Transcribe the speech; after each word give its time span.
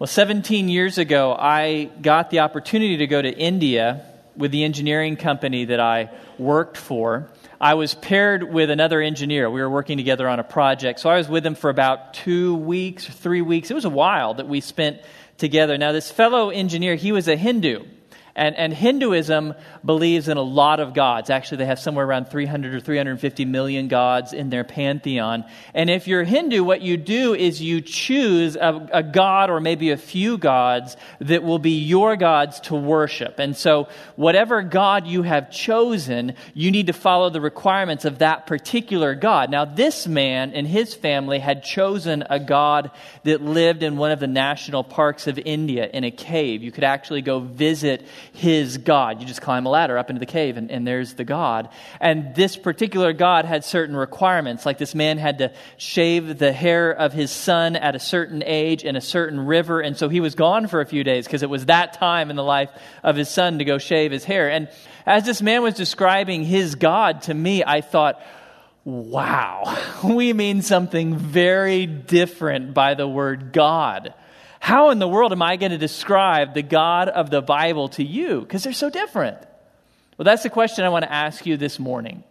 Well, 0.00 0.06
17 0.06 0.70
years 0.70 0.96
ago, 0.96 1.36
I 1.38 1.90
got 2.00 2.30
the 2.30 2.38
opportunity 2.38 2.96
to 2.96 3.06
go 3.06 3.20
to 3.20 3.28
India 3.28 4.06
with 4.34 4.50
the 4.50 4.64
engineering 4.64 5.16
company 5.16 5.66
that 5.66 5.78
I 5.78 6.08
worked 6.38 6.78
for. 6.78 7.28
I 7.60 7.74
was 7.74 7.92
paired 7.92 8.50
with 8.50 8.70
another 8.70 9.02
engineer. 9.02 9.50
We 9.50 9.60
were 9.60 9.68
working 9.68 9.98
together 9.98 10.26
on 10.26 10.40
a 10.40 10.42
project. 10.42 11.00
So 11.00 11.10
I 11.10 11.18
was 11.18 11.28
with 11.28 11.44
him 11.44 11.54
for 11.54 11.68
about 11.68 12.14
two 12.14 12.54
weeks, 12.54 13.04
three 13.06 13.42
weeks. 13.42 13.70
It 13.70 13.74
was 13.74 13.84
a 13.84 13.90
while 13.90 14.32
that 14.32 14.48
we 14.48 14.62
spent 14.62 15.02
together. 15.36 15.76
Now, 15.76 15.92
this 15.92 16.10
fellow 16.10 16.48
engineer, 16.48 16.94
he 16.94 17.12
was 17.12 17.28
a 17.28 17.36
Hindu. 17.36 17.84
And, 18.40 18.56
and 18.56 18.72
Hinduism 18.72 19.52
believes 19.84 20.26
in 20.28 20.38
a 20.38 20.42
lot 20.42 20.80
of 20.80 20.94
gods. 20.94 21.28
Actually, 21.28 21.58
they 21.58 21.66
have 21.66 21.78
somewhere 21.78 22.06
around 22.06 22.30
300 22.30 22.74
or 22.74 22.80
350 22.80 23.44
million 23.44 23.86
gods 23.86 24.32
in 24.32 24.48
their 24.48 24.64
pantheon. 24.64 25.44
And 25.74 25.90
if 25.90 26.08
you're 26.08 26.24
Hindu, 26.24 26.64
what 26.64 26.80
you 26.80 26.96
do 26.96 27.34
is 27.34 27.60
you 27.60 27.82
choose 27.82 28.56
a, 28.56 28.88
a 28.94 29.02
god 29.02 29.50
or 29.50 29.60
maybe 29.60 29.90
a 29.90 29.98
few 29.98 30.38
gods 30.38 30.96
that 31.18 31.42
will 31.42 31.58
be 31.58 31.82
your 31.82 32.16
gods 32.16 32.60
to 32.60 32.74
worship. 32.74 33.38
And 33.38 33.54
so, 33.54 33.88
whatever 34.16 34.62
god 34.62 35.06
you 35.06 35.20
have 35.20 35.50
chosen, 35.50 36.34
you 36.54 36.70
need 36.70 36.86
to 36.86 36.94
follow 36.94 37.28
the 37.28 37.42
requirements 37.42 38.06
of 38.06 38.20
that 38.20 38.46
particular 38.46 39.14
god. 39.14 39.50
Now, 39.50 39.66
this 39.66 40.06
man 40.06 40.52
and 40.52 40.66
his 40.66 40.94
family 40.94 41.40
had 41.40 41.62
chosen 41.62 42.24
a 42.30 42.40
god 42.40 42.90
that 43.24 43.42
lived 43.42 43.82
in 43.82 43.98
one 43.98 44.12
of 44.12 44.18
the 44.18 44.26
national 44.26 44.82
parks 44.82 45.26
of 45.26 45.38
India 45.38 45.90
in 45.92 46.04
a 46.04 46.10
cave. 46.10 46.62
You 46.62 46.72
could 46.72 46.84
actually 46.84 47.20
go 47.20 47.40
visit 47.40 48.02
his 48.32 48.78
God. 48.78 49.20
You 49.20 49.26
just 49.26 49.42
climb 49.42 49.66
a 49.66 49.68
ladder 49.68 49.98
up 49.98 50.10
into 50.10 50.20
the 50.20 50.26
cave, 50.26 50.56
and, 50.56 50.70
and 50.70 50.86
there's 50.86 51.14
the 51.14 51.24
God. 51.24 51.68
And 52.00 52.34
this 52.34 52.56
particular 52.56 53.12
God 53.12 53.44
had 53.44 53.64
certain 53.64 53.96
requirements, 53.96 54.64
like 54.64 54.78
this 54.78 54.94
man 54.94 55.18
had 55.18 55.38
to 55.38 55.52
shave 55.76 56.38
the 56.38 56.52
hair 56.52 56.90
of 56.90 57.12
his 57.12 57.30
son 57.30 57.76
at 57.76 57.94
a 57.94 57.98
certain 57.98 58.42
age 58.44 58.84
in 58.84 58.96
a 58.96 59.00
certain 59.00 59.40
river. 59.40 59.80
And 59.80 59.96
so 59.96 60.08
he 60.08 60.20
was 60.20 60.34
gone 60.34 60.68
for 60.68 60.80
a 60.80 60.86
few 60.86 61.04
days 61.04 61.26
because 61.26 61.42
it 61.42 61.50
was 61.50 61.66
that 61.66 61.94
time 61.94 62.30
in 62.30 62.36
the 62.36 62.44
life 62.44 62.70
of 63.02 63.16
his 63.16 63.28
son 63.28 63.58
to 63.58 63.64
go 63.64 63.78
shave 63.78 64.12
his 64.12 64.24
hair. 64.24 64.50
And 64.50 64.68
as 65.06 65.24
this 65.24 65.42
man 65.42 65.62
was 65.62 65.74
describing 65.74 66.44
his 66.44 66.74
God 66.74 67.22
to 67.22 67.34
me, 67.34 67.64
I 67.64 67.80
thought, 67.80 68.20
wow, 68.84 69.76
we 70.04 70.32
mean 70.32 70.62
something 70.62 71.16
very 71.16 71.86
different 71.86 72.74
by 72.74 72.94
the 72.94 73.08
word 73.08 73.52
God. 73.52 74.14
How 74.60 74.90
in 74.90 75.00
the 75.00 75.08
world 75.08 75.32
am 75.32 75.42
I 75.42 75.56
going 75.56 75.72
to 75.72 75.78
describe 75.78 76.54
the 76.54 76.62
God 76.62 77.08
of 77.08 77.30
the 77.30 77.42
Bible 77.42 77.88
to 77.90 78.04
you? 78.04 78.40
Because 78.40 78.62
they're 78.62 78.72
so 78.72 78.90
different. 78.90 79.38
Well, 80.16 80.24
that's 80.24 80.42
the 80.42 80.50
question 80.50 80.84
I 80.84 80.90
want 80.90 81.04
to 81.04 81.12
ask 81.12 81.46
you 81.46 81.56
this 81.56 81.78
morning. 81.78 82.22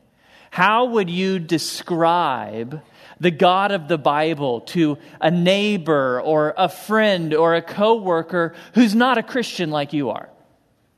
How 0.51 0.85
would 0.85 1.09
you 1.09 1.39
describe 1.39 2.81
the 3.19 3.31
God 3.31 3.71
of 3.71 3.87
the 3.87 3.97
Bible 3.97 4.61
to 4.61 4.99
a 5.19 5.31
neighbor 5.31 6.21
or 6.21 6.53
a 6.55 6.69
friend 6.69 7.33
or 7.33 7.55
a 7.55 7.63
coworker 7.63 8.53
who's 8.75 8.93
not 8.93 9.17
a 9.17 9.23
Christian 9.23 9.71
like 9.71 9.91
you 9.91 10.11
are? 10.11 10.29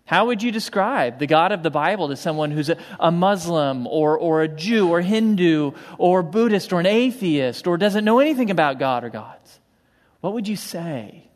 How 0.04 0.26
would 0.26 0.44
you 0.44 0.52
describe 0.52 1.20
the 1.20 1.28
God 1.28 1.54
of 1.54 1.64
the 1.64 1.72
Bible 1.72 2.10
to 2.10 2.18
someone 2.18 2.52
who's 2.52 2.68
a, 2.68 2.78
a, 3.00 3.10
Muslim 3.10 3.88
or, 3.88 4.20
or 4.20 4.42
a 4.42 4.50
Jew 4.50 4.90
or 4.90 5.00
Hindu 5.00 5.72
or 5.98 6.24
Buddhist 6.24 6.74
or 6.74 6.82
an 6.82 6.86
atheist 6.86 7.66
or 7.68 7.78
doesn't 7.78 8.04
know 8.04 8.20
anything 8.20 8.52
about 8.52 8.80
God 8.80 9.06
or 9.06 9.10
gods? 9.10 9.61
What 10.22 10.34
would 10.34 10.48
you 10.48 10.56
say? 10.56 11.28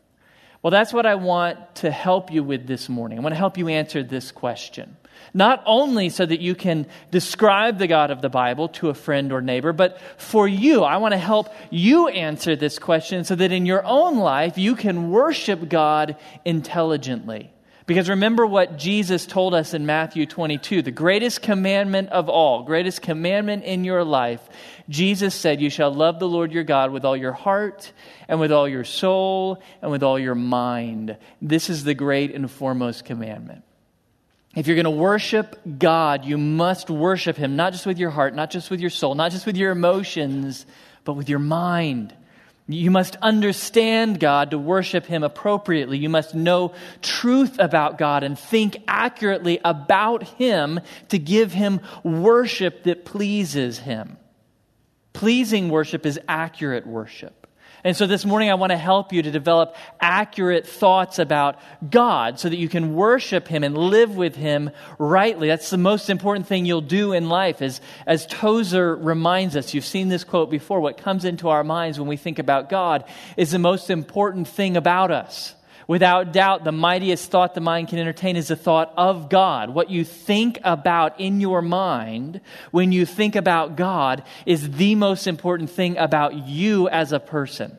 Well, 0.62 0.70
that's 0.70 0.92
what 0.92 1.06
I 1.06 1.14
want 1.16 1.76
to 1.76 1.90
help 1.90 2.32
you 2.32 2.42
with 2.42 2.66
this 2.66 2.88
morning. 2.88 3.18
I 3.18 3.22
want 3.22 3.34
to 3.34 3.38
help 3.38 3.58
you 3.58 3.68
answer 3.68 4.02
this 4.02 4.32
question. 4.32 4.96
Not 5.34 5.62
only 5.66 6.08
so 6.08 6.24
that 6.24 6.40
you 6.40 6.54
can 6.54 6.86
describe 7.10 7.78
the 7.78 7.86
God 7.86 8.10
of 8.10 8.22
the 8.22 8.28
Bible 8.28 8.68
to 8.70 8.88
a 8.88 8.94
friend 8.94 9.32
or 9.32 9.40
neighbor, 9.40 9.72
but 9.72 10.00
for 10.16 10.48
you, 10.48 10.82
I 10.82 10.96
want 10.96 11.12
to 11.12 11.18
help 11.18 11.54
you 11.70 12.08
answer 12.08 12.56
this 12.56 12.78
question 12.78 13.24
so 13.24 13.34
that 13.34 13.52
in 13.52 13.66
your 13.66 13.84
own 13.84 14.18
life 14.18 14.58
you 14.58 14.74
can 14.74 15.10
worship 15.10 15.68
God 15.68 16.16
intelligently. 16.44 17.52
Because 17.86 18.08
remember 18.08 18.44
what 18.44 18.76
Jesus 18.76 19.26
told 19.26 19.54
us 19.54 19.72
in 19.72 19.86
Matthew 19.86 20.26
22 20.26 20.82
the 20.82 20.90
greatest 20.90 21.40
commandment 21.40 22.08
of 22.10 22.28
all, 22.28 22.64
greatest 22.64 23.00
commandment 23.00 23.62
in 23.62 23.84
your 23.84 24.02
life. 24.02 24.40
Jesus 24.88 25.36
said, 25.36 25.60
You 25.60 25.70
shall 25.70 25.94
love 25.94 26.18
the 26.18 26.28
Lord 26.28 26.52
your 26.52 26.64
God 26.64 26.90
with 26.90 27.04
all 27.04 27.16
your 27.16 27.32
heart, 27.32 27.92
and 28.26 28.40
with 28.40 28.50
all 28.50 28.68
your 28.68 28.82
soul, 28.82 29.62
and 29.80 29.92
with 29.92 30.02
all 30.02 30.18
your 30.18 30.34
mind. 30.34 31.16
This 31.40 31.70
is 31.70 31.84
the 31.84 31.94
great 31.94 32.34
and 32.34 32.50
foremost 32.50 33.04
commandment. 33.04 33.62
If 34.56 34.66
you're 34.66 34.76
going 34.76 34.84
to 34.84 34.90
worship 34.90 35.60
God, 35.78 36.24
you 36.24 36.38
must 36.38 36.90
worship 36.90 37.36
Him, 37.36 37.54
not 37.54 37.72
just 37.72 37.86
with 37.86 37.98
your 37.98 38.10
heart, 38.10 38.34
not 38.34 38.50
just 38.50 38.68
with 38.68 38.80
your 38.80 38.90
soul, 38.90 39.14
not 39.14 39.30
just 39.30 39.46
with 39.46 39.56
your 39.56 39.70
emotions, 39.70 40.66
but 41.04 41.12
with 41.12 41.28
your 41.28 41.38
mind. 41.38 42.12
You 42.68 42.90
must 42.90 43.14
understand 43.22 44.18
God 44.18 44.50
to 44.50 44.58
worship 44.58 45.06
Him 45.06 45.22
appropriately. 45.22 45.98
You 45.98 46.08
must 46.08 46.34
know 46.34 46.72
truth 47.00 47.56
about 47.60 47.96
God 47.96 48.24
and 48.24 48.36
think 48.36 48.82
accurately 48.88 49.60
about 49.64 50.24
Him 50.24 50.80
to 51.10 51.18
give 51.18 51.52
Him 51.52 51.80
worship 52.02 52.82
that 52.82 53.04
pleases 53.04 53.78
Him. 53.78 54.16
Pleasing 55.12 55.68
worship 55.68 56.04
is 56.04 56.18
accurate 56.28 56.86
worship. 56.86 57.45
And 57.86 57.96
so 57.96 58.08
this 58.08 58.24
morning, 58.24 58.50
I 58.50 58.54
want 58.54 58.72
to 58.72 58.76
help 58.76 59.12
you 59.12 59.22
to 59.22 59.30
develop 59.30 59.76
accurate 60.00 60.66
thoughts 60.66 61.20
about 61.20 61.60
God 61.88 62.40
so 62.40 62.48
that 62.48 62.56
you 62.56 62.68
can 62.68 62.96
worship 62.96 63.46
Him 63.46 63.62
and 63.62 63.78
live 63.78 64.16
with 64.16 64.34
Him 64.34 64.72
rightly. 64.98 65.46
That's 65.46 65.70
the 65.70 65.78
most 65.78 66.10
important 66.10 66.48
thing 66.48 66.66
you'll 66.66 66.80
do 66.80 67.12
in 67.12 67.28
life. 67.28 67.62
As, 67.62 67.80
as 68.04 68.26
Tozer 68.26 68.96
reminds 68.96 69.54
us, 69.54 69.72
you've 69.72 69.84
seen 69.84 70.08
this 70.08 70.24
quote 70.24 70.50
before 70.50 70.80
what 70.80 70.98
comes 70.98 71.24
into 71.24 71.48
our 71.48 71.62
minds 71.62 71.96
when 71.96 72.08
we 72.08 72.16
think 72.16 72.40
about 72.40 72.68
God 72.68 73.04
is 73.36 73.52
the 73.52 73.60
most 73.60 73.88
important 73.88 74.48
thing 74.48 74.76
about 74.76 75.12
us. 75.12 75.54
Without 75.86 76.32
doubt, 76.32 76.64
the 76.64 76.72
mightiest 76.72 77.30
thought 77.30 77.54
the 77.54 77.60
mind 77.60 77.88
can 77.88 77.98
entertain 77.98 78.36
is 78.36 78.48
the 78.48 78.56
thought 78.56 78.92
of 78.96 79.28
God. 79.28 79.70
What 79.70 79.88
you 79.88 80.04
think 80.04 80.58
about 80.64 81.20
in 81.20 81.40
your 81.40 81.62
mind 81.62 82.40
when 82.72 82.90
you 82.90 83.06
think 83.06 83.36
about 83.36 83.76
God 83.76 84.24
is 84.46 84.72
the 84.72 84.96
most 84.96 85.26
important 85.26 85.70
thing 85.70 85.96
about 85.96 86.34
you 86.34 86.88
as 86.88 87.12
a 87.12 87.20
person. 87.20 87.76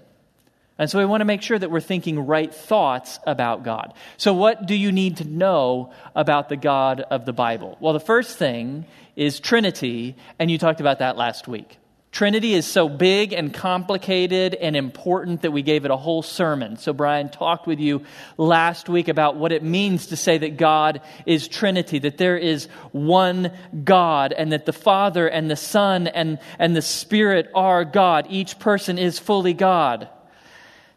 And 0.79 0.89
so 0.89 0.99
we 0.99 1.05
want 1.05 1.21
to 1.21 1.25
make 1.25 1.41
sure 1.41 1.57
that 1.57 1.71
we're 1.71 1.81
thinking 1.81 2.25
right 2.25 2.53
thoughts 2.53 3.19
about 3.25 3.63
God. 3.63 3.93
So, 4.17 4.33
what 4.33 4.67
do 4.67 4.75
you 4.75 4.91
need 4.91 5.17
to 5.17 5.25
know 5.25 5.91
about 6.15 6.49
the 6.49 6.55
God 6.55 7.01
of 7.01 7.25
the 7.25 7.33
Bible? 7.33 7.77
Well, 7.79 7.93
the 7.93 7.99
first 7.99 8.37
thing 8.37 8.85
is 9.15 9.39
Trinity, 9.39 10.15
and 10.37 10.51
you 10.51 10.59
talked 10.59 10.79
about 10.79 10.99
that 10.99 11.17
last 11.17 11.47
week. 11.47 11.77
Trinity 12.17 12.55
is 12.55 12.65
so 12.65 12.89
big 12.89 13.31
and 13.31 13.53
complicated 13.53 14.55
and 14.55 14.75
important 14.75 15.43
that 15.43 15.51
we 15.51 15.61
gave 15.61 15.85
it 15.85 15.91
a 15.91 15.95
whole 15.95 16.23
sermon. 16.23 16.75
So, 16.77 16.91
Brian 16.91 17.29
talked 17.29 17.67
with 17.67 17.79
you 17.79 18.01
last 18.39 18.89
week 18.89 19.07
about 19.07 19.35
what 19.35 19.51
it 19.51 19.61
means 19.61 20.07
to 20.07 20.17
say 20.17 20.39
that 20.39 20.57
God 20.57 21.01
is 21.27 21.47
Trinity, 21.47 21.99
that 21.99 22.17
there 22.17 22.35
is 22.35 22.69
one 22.91 23.51
God, 23.83 24.33
and 24.33 24.51
that 24.51 24.65
the 24.65 24.73
Father 24.73 25.27
and 25.27 25.47
the 25.47 25.55
Son 25.55 26.07
and, 26.07 26.39
and 26.57 26.75
the 26.75 26.81
Spirit 26.81 27.51
are 27.53 27.85
God. 27.85 28.25
Each 28.31 28.57
person 28.57 28.97
is 28.97 29.19
fully 29.19 29.53
God. 29.53 30.09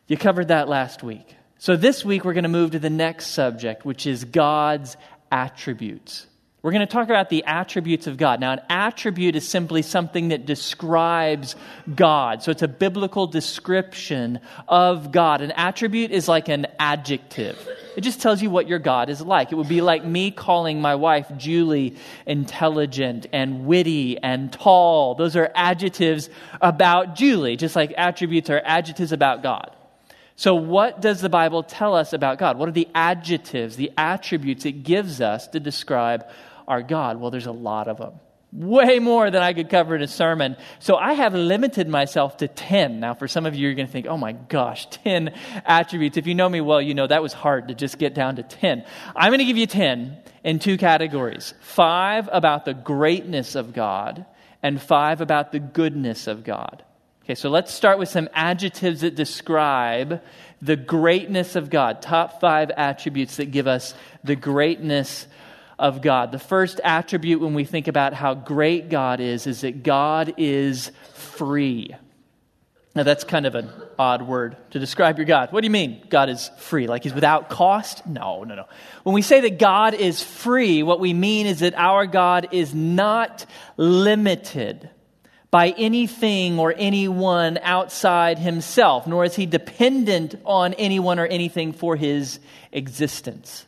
You 0.06 0.16
covered 0.16 0.48
that 0.48 0.70
last 0.70 1.02
week. 1.02 1.36
So, 1.58 1.76
this 1.76 2.02
week 2.02 2.24
we're 2.24 2.32
going 2.32 2.44
to 2.44 2.48
move 2.48 2.70
to 2.70 2.78
the 2.78 2.88
next 2.88 3.26
subject, 3.26 3.84
which 3.84 4.06
is 4.06 4.24
God's 4.24 4.96
attributes. 5.30 6.26
We're 6.62 6.72
going 6.72 6.86
to 6.86 6.92
talk 6.92 7.08
about 7.08 7.30
the 7.30 7.44
attributes 7.44 8.06
of 8.06 8.18
God. 8.18 8.38
Now, 8.38 8.52
an 8.52 8.60
attribute 8.68 9.34
is 9.34 9.48
simply 9.48 9.80
something 9.80 10.28
that 10.28 10.44
describes 10.44 11.56
God. 11.94 12.42
So 12.42 12.50
it's 12.50 12.60
a 12.60 12.68
biblical 12.68 13.26
description 13.26 14.40
of 14.68 15.10
God. 15.10 15.40
An 15.40 15.52
attribute 15.52 16.10
is 16.10 16.28
like 16.28 16.48
an 16.48 16.66
adjective, 16.78 17.66
it 17.96 18.02
just 18.02 18.20
tells 18.20 18.40
you 18.40 18.50
what 18.50 18.68
your 18.68 18.78
God 18.78 19.10
is 19.10 19.20
like. 19.20 19.50
It 19.50 19.56
would 19.56 19.68
be 19.68 19.80
like 19.80 20.04
me 20.04 20.30
calling 20.30 20.80
my 20.80 20.94
wife 20.94 21.26
Julie 21.36 21.96
intelligent 22.24 23.26
and 23.32 23.66
witty 23.66 24.16
and 24.18 24.52
tall. 24.52 25.14
Those 25.14 25.34
are 25.36 25.50
adjectives 25.54 26.30
about 26.60 27.16
Julie, 27.16 27.56
just 27.56 27.74
like 27.74 27.92
attributes 27.96 28.48
are 28.48 28.62
adjectives 28.64 29.12
about 29.12 29.42
God. 29.42 29.74
So, 30.36 30.54
what 30.54 31.02
does 31.02 31.20
the 31.20 31.28
Bible 31.28 31.62
tell 31.62 31.94
us 31.94 32.12
about 32.14 32.38
God? 32.38 32.56
What 32.56 32.68
are 32.68 32.72
the 32.72 32.88
adjectives, 32.94 33.76
the 33.76 33.92
attributes 33.98 34.64
it 34.64 34.84
gives 34.84 35.20
us 35.20 35.46
to 35.48 35.60
describe 35.60 36.26
our 36.70 36.82
God? 36.82 37.20
Well, 37.20 37.30
there's 37.32 37.46
a 37.46 37.52
lot 37.52 37.88
of 37.88 37.98
them. 37.98 38.12
Way 38.52 38.98
more 38.98 39.30
than 39.30 39.42
I 39.42 39.52
could 39.52 39.68
cover 39.68 39.94
in 39.94 40.02
a 40.02 40.08
sermon. 40.08 40.56
So 40.78 40.96
I 40.96 41.12
have 41.12 41.34
limited 41.34 41.88
myself 41.88 42.38
to 42.38 42.48
10. 42.48 42.98
Now, 43.00 43.14
for 43.14 43.28
some 43.28 43.44
of 43.44 43.54
you, 43.54 43.62
you're 43.62 43.74
going 43.74 43.86
to 43.86 43.92
think, 43.92 44.06
oh 44.06 44.16
my 44.16 44.32
gosh, 44.32 44.86
10 44.90 45.34
attributes. 45.64 46.16
If 46.16 46.26
you 46.26 46.34
know 46.34 46.48
me 46.48 46.60
well, 46.60 46.80
you 46.80 46.94
know 46.94 47.06
that 47.06 47.22
was 47.22 47.32
hard 47.32 47.68
to 47.68 47.74
just 47.74 47.98
get 47.98 48.14
down 48.14 48.36
to 48.36 48.42
10. 48.42 48.84
I'm 49.14 49.30
going 49.30 49.40
to 49.40 49.44
give 49.44 49.56
you 49.56 49.66
10 49.66 50.16
in 50.42 50.58
two 50.58 50.78
categories 50.78 51.54
five 51.60 52.28
about 52.32 52.64
the 52.64 52.74
greatness 52.74 53.56
of 53.56 53.72
God, 53.72 54.24
and 54.62 54.80
five 54.80 55.20
about 55.20 55.52
the 55.52 55.60
goodness 55.60 56.26
of 56.26 56.44
God. 56.44 56.84
Okay, 57.24 57.34
so 57.34 57.50
let's 57.50 57.72
start 57.72 57.98
with 57.98 58.08
some 58.08 58.28
adjectives 58.34 59.02
that 59.02 59.14
describe 59.14 60.22
the 60.62 60.76
greatness 60.76 61.54
of 61.54 61.70
God. 61.70 62.02
Top 62.02 62.40
five 62.40 62.70
attributes 62.70 63.36
that 63.36 63.52
give 63.52 63.66
us 63.66 63.94
the 64.24 64.36
greatness 64.36 65.26
of 65.80 66.02
God. 66.02 66.30
The 66.30 66.38
first 66.38 66.78
attribute 66.84 67.40
when 67.40 67.54
we 67.54 67.64
think 67.64 67.88
about 67.88 68.12
how 68.12 68.34
great 68.34 68.90
God 68.90 69.18
is, 69.18 69.46
is 69.46 69.62
that 69.62 69.82
God 69.82 70.34
is 70.36 70.92
free. 71.14 71.96
Now, 72.94 73.02
that's 73.04 73.24
kind 73.24 73.46
of 73.46 73.54
an 73.54 73.70
odd 73.98 74.22
word 74.22 74.56
to 74.72 74.78
describe 74.78 75.16
your 75.16 75.24
God. 75.24 75.52
What 75.52 75.62
do 75.62 75.66
you 75.66 75.70
mean 75.70 76.04
God 76.10 76.28
is 76.28 76.50
free? 76.58 76.86
Like 76.86 77.04
he's 77.04 77.14
without 77.14 77.48
cost? 77.48 78.06
No, 78.06 78.44
no, 78.44 78.54
no. 78.54 78.66
When 79.04 79.14
we 79.14 79.22
say 79.22 79.40
that 79.40 79.58
God 79.58 79.94
is 79.94 80.22
free, 80.22 80.82
what 80.82 81.00
we 81.00 81.14
mean 81.14 81.46
is 81.46 81.60
that 81.60 81.74
our 81.76 82.06
God 82.06 82.48
is 82.52 82.74
not 82.74 83.46
limited 83.76 84.90
by 85.50 85.70
anything 85.70 86.58
or 86.58 86.74
anyone 86.76 87.58
outside 87.62 88.38
himself, 88.38 89.06
nor 89.06 89.24
is 89.24 89.34
he 89.34 89.46
dependent 89.46 90.34
on 90.44 90.74
anyone 90.74 91.18
or 91.18 91.26
anything 91.26 91.72
for 91.72 91.96
his 91.96 92.38
existence. 92.70 93.64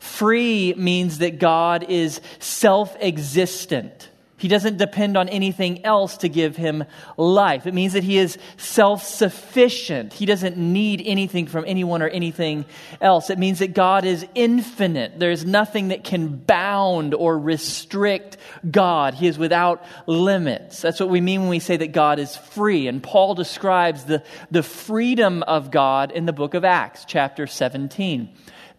Free 0.00 0.72
means 0.76 1.18
that 1.18 1.38
God 1.38 1.84
is 1.88 2.22
self 2.38 2.96
existent. 3.00 4.08
He 4.38 4.48
doesn't 4.48 4.78
depend 4.78 5.18
on 5.18 5.28
anything 5.28 5.84
else 5.84 6.16
to 6.18 6.28
give 6.30 6.56
him 6.56 6.84
life. 7.18 7.66
It 7.66 7.74
means 7.74 7.92
that 7.92 8.02
he 8.02 8.16
is 8.16 8.38
self 8.56 9.04
sufficient. 9.04 10.14
He 10.14 10.24
doesn't 10.24 10.56
need 10.56 11.02
anything 11.04 11.46
from 11.46 11.64
anyone 11.66 12.00
or 12.00 12.08
anything 12.08 12.64
else. 13.02 13.28
It 13.28 13.38
means 13.38 13.58
that 13.58 13.74
God 13.74 14.06
is 14.06 14.26
infinite. 14.34 15.18
There's 15.18 15.44
nothing 15.44 15.88
that 15.88 16.02
can 16.04 16.36
bound 16.36 17.12
or 17.12 17.38
restrict 17.38 18.38
God. 18.70 19.12
He 19.12 19.26
is 19.26 19.36
without 19.36 19.84
limits. 20.06 20.80
That's 20.80 21.00
what 21.00 21.10
we 21.10 21.20
mean 21.20 21.42
when 21.42 21.50
we 21.50 21.58
say 21.58 21.76
that 21.76 21.92
God 21.92 22.18
is 22.18 22.34
free. 22.34 22.88
And 22.88 23.02
Paul 23.02 23.34
describes 23.34 24.04
the, 24.04 24.24
the 24.50 24.62
freedom 24.62 25.42
of 25.42 25.70
God 25.70 26.12
in 26.12 26.24
the 26.24 26.32
book 26.32 26.54
of 26.54 26.64
Acts, 26.64 27.04
chapter 27.04 27.46
17. 27.46 28.30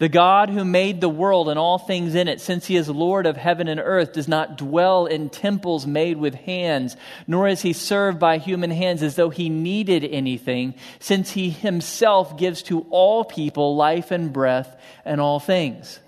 The 0.02 0.10
God 0.10 0.50
who 0.50 0.66
made 0.66 1.00
the 1.00 1.08
world 1.08 1.48
and 1.48 1.60
all 1.60 1.78
things 1.78 2.16
in 2.16 2.28
it, 2.28 2.42
since 2.42 2.66
he 2.66 2.76
is 2.76 2.90
Lord 2.90 3.28
of 3.28 3.38
heaven 3.38 3.68
and 3.68 3.80
earth, 3.80 4.14
does 4.14 4.28
not 4.28 4.58
dwell 4.58 5.06
in 5.06 5.30
temples 5.30 5.86
made 5.86 6.18
with 6.18 6.34
hands, 6.34 6.98
nor 7.28 7.48
is 7.48 7.62
he 7.62 7.72
served 7.72 8.18
by 8.18 8.40
human 8.40 8.72
hands 8.72 9.04
as 9.04 9.16
though 9.16 9.30
he 9.30 9.48
needed 9.48 10.04
anything, 10.04 10.74
since 11.00 11.30
he 11.30 11.52
himself 11.52 12.36
gives 12.36 12.64
to 12.64 12.88
all 12.90 13.24
people 13.24 13.76
life 13.76 14.10
and 14.10 14.34
breath 14.34 14.76
and 15.06 15.22
all 15.22 15.40
things. 15.40 16.00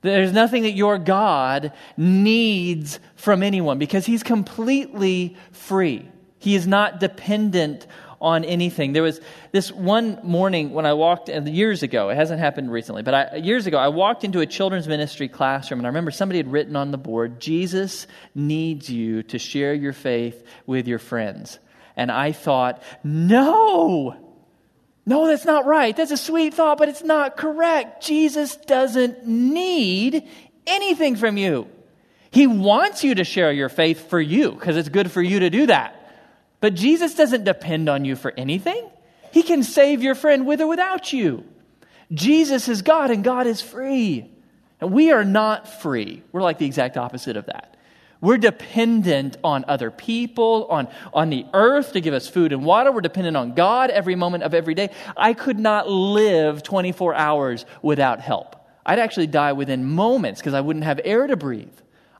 There's 0.00 0.32
nothing 0.32 0.62
that 0.62 0.70
your 0.70 0.96
God 0.96 1.74
needs 1.98 2.98
from 3.14 3.42
anyone 3.42 3.78
because 3.78 4.06
he's 4.06 4.22
completely 4.22 5.36
free. 5.52 6.08
He 6.38 6.54
is 6.54 6.66
not 6.66 6.98
dependent 6.98 7.86
on 8.20 8.44
anything. 8.44 8.92
There 8.92 9.02
was 9.02 9.20
this 9.52 9.70
one 9.70 10.18
morning 10.22 10.72
when 10.72 10.86
I 10.86 10.94
walked, 10.94 11.28
years 11.28 11.82
ago, 11.82 12.08
it 12.08 12.16
hasn't 12.16 12.40
happened 12.40 12.72
recently, 12.72 13.02
but 13.02 13.14
I, 13.14 13.36
years 13.36 13.66
ago, 13.66 13.78
I 13.78 13.88
walked 13.88 14.24
into 14.24 14.40
a 14.40 14.46
children's 14.46 14.88
ministry 14.88 15.28
classroom, 15.28 15.80
and 15.80 15.86
I 15.86 15.90
remember 15.90 16.10
somebody 16.10 16.38
had 16.38 16.50
written 16.50 16.76
on 16.76 16.90
the 16.90 16.98
board, 16.98 17.40
Jesus 17.40 18.06
needs 18.34 18.90
you 18.90 19.22
to 19.24 19.38
share 19.38 19.74
your 19.74 19.92
faith 19.92 20.44
with 20.66 20.88
your 20.88 20.98
friends. 20.98 21.58
And 21.96 22.10
I 22.10 22.32
thought, 22.32 22.82
no, 23.02 24.16
no, 25.06 25.26
that's 25.26 25.44
not 25.44 25.64
right. 25.64 25.96
That's 25.96 26.10
a 26.10 26.16
sweet 26.16 26.54
thought, 26.54 26.78
but 26.78 26.88
it's 26.88 27.02
not 27.02 27.36
correct. 27.36 28.04
Jesus 28.04 28.56
doesn't 28.56 29.26
need 29.26 30.28
anything 30.66 31.16
from 31.16 31.36
you. 31.36 31.68
He 32.30 32.46
wants 32.46 33.04
you 33.04 33.14
to 33.14 33.24
share 33.24 33.50
your 33.52 33.68
faith 33.68 34.10
for 34.10 34.20
you 34.20 34.52
because 34.52 34.76
it's 34.76 34.90
good 34.90 35.10
for 35.10 35.22
you 35.22 35.40
to 35.40 35.50
do 35.50 35.66
that. 35.66 35.97
But 36.60 36.74
Jesus 36.74 37.14
doesn't 37.14 37.44
depend 37.44 37.88
on 37.88 38.04
you 38.04 38.16
for 38.16 38.32
anything. 38.36 38.88
He 39.32 39.42
can 39.42 39.62
save 39.62 40.02
your 40.02 40.14
friend 40.14 40.46
with 40.46 40.60
or 40.60 40.66
without 40.66 41.12
you. 41.12 41.44
Jesus 42.12 42.68
is 42.68 42.82
God 42.82 43.10
and 43.10 43.22
God 43.22 43.46
is 43.46 43.60
free. 43.60 44.30
And 44.80 44.92
we 44.92 45.10
are 45.10 45.24
not 45.24 45.68
free. 45.68 46.22
We're 46.32 46.42
like 46.42 46.58
the 46.58 46.66
exact 46.66 46.96
opposite 46.96 47.36
of 47.36 47.46
that. 47.46 47.76
We're 48.20 48.38
dependent 48.38 49.36
on 49.44 49.64
other 49.68 49.92
people, 49.92 50.66
on, 50.70 50.88
on 51.14 51.30
the 51.30 51.46
earth 51.54 51.92
to 51.92 52.00
give 52.00 52.14
us 52.14 52.28
food 52.28 52.52
and 52.52 52.64
water. 52.64 52.90
We're 52.90 53.00
dependent 53.00 53.36
on 53.36 53.54
God 53.54 53.90
every 53.90 54.16
moment 54.16 54.42
of 54.42 54.54
every 54.54 54.74
day. 54.74 54.90
I 55.16 55.34
could 55.34 55.58
not 55.58 55.88
live 55.88 56.64
24 56.64 57.14
hours 57.14 57.64
without 57.80 58.20
help. 58.20 58.56
I'd 58.84 58.98
actually 58.98 59.28
die 59.28 59.52
within 59.52 59.84
moments 59.84 60.40
because 60.40 60.54
I 60.54 60.62
wouldn't 60.62 60.84
have 60.84 61.00
air 61.04 61.26
to 61.26 61.36
breathe. 61.36 61.68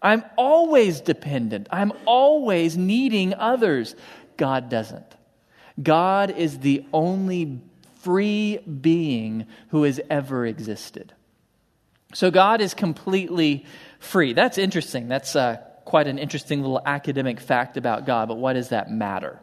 I'm 0.00 0.23
always 0.37 1.00
dependent. 1.00 1.67
I'm 1.73 1.93
always 2.05 2.76
needing 2.76 3.35
others. 3.35 3.96
God 4.38 4.70
doesn't. 4.70 5.05
God 5.81 6.31
is 6.31 6.61
the 6.61 6.87
only 6.93 7.61
free 8.00 8.58
being 8.58 9.46
who 9.69 9.82
has 9.82 10.00
ever 10.08 10.46
existed. 10.46 11.12
So 12.14 12.31
God 12.31 12.62
is 12.62 12.73
completely 12.73 13.67
free. 13.99 14.32
That's 14.32 14.56
interesting. 14.56 15.08
That's 15.08 15.37
uh, 15.37 15.58
quite 15.85 16.06
an 16.06 16.19
interesting 16.19 16.62
little 16.62 16.81
academic 16.85 17.40
fact 17.40 17.76
about 17.76 18.06
God, 18.06 18.29
but 18.29 18.38
why 18.38 18.55
does 18.55 18.70
that 18.70 18.90
matter? 18.90 19.40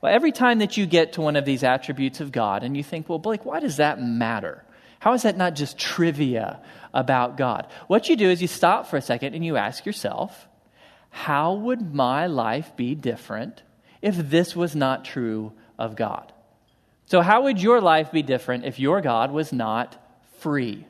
Well, 0.00 0.14
every 0.14 0.32
time 0.32 0.58
that 0.58 0.76
you 0.76 0.86
get 0.86 1.14
to 1.14 1.22
one 1.22 1.36
of 1.36 1.44
these 1.44 1.64
attributes 1.64 2.20
of 2.20 2.30
God 2.30 2.62
and 2.62 2.76
you 2.76 2.82
think, 2.82 3.08
well, 3.08 3.18
Blake, 3.18 3.44
why 3.44 3.60
does 3.60 3.78
that 3.78 4.02
matter? 4.02 4.64
How 4.98 5.12
is 5.14 5.22
that 5.22 5.36
not 5.36 5.54
just 5.54 5.78
trivia 5.78 6.60
about 6.92 7.36
God? 7.36 7.66
What 7.86 8.08
you 8.08 8.16
do 8.16 8.28
is 8.28 8.42
you 8.42 8.48
stop 8.48 8.86
for 8.86 8.96
a 8.96 9.02
second 9.02 9.34
and 9.34 9.44
you 9.44 9.56
ask 9.56 9.86
yourself, 9.86 10.48
how 11.10 11.54
would 11.54 11.94
my 11.94 12.26
life 12.26 12.76
be 12.76 12.94
different 12.94 13.62
if 14.04 14.16
this 14.28 14.54
was 14.54 14.76
not 14.76 15.02
true 15.02 15.50
of 15.78 15.96
God. 15.96 16.30
So, 17.06 17.22
how 17.22 17.44
would 17.44 17.60
your 17.60 17.80
life 17.80 18.12
be 18.12 18.22
different 18.22 18.66
if 18.66 18.78
your 18.78 19.00
God 19.00 19.32
was 19.32 19.50
not 19.50 19.96
free? 20.40 20.86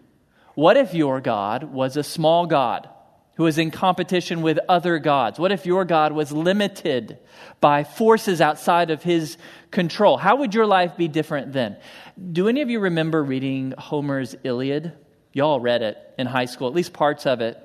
What 0.57 0.77
if 0.77 0.95
your 0.95 1.21
God 1.21 1.63
was 1.63 1.97
a 1.97 2.03
small 2.03 2.47
God 2.47 2.89
who 3.37 3.45
was 3.45 3.57
in 3.57 3.71
competition 3.71 4.43
with 4.43 4.59
other 4.69 4.99
gods? 4.99 5.39
What 5.39 5.53
if 5.53 5.65
your 5.65 5.85
God 5.85 6.13
was 6.13 6.33
limited 6.33 7.19
by 7.61 7.85
forces 7.85 8.41
outside 8.41 8.91
of 8.91 9.05
his 9.05 9.39
control? 9.71 10.17
How 10.17 10.37
would 10.37 10.53
your 10.53 10.67
life 10.67 10.97
be 10.97 11.07
different 11.07 11.53
then? 11.53 11.77
Do 12.33 12.49
any 12.49 12.63
of 12.63 12.71
you 12.71 12.81
remember 12.81 13.23
reading 13.23 13.75
Homer's 13.79 14.35
Iliad? 14.43 14.93
Y'all 15.33 15.61
read 15.61 15.83
it 15.83 15.99
in 16.19 16.27
high 16.27 16.47
school, 16.47 16.67
at 16.67 16.75
least 16.75 16.93
parts 16.93 17.27
of 17.27 17.41
it. 17.41 17.61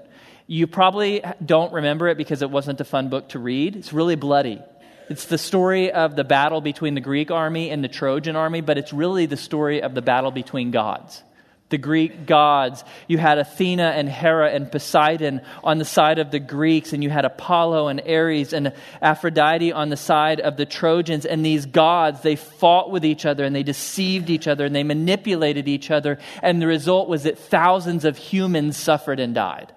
You 0.46 0.68
probably 0.68 1.24
don't 1.44 1.74
remember 1.74 2.08
it 2.08 2.18
because 2.18 2.44
it 2.44 2.52
wasn't 2.52 2.82
a 2.82 2.86
fun 2.86 3.10
book 3.10 3.30
to 3.30 3.40
read. 3.40 3.76
It's 3.76 3.94
really 3.94 4.16
bloody. 4.16 4.62
It's 5.10 5.26
the 5.26 5.40
story 5.40 5.92
of 5.92 6.16
the 6.16 6.24
battle 6.24 6.62
between 6.62 6.94
the 6.94 7.02
Greek 7.02 7.32
army 7.32 7.72
and 7.72 7.84
the 7.84 7.88
Trojan 7.88 8.36
army, 8.36 8.62
but 8.62 8.78
it's 8.78 8.94
really 8.94 9.26
the 9.26 9.38
story 9.38 9.82
of 9.82 9.96
the 9.96 10.04
battle 10.04 10.30
between 10.30 10.70
gods. 10.70 11.24
The 11.70 11.80
Greek 11.80 12.28
gods. 12.28 12.84
You 13.08 13.18
had 13.18 13.40
Athena 13.40 13.94
and 13.96 14.08
Hera 14.08 14.52
and 14.52 14.72
Poseidon 14.72 15.42
on 15.64 15.80
the 15.80 15.86
side 15.86 16.20
of 16.20 16.30
the 16.30 16.40
Greeks, 16.40 16.94
and 16.94 17.04
you 17.04 17.10
had 17.10 17.26
Apollo 17.26 17.88
and 17.88 18.02
Ares 18.08 18.54
and 18.54 18.72
Aphrodite 19.02 19.72
on 19.72 19.90
the 19.90 19.98
side 19.98 20.40
of 20.42 20.58
the 20.58 20.66
Trojans. 20.66 21.26
And 21.26 21.44
these 21.44 21.66
gods, 21.66 22.22
they 22.22 22.36
fought 22.36 22.92
with 22.92 23.04
each 23.04 23.26
other 23.26 23.44
and 23.46 23.56
they 23.56 23.64
deceived 23.64 24.30
each 24.30 24.48
other 24.48 24.66
and 24.66 24.76
they 24.76 24.84
manipulated 24.84 25.68
each 25.68 25.90
other. 25.90 26.20
And 26.42 26.62
the 26.62 26.68
result 26.68 27.10
was 27.10 27.24
that 27.24 27.38
thousands 27.38 28.06
of 28.06 28.18
humans 28.18 28.78
suffered 28.78 29.20
and 29.20 29.34
died. 29.34 29.74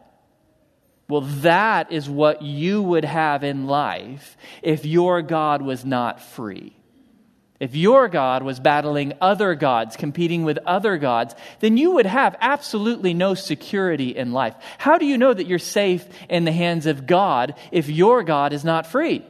Well, 1.09 1.21
that 1.21 1.93
is 1.93 2.09
what 2.09 2.43
you 2.43 2.83
would 2.83 3.05
have 3.05 3.45
in 3.45 3.67
life 3.67 4.37
if 4.63 4.85
your 4.85 5.23
God 5.23 5.63
was 5.63 5.85
not 5.85 6.21
free. 6.21 6.77
If 7.63 7.77
your 7.77 8.09
God 8.09 8.43
was 8.43 8.59
battling 8.59 9.13
other 9.21 9.55
gods, 9.55 9.95
competing 9.95 10.43
with 10.43 10.59
other 10.67 10.97
gods, 10.97 11.37
then 11.61 11.77
you 11.77 11.93
would 11.93 12.07
have 12.07 12.35
absolutely 12.41 13.15
no 13.15 13.35
security 13.35 14.17
in 14.17 14.33
life. 14.33 14.57
How 14.79 14.99
do 14.99 15.07
you 15.07 15.17
know 15.17 15.33
that 15.33 15.47
you're 15.47 15.61
safe 15.61 16.05
in 16.29 16.45
the 16.45 16.51
hands 16.51 16.87
of 16.87 17.07
God 17.07 17.55
if 17.71 17.89
your 17.89 18.25
God 18.25 18.53
is 18.53 18.65
not 18.65 18.89
free? 18.89 19.25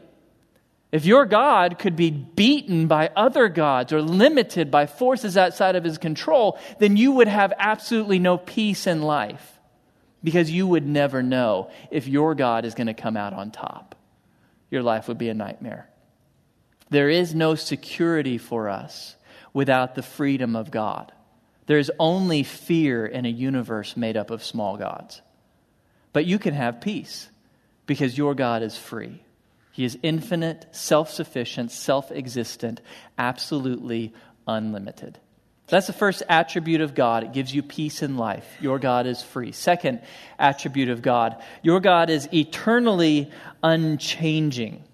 If 0.93 1.05
your 1.05 1.26
God 1.26 1.79
could 1.79 1.95
be 1.95 2.11
beaten 2.11 2.87
by 2.87 3.11
other 3.14 3.49
gods 3.49 3.93
or 3.93 4.00
limited 4.00 4.71
by 4.71 4.87
forces 4.87 5.37
outside 5.37 5.76
of 5.76 5.85
his 5.85 5.99
control, 5.99 6.59
then 6.79 6.97
you 6.97 7.12
would 7.12 7.29
have 7.29 7.52
absolutely 7.59 8.19
no 8.19 8.38
peace 8.38 8.87
in 8.87 9.02
life 9.02 9.51
because 10.23 10.50
you 10.50 10.67
would 10.67 10.87
never 10.87 11.23
know 11.23 11.71
if 11.91 12.07
your 12.07 12.35
God 12.35 12.64
is 12.64 12.75
going 12.75 12.87
to 12.87 12.95
come 12.95 13.17
out 13.17 13.33
on 13.33 13.50
top. 13.50 13.95
Your 14.71 14.83
life 14.83 15.09
would 15.09 15.19
be 15.19 15.29
a 15.29 15.35
nightmare. 15.35 15.88
There 16.91 17.09
is 17.09 17.35
no 17.35 17.55
security 17.55 18.38
for 18.38 18.69
us 18.69 19.17
without 19.52 19.95
the 19.95 20.02
freedom 20.02 20.57
of 20.57 20.71
God. 20.71 21.12
There 21.67 21.79
is 21.79 21.93
only 21.99 22.43
fear 22.43 23.07
in 23.07 23.25
a 23.25 23.31
universe 23.31 23.97
made 23.97 24.17
up 24.17 24.31
of 24.31 24.45
small 24.45 24.76
gods. 24.76 25.23
But 26.12 26.26
you 26.26 26.38
can 26.38 26.55
have 26.55 26.81
peace 26.81 27.29
because 27.87 28.19
your 28.19 28.35
God 28.35 28.62
is 28.62 28.76
free. 28.76 29.23
He 29.73 29.85
is 29.85 29.99
infinite, 30.02 30.67
self 30.73 31.11
sufficient, 31.11 31.71
self 31.71 32.11
existent, 32.11 32.81
absolutely 33.17 34.12
unlimited. 34.47 35.19
That's 35.73 35.87
the 35.87 35.95
first 35.95 36.23
attribute 36.29 36.83
of 36.83 36.95
God. 36.95 37.25
It 37.25 37.33
gives 37.33 37.55
you 37.55 37.62
peace 37.62 38.02
in 38.02 38.19
life. 38.19 38.47
Your 38.61 38.79
God 38.79 39.07
is 39.07 39.23
free. 39.23 39.52
Second 39.52 40.02
attribute 40.38 40.91
of 40.91 41.00
God 41.00 41.43
your 41.62 41.81
God 41.81 42.11
is 42.11 42.29
eternally 42.31 43.31
unchanging. 43.62 44.85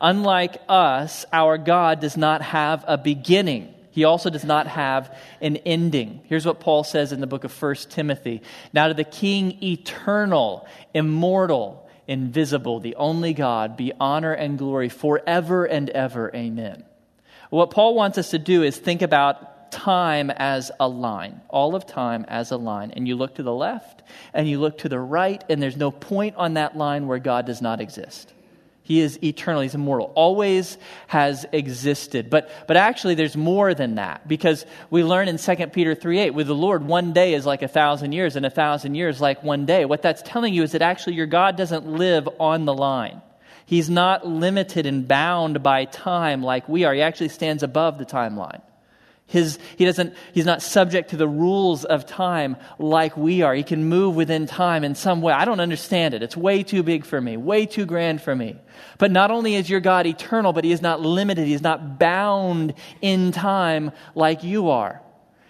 Unlike 0.00 0.60
us, 0.68 1.24
our 1.32 1.56
God 1.56 2.00
does 2.00 2.16
not 2.16 2.42
have 2.42 2.84
a 2.88 2.98
beginning. 2.98 3.72
He 3.92 4.02
also 4.02 4.28
does 4.28 4.42
not 4.42 4.66
have 4.66 5.16
an 5.40 5.58
ending. 5.58 6.22
Here's 6.24 6.44
what 6.44 6.58
Paul 6.58 6.82
says 6.82 7.12
in 7.12 7.20
the 7.20 7.28
book 7.28 7.44
of 7.44 7.62
1 7.62 7.76
Timothy 7.88 8.42
Now 8.72 8.88
to 8.88 8.94
the 8.94 9.04
King, 9.04 9.62
eternal, 9.62 10.66
immortal, 10.94 11.88
invisible, 12.08 12.80
the 12.80 12.96
only 12.96 13.34
God, 13.34 13.76
be 13.76 13.92
honor 14.00 14.32
and 14.32 14.58
glory 14.58 14.88
forever 14.88 15.64
and 15.64 15.88
ever. 15.90 16.34
Amen. 16.34 16.82
What 17.50 17.70
Paul 17.70 17.94
wants 17.94 18.18
us 18.18 18.30
to 18.30 18.40
do 18.40 18.64
is 18.64 18.76
think 18.76 19.02
about 19.02 19.54
time 19.70 20.30
as 20.30 20.70
a 20.80 20.88
line, 20.88 21.40
all 21.48 21.74
of 21.74 21.86
time 21.86 22.24
as 22.28 22.50
a 22.50 22.56
line. 22.56 22.92
And 22.92 23.06
you 23.06 23.16
look 23.16 23.36
to 23.36 23.42
the 23.42 23.54
left 23.54 24.02
and 24.32 24.48
you 24.48 24.60
look 24.60 24.78
to 24.78 24.88
the 24.88 24.98
right, 24.98 25.42
and 25.48 25.62
there's 25.62 25.76
no 25.76 25.90
point 25.90 26.36
on 26.36 26.54
that 26.54 26.76
line 26.76 27.06
where 27.06 27.18
God 27.18 27.46
does 27.46 27.62
not 27.62 27.80
exist. 27.80 28.32
He 28.88 29.00
is 29.00 29.22
eternal. 29.22 29.60
He's 29.60 29.74
immortal. 29.74 30.10
Always 30.14 30.78
has 31.08 31.44
existed. 31.52 32.30
But, 32.30 32.50
but 32.66 32.78
actually, 32.78 33.16
there's 33.16 33.36
more 33.36 33.74
than 33.74 33.96
that 33.96 34.26
because 34.26 34.64
we 34.88 35.04
learn 35.04 35.28
in 35.28 35.36
2 35.36 35.66
Peter 35.66 35.94
3 35.94 36.18
8, 36.20 36.30
with 36.30 36.46
the 36.46 36.54
Lord, 36.54 36.82
one 36.82 37.12
day 37.12 37.34
is 37.34 37.44
like 37.44 37.60
a 37.60 37.68
thousand 37.68 38.12
years, 38.12 38.34
and 38.34 38.46
a 38.46 38.50
thousand 38.50 38.94
years 38.94 39.20
like 39.20 39.44
one 39.44 39.66
day. 39.66 39.84
What 39.84 40.00
that's 40.00 40.22
telling 40.22 40.54
you 40.54 40.62
is 40.62 40.72
that 40.72 40.80
actually 40.80 41.16
your 41.16 41.26
God 41.26 41.54
doesn't 41.54 41.86
live 41.86 42.30
on 42.40 42.64
the 42.64 42.72
line. 42.72 43.20
He's 43.66 43.90
not 43.90 44.26
limited 44.26 44.86
and 44.86 45.06
bound 45.06 45.62
by 45.62 45.84
time 45.84 46.42
like 46.42 46.66
we 46.66 46.84
are. 46.84 46.94
He 46.94 47.02
actually 47.02 47.28
stands 47.28 47.62
above 47.62 47.98
the 47.98 48.06
timeline. 48.06 48.62
His, 49.28 49.58
he 49.76 49.84
doesn't, 49.84 50.14
he's 50.32 50.46
not 50.46 50.62
subject 50.62 51.10
to 51.10 51.18
the 51.18 51.28
rules 51.28 51.84
of 51.84 52.06
time 52.06 52.56
like 52.78 53.14
we 53.14 53.42
are. 53.42 53.54
He 53.54 53.62
can 53.62 53.84
move 53.84 54.16
within 54.16 54.46
time 54.46 54.84
in 54.84 54.94
some 54.94 55.20
way. 55.20 55.34
I 55.34 55.44
don't 55.44 55.60
understand 55.60 56.14
it. 56.14 56.22
It's 56.22 56.36
way 56.36 56.62
too 56.62 56.82
big 56.82 57.04
for 57.04 57.20
me, 57.20 57.36
way 57.36 57.66
too 57.66 57.84
grand 57.84 58.22
for 58.22 58.34
me. 58.34 58.56
But 58.96 59.10
not 59.10 59.30
only 59.30 59.54
is 59.54 59.68
your 59.68 59.80
God 59.80 60.06
eternal, 60.06 60.54
but 60.54 60.64
he 60.64 60.72
is 60.72 60.80
not 60.80 61.02
limited. 61.02 61.46
He 61.46 61.52
is 61.52 61.60
not 61.60 61.98
bound 61.98 62.72
in 63.02 63.30
time 63.30 63.92
like 64.14 64.42
you 64.42 64.70
are. 64.70 65.02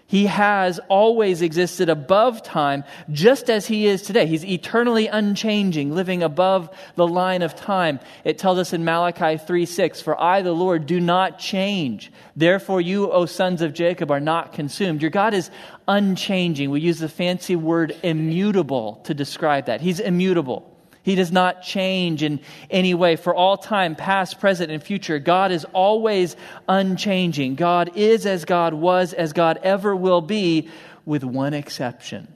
He 0.08 0.24
has 0.24 0.80
always 0.88 1.42
existed 1.42 1.90
above 1.90 2.42
time, 2.42 2.84
just 3.10 3.50
as 3.50 3.66
He 3.66 3.86
is 3.86 4.00
today. 4.00 4.24
He's 4.24 4.42
eternally 4.42 5.06
unchanging, 5.06 5.94
living 5.94 6.22
above 6.22 6.70
the 6.94 7.06
line 7.06 7.42
of 7.42 7.54
time. 7.54 8.00
It 8.24 8.38
tells 8.38 8.58
us 8.58 8.72
in 8.72 8.86
Malachi 8.86 9.36
3 9.36 9.66
6, 9.66 10.00
For 10.00 10.18
I, 10.18 10.40
the 10.40 10.54
Lord, 10.54 10.86
do 10.86 10.98
not 10.98 11.38
change. 11.38 12.10
Therefore, 12.34 12.80
you, 12.80 13.12
O 13.12 13.26
sons 13.26 13.60
of 13.60 13.74
Jacob, 13.74 14.10
are 14.10 14.18
not 14.18 14.54
consumed. 14.54 15.02
Your 15.02 15.10
God 15.10 15.34
is 15.34 15.50
unchanging. 15.86 16.70
We 16.70 16.80
use 16.80 17.00
the 17.00 17.10
fancy 17.10 17.54
word 17.54 17.94
immutable 18.02 19.02
to 19.04 19.12
describe 19.12 19.66
that. 19.66 19.82
He's 19.82 20.00
immutable. 20.00 20.77
He 21.02 21.14
does 21.14 21.32
not 21.32 21.62
change 21.62 22.22
in 22.22 22.40
any 22.70 22.94
way. 22.94 23.16
For 23.16 23.34
all 23.34 23.56
time, 23.56 23.94
past, 23.94 24.40
present, 24.40 24.70
and 24.70 24.82
future, 24.82 25.18
God 25.18 25.52
is 25.52 25.64
always 25.72 26.36
unchanging. 26.68 27.54
God 27.54 27.92
is 27.94 28.26
as 28.26 28.44
God 28.44 28.74
was, 28.74 29.12
as 29.12 29.32
God 29.32 29.58
ever 29.62 29.94
will 29.94 30.20
be, 30.20 30.68
with 31.04 31.24
one 31.24 31.54
exception. 31.54 32.28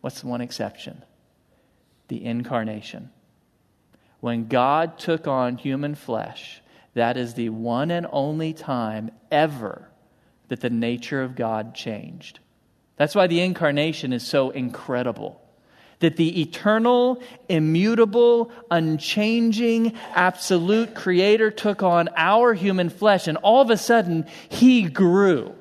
What's 0.00 0.20
the 0.20 0.26
one 0.26 0.40
exception? 0.40 1.04
The 2.08 2.24
incarnation. 2.24 3.10
When 4.20 4.46
God 4.46 4.98
took 4.98 5.26
on 5.26 5.56
human 5.56 5.94
flesh, 5.94 6.62
that 6.94 7.16
is 7.16 7.34
the 7.34 7.48
one 7.48 7.90
and 7.90 8.06
only 8.10 8.52
time 8.52 9.10
ever 9.30 9.88
that 10.48 10.60
the 10.60 10.70
nature 10.70 11.22
of 11.22 11.34
God 11.34 11.74
changed. 11.74 12.38
That's 12.96 13.14
why 13.14 13.26
the 13.26 13.40
incarnation 13.40 14.12
is 14.12 14.24
so 14.24 14.50
incredible 14.50 15.41
that 16.02 16.16
the 16.16 16.42
eternal, 16.42 17.22
immutable, 17.48 18.52
unchanging, 18.70 19.94
absolute 20.14 20.94
creator 20.94 21.50
took 21.50 21.82
on 21.82 22.08
our 22.16 22.54
human 22.54 22.90
flesh, 22.90 23.26
and 23.26 23.38
all 23.38 23.62
of 23.62 23.70
a 23.70 23.76
sudden, 23.76 24.26
he 24.48 24.82
grew. 24.82 25.54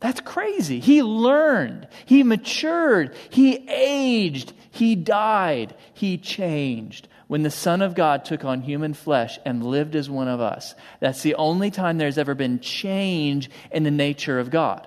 That's 0.00 0.20
crazy. 0.20 0.80
He 0.80 1.02
learned, 1.02 1.86
he 2.06 2.24
matured, 2.24 3.14
he 3.30 3.68
aged, 3.68 4.52
he 4.70 4.96
died, 4.96 5.76
he 5.94 6.18
changed. 6.18 7.06
When 7.28 7.44
the 7.44 7.50
Son 7.50 7.80
of 7.80 7.94
God 7.94 8.24
took 8.24 8.44
on 8.44 8.62
human 8.62 8.94
flesh 8.94 9.38
and 9.46 9.64
lived 9.64 9.94
as 9.94 10.10
one 10.10 10.28
of 10.28 10.40
us, 10.40 10.74
that's 11.00 11.22
the 11.22 11.36
only 11.36 11.70
time 11.70 11.96
there's 11.96 12.18
ever 12.18 12.34
been 12.34 12.60
change 12.60 13.48
in 13.70 13.84
the 13.84 13.90
nature 13.90 14.38
of 14.38 14.50
God. 14.50 14.86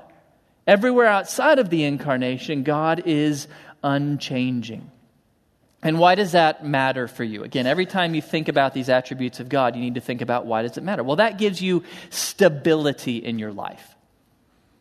Everywhere 0.68 1.08
outside 1.08 1.60
of 1.60 1.70
the 1.70 1.84
incarnation, 1.84 2.64
God 2.64 3.04
is 3.06 3.48
unchanging. 3.84 4.92
And 5.86 6.00
why 6.00 6.16
does 6.16 6.32
that 6.32 6.66
matter 6.66 7.08
for 7.08 7.24
you? 7.24 7.44
Again, 7.44 7.68
every 7.68 7.86
time 7.86 8.16
you 8.16 8.22
think 8.22 8.48
about 8.48 8.74
these 8.74 8.90
attributes 8.90 9.40
of 9.40 9.50
God, 9.50 9.76
you 9.76 9.84
need 9.84 9.94
to 9.94 10.02
think 10.02 10.22
about 10.22 10.48
why 10.48 10.64
does 10.64 10.78
it 10.78 10.84
matter? 10.84 11.04
Well, 11.04 11.18
that 11.18 11.38
gives 11.38 11.62
you 11.62 11.84
stability 12.10 13.18
in 13.18 13.38
your 13.38 13.52
life. 13.52 13.96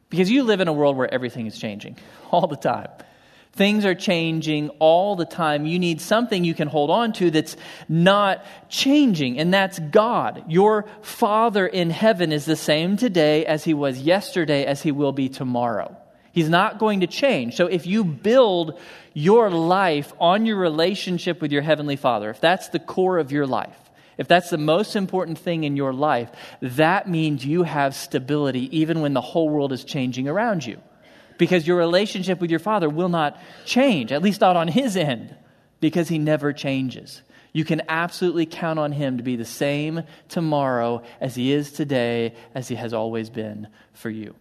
Because 0.09 0.31
you 0.31 0.45
live 0.45 0.61
in 0.61 0.69
a 0.69 0.73
world 0.73 0.97
where 0.97 1.13
everything 1.13 1.47
is 1.47 1.59
changing 1.59 1.99
all 2.31 2.47
the 2.47 2.57
time. 2.57 2.89
Things 3.53 3.85
are 3.85 3.95
changing 3.95 4.71
all 4.79 5.15
the 5.15 5.27
time. 5.27 5.67
You 5.67 5.79
need 5.79 6.01
something 6.01 6.43
you 6.43 6.55
can 6.55 6.69
hold 6.69 6.89
on 6.89 7.13
to 7.15 7.31
that's 7.31 7.59
not 7.87 8.43
changing, 8.71 9.39
and 9.39 9.53
that's 9.53 9.79
God. 9.79 10.43
Your 10.49 10.87
Father 11.03 11.67
in 11.67 11.91
heaven 11.91 12.33
is 12.33 12.47
the 12.47 12.57
same 12.57 12.97
today 12.97 13.45
as 13.45 13.63
he 13.63 13.75
was 13.75 13.99
yesterday, 14.01 14.65
as 14.65 14.81
he 14.81 14.91
will 14.91 15.13
be 15.13 15.29
tomorrow. 15.29 15.99
He's 16.35 16.49
not 16.49 16.81
going 16.81 17.01
to 17.01 17.07
change. 17.07 17.55
So 17.55 17.69
if 17.69 17.87
you 17.87 18.03
build 18.03 18.81
your 19.13 19.51
life 19.51 20.13
on 20.19 20.47
your 20.47 20.57
relationship 20.57 21.41
with 21.41 21.53
your 21.53 21.63
Heavenly 21.63 21.95
Father, 21.95 22.29
if 22.29 22.41
that's 22.41 22.71
the 22.71 22.81
core 22.81 23.19
of 23.19 23.31
your 23.31 23.47
life, 23.47 23.79
if 24.19 24.27
that's 24.27 24.51
the 24.51 24.59
most 24.59 24.97
important 24.97 25.39
thing 25.39 25.63
in 25.63 25.77
your 25.77 25.93
life, 25.93 26.33
that 26.61 27.09
means 27.09 27.47
you 27.47 27.63
have 27.63 27.95
stability 27.95 28.77
even 28.77 29.01
when 29.01 29.15
the 29.15 29.21
whole 29.21 29.49
world 29.49 29.73
is 29.73 29.85
changing 29.85 30.27
around 30.27 30.67
you. 30.67 30.81
Because 31.39 31.69
your 31.69 31.77
relationship 31.77 32.41
with 32.41 32.51
your 32.51 32.59
Father 32.59 32.89
will 32.89 33.09
not 33.09 33.41
change, 33.65 34.11
at 34.11 34.23
least 34.23 34.41
not 34.41 34.57
on 34.57 34.67
His 34.67 34.97
end, 34.97 35.37
because 35.79 36.09
He 36.09 36.19
never 36.19 36.53
changes. 36.53 37.23
You 37.53 37.65
can 37.65 37.83
absolutely 37.89 38.47
count 38.47 38.81
on 38.81 38.91
Him 38.91 39.19
to 39.19 39.23
be 39.23 39.37
the 39.37 39.45
same 39.45 40.03
tomorrow 40.29 41.03
as 41.21 41.37
He 41.37 41.53
is 41.53 41.71
today, 41.71 42.35
as 42.57 42.67
He 42.67 42.75
has 42.75 42.93
always 42.93 43.31
been 43.31 43.69
for 43.93 44.11
you. 44.11 44.35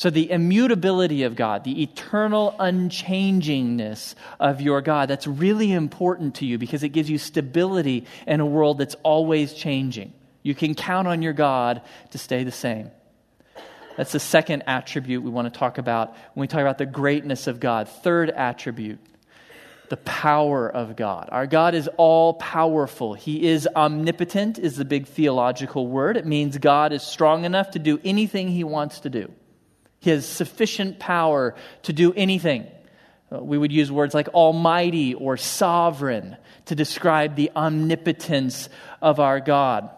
So, 0.00 0.08
the 0.08 0.30
immutability 0.30 1.24
of 1.24 1.36
God, 1.36 1.62
the 1.64 1.82
eternal 1.82 2.56
unchangingness 2.58 4.14
of 4.40 4.62
your 4.62 4.80
God, 4.80 5.10
that's 5.10 5.26
really 5.26 5.72
important 5.72 6.36
to 6.36 6.46
you 6.46 6.56
because 6.56 6.82
it 6.82 6.88
gives 6.88 7.10
you 7.10 7.18
stability 7.18 8.06
in 8.26 8.40
a 8.40 8.46
world 8.46 8.78
that's 8.78 8.94
always 9.02 9.52
changing. 9.52 10.14
You 10.42 10.54
can 10.54 10.74
count 10.74 11.06
on 11.06 11.20
your 11.20 11.34
God 11.34 11.82
to 12.12 12.16
stay 12.16 12.44
the 12.44 12.50
same. 12.50 12.90
That's 13.98 14.12
the 14.12 14.20
second 14.20 14.62
attribute 14.66 15.22
we 15.22 15.28
want 15.28 15.52
to 15.52 15.58
talk 15.58 15.76
about 15.76 16.16
when 16.32 16.44
we 16.44 16.46
talk 16.46 16.62
about 16.62 16.78
the 16.78 16.86
greatness 16.86 17.46
of 17.46 17.60
God. 17.60 17.86
Third 17.86 18.30
attribute, 18.30 19.00
the 19.90 19.98
power 19.98 20.66
of 20.66 20.96
God. 20.96 21.28
Our 21.30 21.46
God 21.46 21.74
is 21.74 21.90
all 21.98 22.32
powerful. 22.32 23.12
He 23.12 23.46
is 23.46 23.68
omnipotent, 23.76 24.58
is 24.58 24.78
the 24.78 24.86
big 24.86 25.08
theological 25.08 25.86
word. 25.86 26.16
It 26.16 26.24
means 26.24 26.56
God 26.56 26.94
is 26.94 27.02
strong 27.02 27.44
enough 27.44 27.72
to 27.72 27.78
do 27.78 28.00
anything 28.02 28.48
he 28.48 28.64
wants 28.64 29.00
to 29.00 29.10
do. 29.10 29.30
He 30.00 30.10
has 30.10 30.26
sufficient 30.26 30.98
power 30.98 31.54
to 31.82 31.92
do 31.92 32.12
anything. 32.14 32.66
Uh, 33.32 33.38
we 33.38 33.56
would 33.56 33.70
use 33.70 33.92
words 33.92 34.14
like 34.14 34.28
almighty 34.28 35.14
or 35.14 35.36
sovereign 35.36 36.36
to 36.64 36.74
describe 36.74 37.36
the 37.36 37.50
omnipotence 37.54 38.68
of 39.00 39.20
our 39.20 39.40
God. 39.40 39.90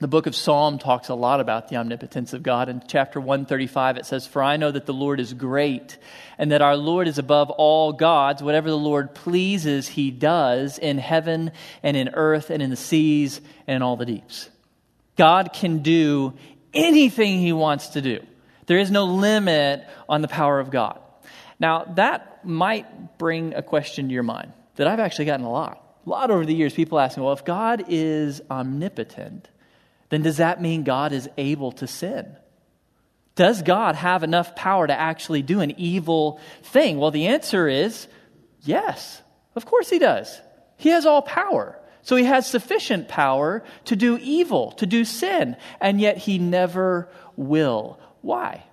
The 0.00 0.08
book 0.08 0.26
of 0.26 0.34
Psalm 0.34 0.78
talks 0.78 1.10
a 1.10 1.14
lot 1.14 1.40
about 1.40 1.68
the 1.68 1.76
omnipotence 1.76 2.32
of 2.32 2.42
God. 2.42 2.70
In 2.70 2.82
chapter 2.88 3.20
135, 3.20 3.98
it 3.98 4.06
says, 4.06 4.26
For 4.26 4.42
I 4.42 4.56
know 4.56 4.70
that 4.70 4.86
the 4.86 4.94
Lord 4.94 5.20
is 5.20 5.34
great, 5.34 5.98
and 6.38 6.52
that 6.52 6.62
our 6.62 6.76
Lord 6.76 7.06
is 7.06 7.18
above 7.18 7.50
all 7.50 7.92
gods. 7.92 8.42
Whatever 8.42 8.70
the 8.70 8.78
Lord 8.78 9.14
pleases, 9.14 9.88
he 9.88 10.10
does 10.10 10.78
in 10.78 10.96
heaven 10.96 11.52
and 11.82 11.98
in 11.98 12.08
earth 12.14 12.48
and 12.48 12.62
in 12.62 12.70
the 12.70 12.76
seas 12.76 13.42
and 13.66 13.76
in 13.76 13.82
all 13.82 13.96
the 13.96 14.06
deeps. 14.06 14.48
God 15.16 15.52
can 15.52 15.80
do 15.80 16.32
anything 16.72 17.38
he 17.38 17.52
wants 17.52 17.88
to 17.88 18.00
do. 18.00 18.20
There 18.70 18.78
is 18.78 18.92
no 18.92 19.04
limit 19.04 19.84
on 20.08 20.22
the 20.22 20.28
power 20.28 20.60
of 20.60 20.70
God. 20.70 21.00
Now, 21.58 21.86
that 21.96 22.46
might 22.46 23.18
bring 23.18 23.52
a 23.54 23.62
question 23.62 24.06
to 24.06 24.14
your 24.14 24.22
mind 24.22 24.52
that 24.76 24.86
I've 24.86 25.00
actually 25.00 25.24
gotten 25.24 25.44
a 25.44 25.50
lot. 25.50 25.82
A 26.06 26.08
lot 26.08 26.30
over 26.30 26.46
the 26.46 26.54
years, 26.54 26.72
people 26.72 27.00
ask 27.00 27.16
me, 27.16 27.24
well, 27.24 27.32
if 27.32 27.44
God 27.44 27.86
is 27.88 28.40
omnipotent, 28.48 29.48
then 30.10 30.22
does 30.22 30.36
that 30.36 30.62
mean 30.62 30.84
God 30.84 31.12
is 31.12 31.28
able 31.36 31.72
to 31.72 31.88
sin? 31.88 32.36
Does 33.34 33.60
God 33.60 33.96
have 33.96 34.22
enough 34.22 34.54
power 34.54 34.86
to 34.86 34.94
actually 34.94 35.42
do 35.42 35.58
an 35.58 35.72
evil 35.76 36.38
thing? 36.62 36.98
Well, 36.98 37.10
the 37.10 37.26
answer 37.26 37.66
is 37.66 38.06
yes. 38.62 39.20
Of 39.56 39.66
course 39.66 39.90
he 39.90 39.98
does. 39.98 40.40
He 40.76 40.90
has 40.90 41.06
all 41.06 41.22
power. 41.22 41.76
So 42.02 42.14
he 42.14 42.22
has 42.22 42.46
sufficient 42.46 43.08
power 43.08 43.64
to 43.86 43.96
do 43.96 44.16
evil, 44.18 44.70
to 44.74 44.86
do 44.86 45.04
sin, 45.04 45.56
and 45.80 46.00
yet 46.00 46.18
he 46.18 46.38
never 46.38 47.08
will. 47.34 47.98
Why? 48.22 48.64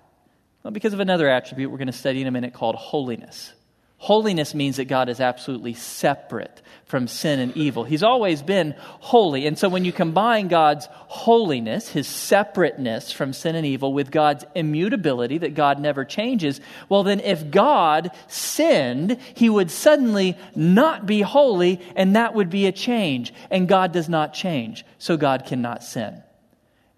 Well, 0.62 0.72
because 0.72 0.92
of 0.92 1.00
another 1.00 1.28
attribute 1.28 1.70
we're 1.70 1.78
going 1.78 1.86
to 1.86 1.92
study 1.92 2.20
in 2.20 2.26
a 2.26 2.32
minute 2.32 2.52
called 2.52 2.76
holiness. 2.76 3.52
Holiness 4.00 4.54
means 4.54 4.76
that 4.76 4.84
God 4.84 5.08
is 5.08 5.18
absolutely 5.18 5.74
separate 5.74 6.62
from 6.84 7.08
sin 7.08 7.40
and 7.40 7.56
evil. 7.56 7.82
He's 7.82 8.04
always 8.04 8.42
been 8.42 8.76
holy. 8.78 9.44
And 9.44 9.58
so 9.58 9.68
when 9.68 9.84
you 9.84 9.92
combine 9.92 10.46
God's 10.46 10.86
holiness, 10.92 11.88
his 11.88 12.06
separateness 12.06 13.10
from 13.10 13.32
sin 13.32 13.56
and 13.56 13.66
evil, 13.66 13.92
with 13.92 14.12
God's 14.12 14.44
immutability, 14.54 15.38
that 15.38 15.56
God 15.56 15.80
never 15.80 16.04
changes, 16.04 16.60
well, 16.88 17.02
then 17.02 17.18
if 17.18 17.50
God 17.50 18.12
sinned, 18.28 19.18
he 19.34 19.50
would 19.50 19.70
suddenly 19.70 20.38
not 20.54 21.04
be 21.04 21.20
holy, 21.20 21.80
and 21.96 22.14
that 22.14 22.34
would 22.34 22.50
be 22.50 22.66
a 22.66 22.72
change. 22.72 23.34
And 23.50 23.66
God 23.66 23.92
does 23.92 24.08
not 24.08 24.32
change, 24.32 24.84
so 24.98 25.16
God 25.16 25.44
cannot 25.44 25.82
sin. 25.82 26.22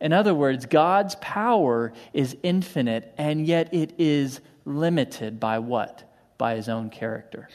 In 0.01 0.13
other 0.13 0.35
words, 0.35 0.67
God's 0.67 1.15
power 1.17 1.93
is 2.13 2.37
infinite, 2.43 3.13
and 3.19 3.47
yet 3.47 3.75
it 3.75 3.93
is 3.99 4.41
limited 4.65 5.39
by 5.39 5.59
what? 5.59 6.05
By 6.39 6.57
his 6.57 6.69
own 6.69 6.91
character. 6.91 7.49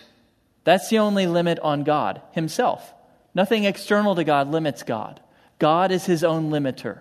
That's 0.63 0.89
the 0.89 0.99
only 0.99 1.27
limit 1.27 1.59
on 1.59 1.83
God, 1.83 2.21
himself. 2.31 2.93
Nothing 3.33 3.63
external 3.65 4.15
to 4.15 4.23
God 4.23 4.51
limits 4.51 4.83
God. 4.83 5.21
God 5.59 5.91
is 5.91 6.05
his 6.05 6.23
own 6.23 6.51
limiter. 6.51 6.99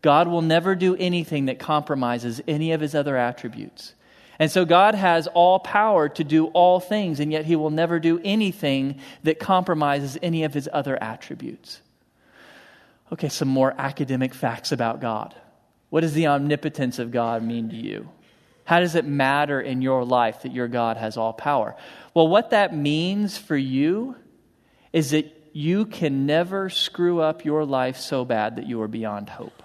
God 0.00 0.28
will 0.28 0.42
never 0.42 0.74
do 0.74 0.96
anything 0.96 1.46
that 1.46 1.58
compromises 1.58 2.40
any 2.46 2.72
of 2.72 2.80
his 2.80 2.94
other 2.94 3.16
attributes. 3.16 3.94
And 4.38 4.50
so 4.50 4.64
God 4.64 4.94
has 4.94 5.26
all 5.26 5.58
power 5.58 6.08
to 6.10 6.24
do 6.24 6.46
all 6.48 6.78
things, 6.78 7.18
and 7.18 7.32
yet 7.32 7.44
he 7.44 7.56
will 7.56 7.70
never 7.70 7.98
do 7.98 8.20
anything 8.22 9.00
that 9.24 9.40
compromises 9.40 10.16
any 10.22 10.44
of 10.44 10.54
his 10.54 10.68
other 10.72 11.02
attributes. 11.02 11.80
Okay, 13.12 13.28
some 13.28 13.48
more 13.48 13.74
academic 13.78 14.34
facts 14.34 14.72
about 14.72 15.00
God. 15.00 15.34
What 15.90 16.02
does 16.02 16.12
the 16.12 16.26
omnipotence 16.26 16.98
of 16.98 17.10
God 17.10 17.42
mean 17.42 17.70
to 17.70 17.76
you? 17.76 18.08
How 18.64 18.80
does 18.80 18.94
it 18.94 19.06
matter 19.06 19.60
in 19.60 19.80
your 19.80 20.04
life 20.04 20.42
that 20.42 20.52
your 20.52 20.68
God 20.68 20.98
has 20.98 21.16
all 21.16 21.32
power? 21.32 21.74
Well, 22.12 22.28
what 22.28 22.50
that 22.50 22.76
means 22.76 23.38
for 23.38 23.56
you 23.56 24.14
is 24.92 25.12
that 25.12 25.34
you 25.54 25.86
can 25.86 26.26
never 26.26 26.68
screw 26.68 27.20
up 27.20 27.44
your 27.44 27.64
life 27.64 27.96
so 27.96 28.26
bad 28.26 28.56
that 28.56 28.66
you 28.66 28.82
are 28.82 28.88
beyond 28.88 29.30
hope. 29.30 29.62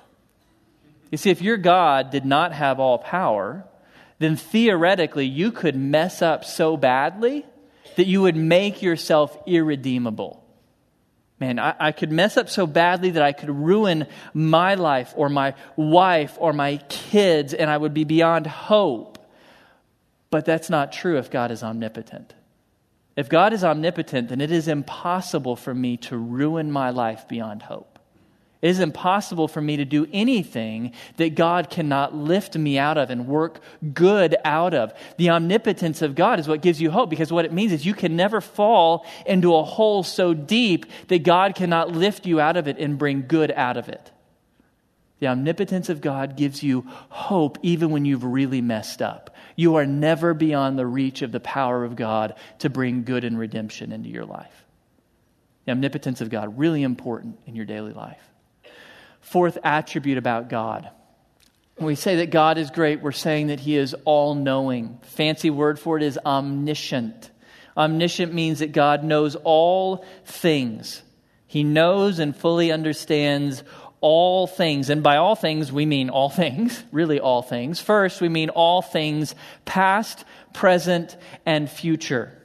You 1.11 1.17
see, 1.17 1.29
if 1.29 1.41
your 1.41 1.57
God 1.57 2.11
did 2.11 2.25
not 2.25 2.53
have 2.53 2.79
all 2.79 2.97
power, 2.97 3.65
then 4.19 4.37
theoretically 4.37 5.25
you 5.25 5.51
could 5.51 5.75
mess 5.75 6.21
up 6.21 6.45
so 6.45 6.77
badly 6.77 7.45
that 7.97 8.07
you 8.07 8.21
would 8.21 8.35
make 8.35 8.81
yourself 8.81 9.37
irredeemable. 9.45 10.42
Man, 11.43 11.59
I, 11.59 11.75
I, 11.77 11.91
could 11.91 12.09
mess 12.09 12.37
up 12.37 12.47
so 12.47 12.65
badly 12.65 13.09
that 13.09 13.21
I 13.21 13.33
could 13.33 13.49
ruin 13.49 14.07
my 14.33 14.75
life 14.75 15.13
or 15.17 15.27
my 15.27 15.55
wife 15.75 16.37
or 16.39 16.53
my 16.53 16.77
kids 16.87 17.53
and 17.53 17.69
I 17.69 17.75
would 17.75 17.93
be 17.93 18.05
beyond 18.05 18.47
hope. 18.47 19.17
But 20.29 20.45
that's 20.45 20.69
not 20.69 20.93
true 20.93 21.17
if 21.17 21.29
God 21.29 21.51
is 21.51 21.61
omnipotent. 21.61 22.33
If 23.17 23.27
God 23.27 23.51
is 23.51 23.61
omnipotent, 23.61 24.29
then 24.29 24.39
it 24.39 24.53
is 24.53 24.69
impossible 24.69 25.57
for 25.57 25.75
me 25.75 25.97
to 25.97 26.15
ruin 26.15 26.71
my 26.71 26.91
life 26.91 27.27
beyond 27.27 27.63
hope. 27.63 27.92
It 28.63 28.69
is 28.69 28.79
impossible 28.79 29.49
for 29.49 29.59
me 29.59 29.75
to 29.75 29.83
do 29.83 30.07
anything 30.13 30.93
that 31.17 31.35
God 31.35 31.69
cannot 31.69 32.15
lift 32.15 32.57
me 32.57 32.79
out 32.79 32.97
of 32.97 33.09
and 33.09 33.27
work 33.27 33.59
good 33.93 34.37
out 34.45 34.73
of. 34.73 34.93
The 35.17 35.31
omnipotence 35.31 36.01
of 36.01 36.15
God 36.15 36.39
is 36.39 36.47
what 36.47 36.61
gives 36.61 36.79
you 36.79 36.89
hope 36.89 37.09
because 37.09 37.29
what 37.29 37.43
it 37.43 37.51
means 37.51 37.73
is 37.73 37.85
you 37.85 37.93
can 37.93 38.15
never 38.15 38.39
fall 38.39 39.05
into 39.25 39.53
a 39.53 39.65
hole 39.65 40.01
so 40.01 40.33
deep 40.33 40.85
that 41.09 41.23
God 41.23 41.55
cannot 41.55 41.91
lift 41.91 42.25
you 42.25 42.39
out 42.39 42.55
of 42.55 42.69
it 42.69 42.77
and 42.77 42.97
bring 42.97 43.27
good 43.27 43.51
out 43.51 43.75
of 43.75 43.89
it. 43.89 44.11
The 45.19 45.27
omnipotence 45.27 45.89
of 45.89 45.99
God 45.99 46.37
gives 46.37 46.63
you 46.63 46.87
hope 47.09 47.57
even 47.63 47.89
when 47.89 48.05
you've 48.05 48.23
really 48.23 48.61
messed 48.61 49.01
up. 49.01 49.35
You 49.57 49.75
are 49.75 49.85
never 49.85 50.33
beyond 50.33 50.79
the 50.79 50.87
reach 50.87 51.21
of 51.21 51.33
the 51.33 51.41
power 51.41 51.83
of 51.83 51.97
God 51.97 52.35
to 52.59 52.69
bring 52.69 53.03
good 53.03 53.25
and 53.25 53.37
redemption 53.37 53.91
into 53.91 54.07
your 54.07 54.25
life. 54.25 54.65
The 55.65 55.73
omnipotence 55.73 56.21
of 56.21 56.29
God, 56.29 56.57
really 56.57 56.83
important 56.83 57.39
in 57.45 57.57
your 57.57 57.65
daily 57.65 57.91
life. 57.91 58.21
Fourth 59.23 59.57
attribute 59.63 60.17
about 60.17 60.49
God. 60.49 60.89
When 61.77 61.87
we 61.87 61.95
say 61.95 62.17
that 62.17 62.29
God 62.29 62.57
is 62.57 62.69
great, 62.69 63.01
we're 63.01 63.11
saying 63.11 63.47
that 63.47 63.59
He 63.59 63.75
is 63.75 63.95
all 64.05 64.35
knowing. 64.35 64.99
Fancy 65.01 65.49
word 65.49 65.79
for 65.79 65.97
it 65.97 66.03
is 66.03 66.19
omniscient. 66.23 67.31
Omniscient 67.75 68.33
means 68.33 68.59
that 68.59 68.73
God 68.73 69.03
knows 69.03 69.35
all 69.43 70.05
things. 70.25 71.01
He 71.47 71.63
knows 71.63 72.19
and 72.19 72.35
fully 72.35 72.71
understands 72.71 73.63
all 74.01 74.45
things. 74.45 74.89
And 74.89 75.01
by 75.01 75.17
all 75.17 75.35
things, 75.35 75.71
we 75.71 75.85
mean 75.85 76.09
all 76.09 76.29
things, 76.29 76.83
really 76.91 77.19
all 77.19 77.41
things. 77.41 77.79
First, 77.79 78.21
we 78.21 78.29
mean 78.29 78.49
all 78.49 78.81
things 78.81 79.33
past, 79.65 80.25
present, 80.53 81.17
and 81.45 81.69
future. 81.69 82.37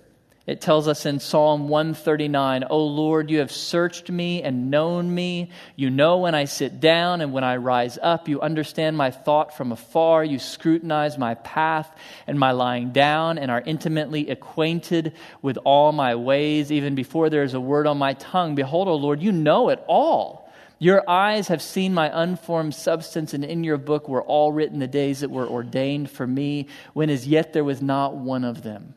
It 0.49 0.63
tells 0.63 0.89
us 0.89 1.05
in 1.05 1.21
Psalm 1.21 1.69
139, 1.69 2.65
O 2.71 2.83
Lord, 2.87 3.31
you 3.31 3.41
have 3.41 3.53
searched 3.53 4.09
me 4.09 4.43
and 4.43 4.71
known 4.71 5.15
me. 5.15 5.51
You 5.77 5.91
know 5.91 6.17
when 6.17 6.35
I 6.35 6.47
sit 6.47 6.81
down 6.81 7.21
and 7.21 7.35
when 7.35 7.45
I 7.45 7.57
rise 7.57 7.99
up. 8.01 8.29
You 8.29 8.41
understand 8.41 8.97
my 8.97 9.11
thought 9.11 9.55
from 9.55 9.73
afar. 9.73 10.25
You 10.25 10.39
scrutinize 10.39 11.19
my 11.19 11.35
path 11.35 11.95
and 12.27 12.41
my 12.41 12.53
lying 12.53 12.93
down 12.93 13.37
and 13.37 13.51
are 13.51 13.61
intimately 13.61 14.31
acquainted 14.31 15.13
with 15.43 15.59
all 15.65 15.93
my 15.93 16.15
ways, 16.15 16.73
even 16.73 16.95
before 16.95 17.29
there 17.29 17.43
is 17.43 17.53
a 17.53 17.61
word 17.61 17.87
on 17.87 17.99
my 17.99 18.15
tongue. 18.15 18.55
Behold, 18.55 18.89
O 18.89 18.95
Lord, 18.95 19.21
you 19.21 19.33
know 19.33 19.69
it 19.69 19.85
all. 19.87 20.51
Your 20.79 21.05
eyes 21.11 21.49
have 21.49 21.61
seen 21.61 21.93
my 21.93 22.11
unformed 22.23 22.75
substance, 22.75 23.35
and 23.35 23.45
in 23.45 23.65
your 23.65 23.77
book 23.77 24.09
were 24.09 24.23
all 24.23 24.51
written 24.51 24.79
the 24.79 24.87
days 24.87 25.21
that 25.21 25.31
were 25.31 25.47
ordained 25.47 26.11
for 26.11 26.27
me, 26.27 26.69
when 26.95 27.11
as 27.11 27.27
yet 27.27 27.53
there 27.53 27.65
was 27.65 27.83
not 27.83 28.17
one 28.17 28.45
of 28.45 28.63
them. 28.63 28.95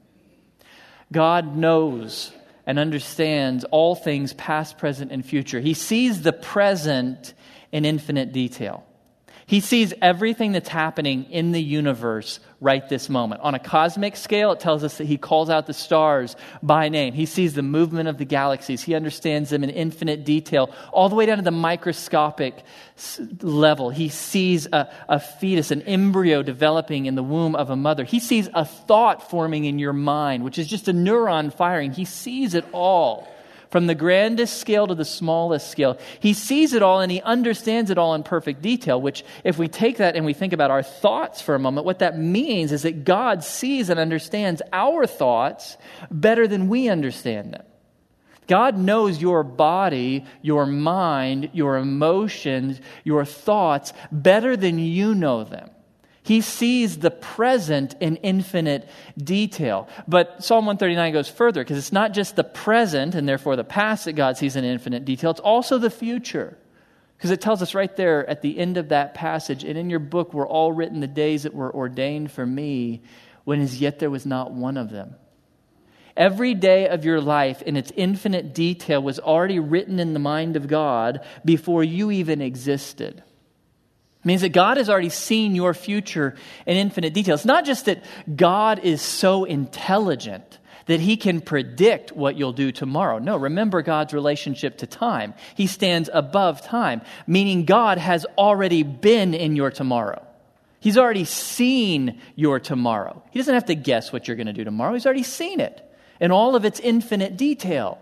God 1.12 1.56
knows 1.56 2.32
and 2.66 2.80
understands 2.80 3.64
all 3.66 3.96
things 3.96 4.34
past, 4.34 4.78
present, 4.78 5.12
and 5.12 5.26
future. 5.26 5.60
He 5.60 5.74
sees 5.74 6.22
the 6.22 6.34
present 6.34 7.34
in 7.72 7.86
infinite 7.86 8.32
detail. 8.32 8.86
He 9.52 9.60
sees 9.60 9.94
everything 10.02 10.54
that's 10.54 10.70
happening 10.70 11.26
in 11.30 11.52
the 11.52 11.62
universe 11.62 12.40
right 12.62 12.88
this 12.88 13.10
moment. 13.10 13.42
On 13.42 13.54
a 13.54 13.60
cosmic 13.60 14.16
scale, 14.16 14.54
it 14.54 14.62
tells 14.62 14.82
us 14.82 14.98
that 14.98 15.08
he 15.08 15.18
calls 15.18 15.50
out 15.50 15.68
the 15.68 15.74
stars 15.74 16.38
by 16.64 16.88
name. 16.88 17.14
He 17.14 17.26
sees 17.26 17.54
the 17.54 17.62
movement 17.62 18.08
of 18.08 18.18
the 18.18 18.24
galaxies. 18.24 18.82
He 18.82 18.96
understands 18.96 19.50
them 19.50 19.66
in 19.66 19.70
infinite 19.70 20.24
detail, 20.24 20.74
all 20.94 21.10
the 21.10 21.16
way 21.16 21.26
down 21.26 21.36
to 21.36 21.44
the 21.44 21.52
microscopic 21.52 22.64
level. 23.42 23.90
He 23.90 24.08
sees 24.08 24.68
a, 24.68 24.90
a 25.10 25.20
fetus, 25.20 25.70
an 25.70 25.82
embryo 25.82 26.44
developing 26.44 27.06
in 27.06 27.16
the 27.16 27.24
womb 27.24 27.54
of 27.58 27.70
a 27.70 27.76
mother. 27.76 28.06
He 28.06 28.22
sees 28.22 28.48
a 28.54 28.64
thought 28.64 29.30
forming 29.30 29.66
in 29.66 29.80
your 29.80 29.92
mind, 29.92 30.46
which 30.46 30.60
is 30.60 30.68
just 30.68 30.88
a 30.88 30.94
neuron 30.94 31.54
firing. 31.54 31.92
He 31.92 32.06
sees 32.06 32.54
it 32.54 32.64
all 32.72 33.28
from 33.72 33.88
the 33.88 33.96
grandest 33.96 34.60
scale 34.60 34.86
to 34.86 34.94
the 34.94 35.06
smallest 35.06 35.72
scale. 35.72 35.98
He 36.20 36.34
sees 36.34 36.74
it 36.74 36.84
all 36.84 37.00
and 37.00 37.12
he 37.12 37.22
understands 37.22 37.90
it 37.90 37.98
all 37.98 38.14
in 38.14 38.22
perfect 38.22 38.62
detail, 38.62 39.02
which, 39.02 39.24
if 39.44 39.58
we 39.58 39.70
take 39.70 39.98
that 39.98 40.16
and 40.16 40.26
we 40.26 40.34
think 40.34 40.54
about 40.54 40.72
our 40.72 40.84
thoughts 40.84 41.42
for 41.42 41.56
a 41.56 41.60
moment, 41.60 41.86
what 41.86 42.00
that 42.00 42.20
means 42.20 42.74
is 42.74 42.84
that 42.84 43.06
God 43.06 43.44
sees 43.44 43.90
and 43.90 44.00
understands 44.00 44.62
our 44.74 45.08
thoughts 45.08 45.78
better 46.12 46.48
than 46.48 46.68
we 46.68 46.90
understand 46.90 47.54
them. 47.54 47.64
God 48.48 48.78
knows 48.78 49.22
your 49.22 49.44
body, 49.44 50.26
your 50.42 50.66
mind, 50.66 51.52
your 51.54 51.78
emotions, 51.78 52.82
your 53.06 53.24
thoughts 53.24 53.94
better 54.12 54.58
than 54.58 54.78
you 54.78 55.16
know 55.16 55.46
them. 55.46 55.70
He 56.24 56.42
sees 56.42 57.00
the 57.00 57.10
present 57.10 57.96
in 58.00 58.18
infinite 58.18 58.88
detail. 59.18 59.90
But 60.08 60.44
Psalm 60.44 60.66
139 60.66 61.14
goes 61.14 61.28
further 61.28 61.64
because 61.64 61.78
it's 61.78 61.92
not 61.92 62.14
just 62.14 62.36
the 62.36 62.44
present 62.44 63.16
and 63.16 63.28
therefore 63.28 63.56
the 63.56 63.64
past 63.64 64.06
that 64.06 64.14
God 64.14 64.38
sees 64.38 64.56
in 64.56 64.64
infinite 64.64 65.04
detail, 65.04 65.32
it's 65.32 65.40
also 65.40 65.80
the 65.80 65.90
future. 65.90 66.58
Because 67.18 67.32
it 67.32 67.42
tells 67.42 67.62
us 67.62 67.76
right 67.76 67.96
there 67.96 68.28
at 68.28 68.42
the 68.42 68.58
end 68.58 68.78
of 68.78 68.90
that 68.90 69.14
passage, 69.14 69.64
and 69.64 69.78
in 69.78 69.90
your 69.90 70.00
book 70.00 70.34
were 70.34 70.48
all 70.48 70.72
written 70.72 71.02
the 71.02 71.08
days 71.08 71.44
that 71.44 71.54
were 71.54 71.74
ordained 71.74 72.32
for 72.32 72.46
me, 72.46 73.02
when 73.44 73.62
as 73.62 73.80
yet 73.80 74.00
there 74.00 74.10
was 74.10 74.26
not 74.26 74.52
one 74.52 74.78
of 74.78 74.90
them. 74.90 75.16
Every 76.18 76.54
day 76.56 76.88
of 76.88 77.06
your 77.06 77.22
life 77.22 77.62
in 77.62 77.78
its 77.78 77.92
infinite 77.96 78.54
detail 78.54 79.02
was 79.02 79.20
already 79.20 79.60
written 79.60 80.00
in 80.00 80.14
the 80.14 80.20
mind 80.20 80.56
of 80.56 80.68
God 80.68 81.24
before 81.46 81.84
you 81.84 82.12
even 82.12 82.42
existed. 82.42 83.24
Means 84.24 84.42
that 84.42 84.50
God 84.50 84.78
has 84.78 84.90
already 84.90 85.10
seen 85.10 85.56
your 85.56 85.74
future 85.74 86.36
in 86.68 86.78
infinite 86.78 87.14
detail. 87.14 87.36
It's 87.36 87.46
not 87.46 87.66
just 87.66 87.86
that 87.86 88.04
God 88.36 88.80
is 88.80 89.02
so 89.02 89.46
intelligent 89.46 90.60
that 90.86 91.00
he 91.00 91.18
can 91.18 91.42
predict 91.42 92.12
what 92.12 92.38
you'll 92.38 92.54
do 92.54 92.72
tomorrow. 92.72 93.18
No, 93.18 93.38
remember 93.38 93.82
God's 93.82 94.14
relationship 94.14 94.78
to 94.80 94.88
time. 94.88 95.34
He 95.56 95.66
stands 95.68 96.10
above 96.12 96.62
time, 96.62 97.02
meaning 97.26 97.66
God 97.66 97.98
has 97.98 98.26
already 98.38 98.84
been 98.84 99.34
in 99.34 99.56
your 99.56 99.72
tomorrow. 99.72 100.26
He's 100.80 100.98
already 100.98 101.26
seen 101.26 102.20
your 102.36 102.60
tomorrow. 102.60 103.24
He 103.32 103.40
doesn't 103.40 103.54
have 103.54 103.66
to 103.66 103.76
guess 103.76 104.12
what 104.12 104.28
you're 104.28 104.38
going 104.38 104.48
to 104.48 104.54
do 104.54 104.64
tomorrow. 104.64 104.94
He's 104.94 105.06
already 105.06 105.24
seen 105.24 105.60
it 105.60 105.82
in 106.20 106.32
all 106.32 106.56
of 106.56 106.66
its 106.66 106.80
infinite 106.80 107.38
detail. 107.38 108.00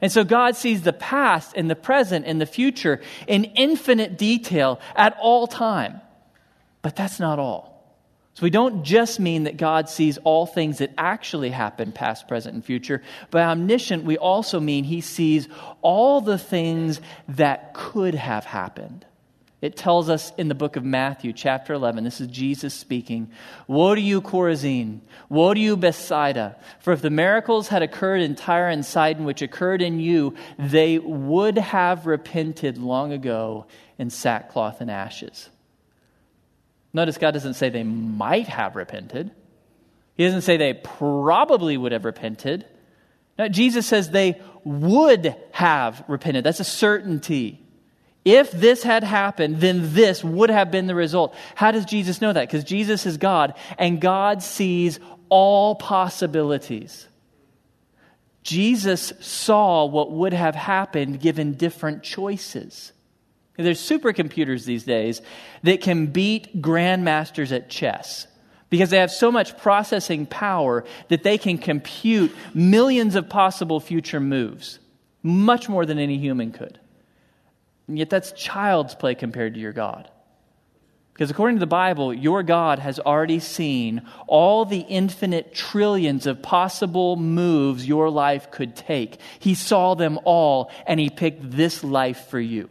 And 0.00 0.10
so 0.10 0.24
God 0.24 0.56
sees 0.56 0.82
the 0.82 0.92
past 0.92 1.52
and 1.56 1.70
the 1.70 1.76
present 1.76 2.26
and 2.26 2.40
the 2.40 2.46
future 2.46 3.00
in 3.26 3.44
infinite 3.44 4.16
detail 4.16 4.80
at 4.96 5.16
all 5.20 5.46
time. 5.46 6.00
But 6.82 6.96
that's 6.96 7.20
not 7.20 7.38
all. 7.38 7.70
So 8.34 8.44
we 8.44 8.50
don't 8.50 8.84
just 8.84 9.20
mean 9.20 9.44
that 9.44 9.56
God 9.58 9.90
sees 9.90 10.16
all 10.18 10.46
things 10.46 10.78
that 10.78 10.92
actually 10.96 11.50
happen, 11.50 11.92
past, 11.92 12.26
present, 12.26 12.54
and 12.54 12.64
future. 12.64 13.02
By 13.30 13.42
omniscient, 13.42 14.04
we 14.04 14.16
also 14.16 14.60
mean 14.60 14.84
he 14.84 15.02
sees 15.02 15.48
all 15.82 16.20
the 16.20 16.38
things 16.38 17.00
that 17.28 17.74
could 17.74 18.14
have 18.14 18.46
happened. 18.46 19.04
It 19.60 19.76
tells 19.76 20.08
us 20.08 20.32
in 20.38 20.48
the 20.48 20.54
book 20.54 20.76
of 20.76 20.84
Matthew, 20.84 21.34
chapter 21.34 21.74
11, 21.74 22.02
this 22.02 22.20
is 22.20 22.28
Jesus 22.28 22.72
speaking 22.72 23.30
Woe 23.66 23.94
to 23.94 24.00
you, 24.00 24.22
Chorazin! 24.22 25.00
Woe 25.28 25.52
to 25.52 25.60
you, 25.60 25.76
Bethsaida! 25.76 26.56
For 26.78 26.92
if 26.92 27.02
the 27.02 27.10
miracles 27.10 27.68
had 27.68 27.82
occurred 27.82 28.22
in 28.22 28.36
Tyre 28.36 28.68
and 28.68 28.84
Sidon, 28.84 29.24
which 29.24 29.42
occurred 29.42 29.82
in 29.82 30.00
you, 30.00 30.34
they 30.58 30.98
would 30.98 31.58
have 31.58 32.06
repented 32.06 32.78
long 32.78 33.12
ago 33.12 33.66
in 33.98 34.08
sackcloth 34.08 34.80
and 34.80 34.90
ashes. 34.90 35.50
Notice 36.94 37.18
God 37.18 37.32
doesn't 37.32 37.54
say 37.54 37.68
they 37.68 37.84
might 37.84 38.48
have 38.48 38.76
repented. 38.76 39.30
He 40.16 40.24
doesn't 40.24 40.42
say 40.42 40.56
they 40.56 40.74
probably 40.74 41.76
would 41.76 41.92
have 41.92 42.06
repented. 42.06 42.64
No, 43.38 43.48
Jesus 43.48 43.86
says 43.86 44.10
they 44.10 44.40
would 44.64 45.36
have 45.52 46.02
repented. 46.08 46.44
That's 46.44 46.60
a 46.60 46.64
certainty. 46.64 47.62
If 48.24 48.50
this 48.50 48.82
had 48.82 49.02
happened, 49.02 49.60
then 49.60 49.94
this 49.94 50.22
would 50.22 50.50
have 50.50 50.70
been 50.70 50.86
the 50.86 50.94
result. 50.94 51.34
How 51.54 51.70
does 51.70 51.86
Jesus 51.86 52.20
know 52.20 52.32
that? 52.32 52.46
Because 52.46 52.64
Jesus 52.64 53.06
is 53.06 53.16
God, 53.16 53.54
and 53.78 54.00
God 54.00 54.42
sees 54.42 55.00
all 55.30 55.74
possibilities. 55.74 57.06
Jesus 58.42 59.12
saw 59.20 59.86
what 59.86 60.10
would 60.10 60.32
have 60.32 60.54
happened 60.54 61.20
given 61.20 61.54
different 61.54 62.02
choices. 62.02 62.92
There's 63.56 63.80
supercomputers 63.80 64.64
these 64.64 64.84
days 64.84 65.20
that 65.62 65.82
can 65.82 66.06
beat 66.06 66.62
grandmasters 66.62 67.52
at 67.52 67.68
chess 67.68 68.26
because 68.70 68.90
they 68.90 68.98
have 68.98 69.10
so 69.10 69.30
much 69.30 69.58
processing 69.58 70.24
power 70.26 70.84
that 71.08 71.22
they 71.22 71.36
can 71.36 71.58
compute 71.58 72.34
millions 72.54 73.16
of 73.16 73.28
possible 73.28 73.80
future 73.80 74.20
moves, 74.20 74.78
much 75.22 75.68
more 75.68 75.84
than 75.84 75.98
any 75.98 76.16
human 76.16 76.52
could. 76.52 76.78
And 77.90 77.98
yet, 77.98 78.08
that's 78.08 78.30
child's 78.30 78.94
play 78.94 79.16
compared 79.16 79.54
to 79.54 79.60
your 79.60 79.72
God. 79.72 80.08
Because 81.12 81.28
according 81.28 81.56
to 81.56 81.60
the 81.60 81.66
Bible, 81.66 82.14
your 82.14 82.44
God 82.44 82.78
has 82.78 83.00
already 83.00 83.40
seen 83.40 84.02
all 84.28 84.64
the 84.64 84.78
infinite 84.78 85.52
trillions 85.52 86.28
of 86.28 86.40
possible 86.40 87.16
moves 87.16 87.88
your 87.88 88.08
life 88.08 88.52
could 88.52 88.76
take. 88.76 89.18
He 89.40 89.56
saw 89.56 89.96
them 89.96 90.20
all, 90.24 90.70
and 90.86 91.00
He 91.00 91.10
picked 91.10 91.50
this 91.50 91.82
life 91.82 92.28
for 92.28 92.38
you. 92.38 92.70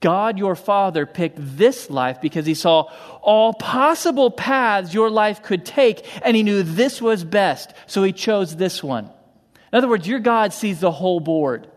God, 0.00 0.36
your 0.36 0.56
Father, 0.56 1.06
picked 1.06 1.38
this 1.38 1.90
life 1.90 2.20
because 2.20 2.46
he 2.46 2.54
saw 2.54 2.90
all 3.22 3.52
possible 3.52 4.32
paths 4.32 4.92
your 4.92 5.10
life 5.10 5.44
could 5.44 5.64
take, 5.64 6.04
and 6.24 6.34
he 6.34 6.42
knew 6.42 6.64
this 6.64 7.00
was 7.00 7.22
best, 7.22 7.72
so 7.86 8.02
he 8.02 8.12
chose 8.12 8.56
this 8.56 8.82
one. 8.82 9.04
In 9.04 9.78
other 9.78 9.88
words, 9.88 10.08
your 10.08 10.18
God 10.18 10.52
sees 10.52 10.80
the 10.80 10.90
whole 10.90 11.20
board. 11.20 11.69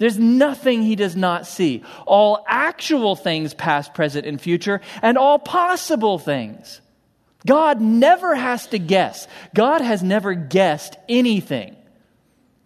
There's 0.00 0.18
nothing 0.18 0.82
he 0.82 0.96
does 0.96 1.14
not 1.14 1.46
see. 1.46 1.84
All 2.06 2.42
actual 2.48 3.16
things, 3.16 3.52
past, 3.52 3.92
present, 3.92 4.26
and 4.26 4.40
future, 4.40 4.80
and 5.02 5.18
all 5.18 5.38
possible 5.38 6.18
things. 6.18 6.80
God 7.46 7.82
never 7.82 8.34
has 8.34 8.66
to 8.68 8.78
guess. 8.78 9.28
God 9.54 9.82
has 9.82 10.02
never 10.02 10.32
guessed 10.32 10.96
anything. 11.06 11.76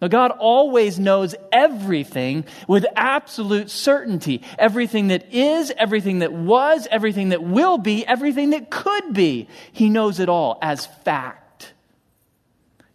Now, 0.01 0.07
God 0.07 0.31
always 0.31 0.97
knows 0.97 1.35
everything 1.51 2.45
with 2.69 2.85
absolute 2.95 3.69
certainty. 3.69 4.41
Everything 4.57 5.09
that 5.09 5.33
is, 5.33 5.73
everything 5.77 6.19
that 6.19 6.31
was, 6.31 6.87
everything 6.89 7.29
that 7.29 7.43
will 7.43 7.77
be, 7.77 8.05
everything 8.07 8.51
that 8.51 8.71
could 8.71 9.13
be. 9.13 9.49
He 9.73 9.89
knows 9.89 10.21
it 10.21 10.29
all 10.29 10.57
as 10.61 10.85
fact. 10.85 11.73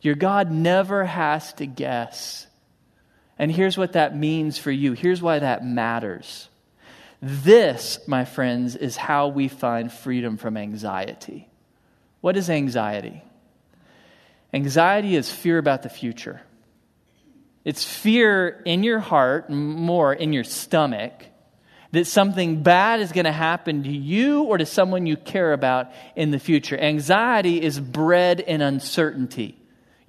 Your 0.00 0.14
God 0.14 0.50
never 0.50 1.04
has 1.04 1.52
to 1.54 1.66
guess. 1.66 2.46
And 3.40 3.50
here's 3.50 3.78
what 3.78 3.94
that 3.94 4.14
means 4.14 4.58
for 4.58 4.70
you. 4.70 4.92
Here's 4.92 5.22
why 5.22 5.38
that 5.38 5.64
matters. 5.64 6.50
This, 7.22 7.98
my 8.06 8.26
friends, 8.26 8.76
is 8.76 8.98
how 8.98 9.28
we 9.28 9.48
find 9.48 9.90
freedom 9.90 10.36
from 10.36 10.58
anxiety. 10.58 11.48
What 12.20 12.36
is 12.36 12.50
anxiety? 12.50 13.22
Anxiety 14.52 15.16
is 15.16 15.32
fear 15.32 15.56
about 15.56 15.82
the 15.82 15.88
future. 15.88 16.42
It's 17.64 17.82
fear 17.82 18.60
in 18.66 18.82
your 18.82 18.98
heart, 18.98 19.48
more 19.48 20.12
in 20.12 20.34
your 20.34 20.44
stomach, 20.44 21.24
that 21.92 22.06
something 22.06 22.62
bad 22.62 23.00
is 23.00 23.10
going 23.10 23.24
to 23.24 23.32
happen 23.32 23.84
to 23.84 23.90
you 23.90 24.42
or 24.42 24.58
to 24.58 24.66
someone 24.66 25.06
you 25.06 25.16
care 25.16 25.54
about 25.54 25.90
in 26.14 26.30
the 26.30 26.38
future. 26.38 26.78
Anxiety 26.78 27.62
is 27.62 27.80
bred 27.80 28.40
in 28.40 28.60
uncertainty. 28.60 29.59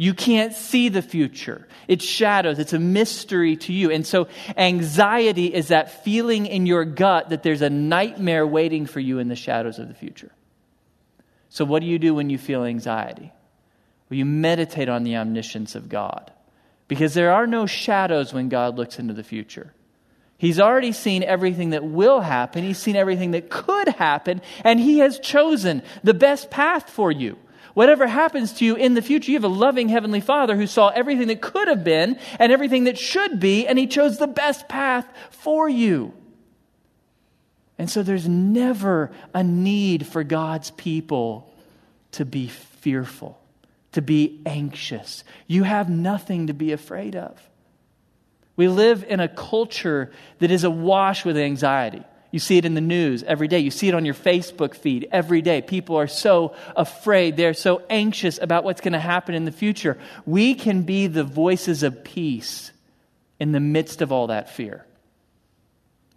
You 0.01 0.15
can't 0.15 0.55
see 0.55 0.89
the 0.89 1.03
future. 1.03 1.67
It's 1.87 2.03
shadows. 2.03 2.57
It's 2.57 2.73
a 2.73 2.79
mystery 2.79 3.55
to 3.57 3.71
you. 3.71 3.91
And 3.91 4.03
so 4.03 4.29
anxiety 4.57 5.53
is 5.53 5.67
that 5.67 6.03
feeling 6.03 6.47
in 6.47 6.65
your 6.65 6.85
gut 6.85 7.29
that 7.29 7.43
there's 7.43 7.61
a 7.61 7.69
nightmare 7.69 8.47
waiting 8.47 8.87
for 8.87 8.99
you 8.99 9.19
in 9.19 9.27
the 9.27 9.35
shadows 9.35 9.77
of 9.77 9.89
the 9.89 9.93
future. 9.93 10.31
So 11.49 11.65
what 11.65 11.81
do 11.81 11.85
you 11.85 11.99
do 11.99 12.15
when 12.15 12.31
you 12.31 12.39
feel 12.39 12.63
anxiety? 12.63 13.31
Well, 14.09 14.17
you 14.17 14.25
meditate 14.25 14.89
on 14.89 15.03
the 15.03 15.17
omniscience 15.17 15.75
of 15.75 15.87
God. 15.87 16.31
Because 16.87 17.13
there 17.13 17.31
are 17.31 17.45
no 17.45 17.67
shadows 17.67 18.33
when 18.33 18.49
God 18.49 18.77
looks 18.77 18.97
into 18.97 19.13
the 19.13 19.23
future. 19.23 19.71
He's 20.39 20.59
already 20.59 20.93
seen 20.93 21.21
everything 21.21 21.69
that 21.69 21.83
will 21.83 22.21
happen, 22.21 22.63
He's 22.63 22.79
seen 22.79 22.95
everything 22.95 23.31
that 23.31 23.51
could 23.51 23.89
happen, 23.89 24.41
and 24.63 24.79
He 24.79 24.97
has 24.97 25.19
chosen 25.19 25.83
the 26.03 26.15
best 26.15 26.49
path 26.49 26.89
for 26.89 27.11
you. 27.11 27.37
Whatever 27.73 28.07
happens 28.07 28.53
to 28.53 28.65
you 28.65 28.75
in 28.75 28.93
the 28.93 29.01
future, 29.01 29.31
you 29.31 29.37
have 29.37 29.43
a 29.43 29.47
loving 29.47 29.89
Heavenly 29.89 30.21
Father 30.21 30.55
who 30.55 30.67
saw 30.67 30.89
everything 30.89 31.27
that 31.27 31.41
could 31.41 31.67
have 31.67 31.83
been 31.83 32.19
and 32.39 32.51
everything 32.51 32.85
that 32.85 32.97
should 32.97 33.39
be, 33.39 33.67
and 33.67 33.79
He 33.79 33.87
chose 33.87 34.17
the 34.17 34.27
best 34.27 34.67
path 34.67 35.07
for 35.29 35.69
you. 35.69 36.13
And 37.77 37.89
so 37.89 38.03
there's 38.03 38.27
never 38.27 39.11
a 39.33 39.43
need 39.43 40.05
for 40.05 40.23
God's 40.23 40.71
people 40.71 41.51
to 42.11 42.25
be 42.25 42.47
fearful 42.47 43.41
to 43.93 44.01
be 44.01 44.41
anxious. 44.45 45.23
You 45.47 45.63
have 45.63 45.89
nothing 45.89 46.47
to 46.47 46.53
be 46.53 46.71
afraid 46.71 47.15
of. 47.15 47.37
We 48.55 48.67
live 48.67 49.03
in 49.07 49.19
a 49.19 49.27
culture 49.27 50.11
that 50.39 50.51
is 50.51 50.63
awash 50.63 51.25
with 51.25 51.37
anxiety. 51.37 52.03
You 52.31 52.39
see 52.39 52.57
it 52.57 52.65
in 52.65 52.73
the 52.73 52.81
news 52.81 53.23
every 53.23 53.49
day. 53.49 53.59
You 53.59 53.71
see 53.71 53.89
it 53.89 53.93
on 53.93 54.05
your 54.05 54.13
Facebook 54.13 54.73
feed 54.73 55.07
every 55.11 55.41
day. 55.41 55.61
People 55.61 55.97
are 55.97 56.07
so 56.07 56.55
afraid. 56.75 57.35
They're 57.35 57.53
so 57.53 57.81
anxious 57.89 58.39
about 58.41 58.63
what's 58.63 58.81
going 58.81 58.93
to 58.93 58.99
happen 58.99 59.35
in 59.35 59.43
the 59.43 59.51
future. 59.51 59.97
We 60.25 60.55
can 60.55 60.83
be 60.83 61.07
the 61.07 61.25
voices 61.25 61.83
of 61.83 62.03
peace 62.05 62.71
in 63.39 63.51
the 63.51 63.59
midst 63.59 64.01
of 64.01 64.11
all 64.13 64.27
that 64.27 64.49
fear. 64.49 64.85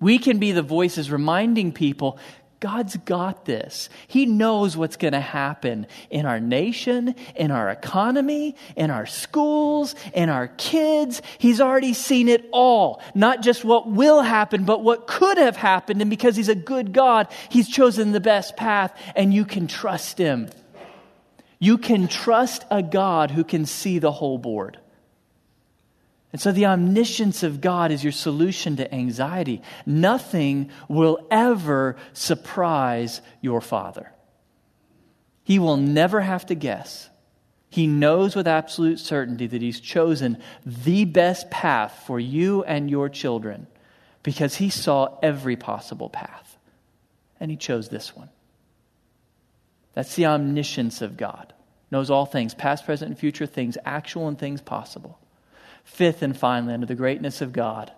We 0.01 0.19
can 0.19 0.39
be 0.39 0.53
the 0.53 0.63
voices 0.63 1.11
reminding 1.11 1.73
people 1.73 2.19
God's 2.65 2.97
got 2.97 3.45
this. 3.45 3.91
He 4.09 4.25
knows 4.25 4.75
what's 4.75 4.97
going 4.97 5.13
to 5.13 5.21
happen 5.21 5.87
in 6.09 6.25
our 6.25 6.41
nation, 6.41 7.15
in 7.37 7.51
our 7.51 7.69
economy, 7.69 8.57
in 8.75 8.91
our 8.91 9.05
schools, 9.05 9.95
in 10.15 10.31
our 10.31 10.49
kids. 10.49 11.21
He's 11.37 11.61
already 11.61 11.93
seen 11.93 12.27
it 12.27 12.49
all. 12.53 13.03
Not 13.15 13.43
just 13.43 13.67
what 13.67 13.91
will 13.91 14.23
happen, 14.23 14.65
but 14.65 14.83
what 14.83 15.07
could 15.07 15.37
have 15.37 15.59
happened. 15.59 16.01
And 16.01 16.09
because 16.09 16.37
He's 16.37 16.49
a 16.49 16.55
good 16.55 16.95
God, 16.95 17.29
He's 17.51 17.69
chosen 17.69 18.13
the 18.13 18.19
best 18.19 18.57
path, 18.57 18.99
and 19.15 19.35
you 19.35 19.45
can 19.45 19.67
trust 19.67 20.17
Him. 20.17 20.49
You 21.59 21.77
can 21.77 22.09
trust 22.09 22.65
a 22.71 22.83
God 22.83 23.31
who 23.31 23.45
can 23.45 23.67
see 23.67 23.99
the 23.99 24.11
whole 24.11 24.39
board. 24.39 24.79
And 26.35 26.41
so 26.41 26.51
the 26.51 26.67
omniscience 26.67 27.45
of 27.45 27.61
God 27.61 27.93
is 27.93 28.03
your 28.03 28.13
solution 28.13 28.75
to 28.79 28.93
anxiety. 28.93 29.63
Nothing 29.87 30.69
will 30.89 31.25
ever 31.31 31.95
surprise 32.13 33.21
your 33.41 33.61
Father. 33.61 34.11
He 35.45 35.61
will 35.61 35.77
never 35.77 36.23
have 36.23 36.45
to 36.47 36.57
guess. 36.57 37.09
He 37.71 37.87
knows 37.87 38.35
with 38.35 38.49
absolute 38.49 38.99
certainty 38.99 39.47
that 39.47 39.63
He's 39.63 39.79
chosen 39.79 40.39
the 40.67 41.05
best 41.05 41.53
path 41.53 42.03
for 42.05 42.19
you 42.19 42.65
and 42.65 42.91
your 42.91 43.09
children 43.09 43.69
because 44.25 44.57
He 44.57 44.71
saw 44.71 45.17
every 45.23 45.55
possible 45.55 46.11
path. 46.11 46.59
And 47.39 47.49
He 47.49 47.57
chose 47.57 47.91
this 47.91 48.17
one. 48.17 48.31
That's 49.93 50.17
the 50.17 50.27
omniscience 50.27 51.01
of 51.01 51.17
God. 51.17 51.53
Knows 51.93 52.11
all 52.11 52.27
things, 52.27 52.55
past, 52.55 52.87
present, 52.87 53.11
and 53.11 53.19
future, 53.21 53.47
things 53.47 53.79
actual 53.85 54.27
and 54.27 54.37
things 54.37 54.61
possible. 54.61 55.21
Fifth 55.85 56.23
and 56.23 56.37
finally, 56.37 56.75
under 56.75 56.87
the 56.87 56.95
greatness 56.95 57.41
of 57.41 57.53
God, 57.53 57.93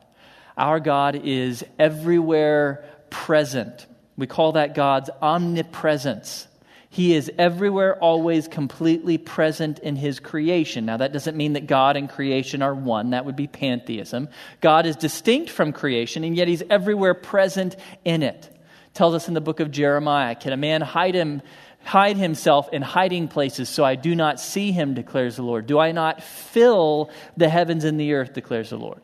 our 0.57 0.81
God 0.81 1.21
is 1.25 1.65
everywhere 1.79 2.85
present. 3.11 3.87
We 4.17 4.27
call 4.27 4.53
that 4.53 4.75
God's 4.75 5.11
omnipresence. 5.23 6.49
He 6.89 7.15
is 7.15 7.31
everywhere, 7.37 7.99
always 7.99 8.49
completely 8.49 9.19
present 9.19 9.81
in 9.81 9.97
His 9.97 10.19
creation. 10.19 10.87
Now, 10.87 10.97
that 10.97 11.13
doesn't 11.13 11.37
mean 11.37 11.53
that 11.53 11.67
God 11.67 11.97
and 11.97 12.09
creation 12.09 12.63
are 12.63 12.75
one. 12.75 13.11
That 13.11 13.27
would 13.27 13.37
be 13.37 13.47
pantheism. 13.47 14.29
God 14.63 14.87
is 14.87 14.97
distinct 14.97 15.51
from 15.51 15.73
creation, 15.73 16.25
and 16.25 16.35
yet 16.35 16.49
He's 16.49 16.63
everywhere 16.71 17.13
present 17.15 17.77
in 18.05 18.23
it. 18.23 18.49
it 18.51 18.95
tells 18.95 19.15
us 19.15 19.29
in 19.29 19.35
the 19.35 19.43
book 19.43 19.61
of 19.61 19.71
Jeremiah 19.71 20.35
Can 20.35 20.55
a 20.55 20.57
man 20.57 20.81
hide 20.81 21.15
him? 21.15 21.43
Hide 21.87 22.17
himself 22.17 22.69
in 22.73 22.83
hiding 22.83 23.29
places 23.29 23.69
so 23.69 23.85
I 23.85 23.95
do 23.95 24.15
not 24.15 24.41
see 24.41 24.73
him, 24.73 24.95
declares 24.95 25.37
the 25.37 25.43
Lord? 25.43 25.67
Do 25.67 25.79
I 25.79 25.93
not 25.93 26.23
fill 26.23 27.11
the 27.37 27.49
heavens 27.49 27.85
and 27.85 27.99
the 27.99 28.13
earth, 28.15 28.33
declares 28.33 28.71
the 28.71 28.79
Lord? 28.79 29.01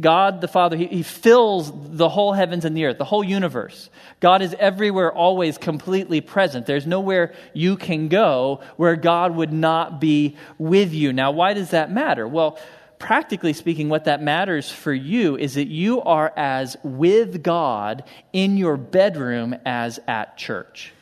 God 0.00 0.40
the 0.40 0.48
Father, 0.48 0.76
he, 0.76 0.86
he, 0.86 1.02
fills 1.02 1.70
the 1.72 2.08
whole 2.08 2.32
heavens 2.32 2.64
and 2.64 2.76
the 2.76 2.86
earth, 2.86 2.98
the 2.98 3.04
whole 3.04 3.22
universe. 3.22 3.88
God 4.18 4.42
is 4.42 4.54
everywhere, 4.58 5.12
always 5.12 5.58
completely 5.58 6.20
present. 6.20 6.66
There's 6.66 6.86
nowhere 6.86 7.34
you 7.52 7.76
can 7.76 8.08
go 8.08 8.62
where 8.76 8.96
God 8.96 9.36
would 9.36 9.52
not 9.52 10.00
be 10.00 10.36
with 10.58 10.92
you. 10.92 11.12
Now, 11.12 11.30
why 11.30 11.54
does 11.54 11.70
that 11.70 11.92
matter? 11.92 12.26
Well, 12.26 12.58
practically 12.98 13.52
speaking, 13.52 13.88
what 13.88 14.04
that 14.04 14.22
matters 14.22 14.70
for 14.70 14.92
you 14.92 15.36
is 15.36 15.54
that 15.54 15.68
you 15.68 16.02
are 16.02 16.32
as 16.36 16.76
with 16.82 17.42
God 17.42 18.04
in 18.32 18.56
your 18.56 18.76
bedroom 18.76 19.54
as 19.64 20.00
at 20.08 20.36
church. 20.36 20.92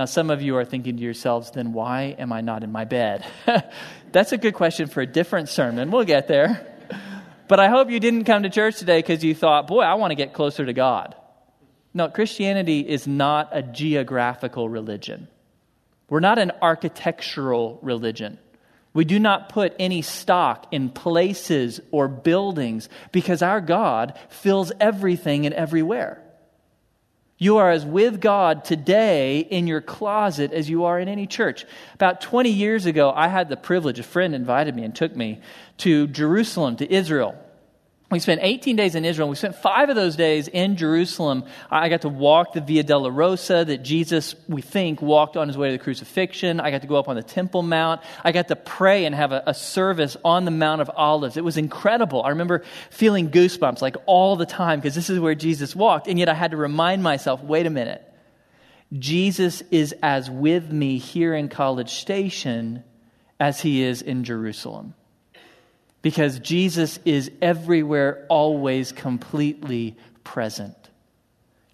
Now, 0.00 0.06
some 0.06 0.30
of 0.30 0.40
you 0.40 0.56
are 0.56 0.64
thinking 0.64 0.96
to 0.96 1.02
yourselves, 1.02 1.50
then 1.50 1.74
why 1.74 2.16
am 2.18 2.32
I 2.32 2.40
not 2.40 2.64
in 2.64 2.72
my 2.72 2.86
bed? 2.86 3.22
That's 4.12 4.32
a 4.32 4.38
good 4.38 4.54
question 4.54 4.88
for 4.88 5.02
a 5.02 5.06
different 5.06 5.50
sermon. 5.50 5.90
We'll 5.90 6.04
get 6.04 6.26
there. 6.26 6.74
But 7.48 7.60
I 7.60 7.68
hope 7.68 7.90
you 7.90 8.00
didn't 8.00 8.24
come 8.24 8.44
to 8.44 8.48
church 8.48 8.78
today 8.78 9.00
because 9.00 9.22
you 9.22 9.34
thought, 9.34 9.66
boy, 9.66 9.82
I 9.82 9.92
want 9.96 10.12
to 10.12 10.14
get 10.14 10.32
closer 10.32 10.64
to 10.64 10.72
God. 10.72 11.16
No, 11.92 12.08
Christianity 12.08 12.80
is 12.80 13.06
not 13.06 13.50
a 13.52 13.60
geographical 13.60 14.70
religion. 14.70 15.28
We're 16.08 16.20
not 16.20 16.38
an 16.38 16.52
architectural 16.62 17.78
religion. 17.82 18.38
We 18.94 19.04
do 19.04 19.18
not 19.18 19.50
put 19.50 19.76
any 19.78 20.00
stock 20.00 20.68
in 20.70 20.88
places 20.88 21.78
or 21.90 22.08
buildings 22.08 22.88
because 23.12 23.42
our 23.42 23.60
God 23.60 24.18
fills 24.30 24.72
everything 24.80 25.44
and 25.44 25.54
everywhere. 25.54 26.22
You 27.42 27.56
are 27.56 27.70
as 27.70 27.86
with 27.86 28.20
God 28.20 28.66
today 28.66 29.38
in 29.38 29.66
your 29.66 29.80
closet 29.80 30.52
as 30.52 30.68
you 30.68 30.84
are 30.84 31.00
in 31.00 31.08
any 31.08 31.26
church. 31.26 31.64
About 31.94 32.20
20 32.20 32.50
years 32.50 32.84
ago, 32.84 33.10
I 33.16 33.28
had 33.28 33.48
the 33.48 33.56
privilege, 33.56 33.98
a 33.98 34.02
friend 34.02 34.34
invited 34.34 34.76
me 34.76 34.84
and 34.84 34.94
took 34.94 35.16
me 35.16 35.40
to 35.78 36.06
Jerusalem, 36.08 36.76
to 36.76 36.92
Israel. 36.92 37.34
We 38.10 38.18
spent 38.18 38.40
18 38.42 38.74
days 38.74 38.96
in 38.96 39.04
Israel. 39.04 39.28
We 39.28 39.36
spent 39.36 39.54
five 39.54 39.88
of 39.88 39.94
those 39.94 40.16
days 40.16 40.48
in 40.48 40.76
Jerusalem. 40.76 41.44
I 41.70 41.88
got 41.88 42.00
to 42.00 42.08
walk 42.08 42.54
the 42.54 42.60
Via 42.60 42.82
Dolorosa 42.82 43.64
that 43.64 43.84
Jesus, 43.84 44.34
we 44.48 44.62
think, 44.62 45.00
walked 45.00 45.36
on 45.36 45.46
his 45.46 45.56
way 45.56 45.70
to 45.70 45.78
the 45.78 45.82
crucifixion. 45.82 46.58
I 46.58 46.72
got 46.72 46.80
to 46.80 46.88
go 46.88 46.96
up 46.96 47.08
on 47.08 47.14
the 47.14 47.22
Temple 47.22 47.62
Mount. 47.62 48.00
I 48.24 48.32
got 48.32 48.48
to 48.48 48.56
pray 48.56 49.04
and 49.04 49.14
have 49.14 49.30
a, 49.30 49.44
a 49.46 49.54
service 49.54 50.16
on 50.24 50.44
the 50.44 50.50
Mount 50.50 50.80
of 50.80 50.90
Olives. 50.96 51.36
It 51.36 51.44
was 51.44 51.56
incredible. 51.56 52.24
I 52.24 52.30
remember 52.30 52.64
feeling 52.90 53.30
goosebumps 53.30 53.80
like 53.80 53.96
all 54.06 54.34
the 54.34 54.46
time 54.46 54.80
because 54.80 54.96
this 54.96 55.08
is 55.08 55.20
where 55.20 55.36
Jesus 55.36 55.76
walked. 55.76 56.08
And 56.08 56.18
yet 56.18 56.28
I 56.28 56.34
had 56.34 56.50
to 56.50 56.56
remind 56.56 57.04
myself 57.04 57.44
wait 57.44 57.66
a 57.66 57.70
minute. 57.70 58.04
Jesus 58.92 59.62
is 59.70 59.94
as 60.02 60.28
with 60.28 60.72
me 60.72 60.98
here 60.98 61.32
in 61.32 61.48
College 61.48 61.90
Station 61.90 62.82
as 63.38 63.60
he 63.60 63.84
is 63.84 64.02
in 64.02 64.24
Jerusalem 64.24 64.94
because 66.02 66.38
Jesus 66.38 66.98
is 67.04 67.30
everywhere, 67.42 68.26
always 68.28 68.92
completely 68.92 69.96
present. 70.24 70.74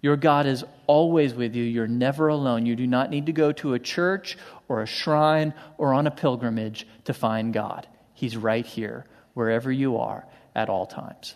Your 0.01 0.17
God 0.17 0.45
is 0.45 0.63
always 0.85 1.33
with 1.33 1.55
you. 1.55 1.63
You're 1.63 1.87
never 1.87 2.27
alone. 2.27 2.65
You 2.65 2.75
do 2.75 2.87
not 2.87 3.09
need 3.09 3.25
to 3.25 3.31
go 3.31 3.51
to 3.53 3.73
a 3.73 3.79
church 3.79 4.37
or 4.67 4.81
a 4.81 4.85
shrine 4.85 5.53
or 5.77 5.93
on 5.93 6.07
a 6.07 6.11
pilgrimage 6.11 6.87
to 7.05 7.13
find 7.13 7.53
God. 7.53 7.87
He's 8.13 8.37
right 8.37 8.65
here, 8.65 9.05
wherever 9.33 9.71
you 9.71 9.97
are, 9.97 10.25
at 10.55 10.69
all 10.69 10.85
times. 10.85 11.35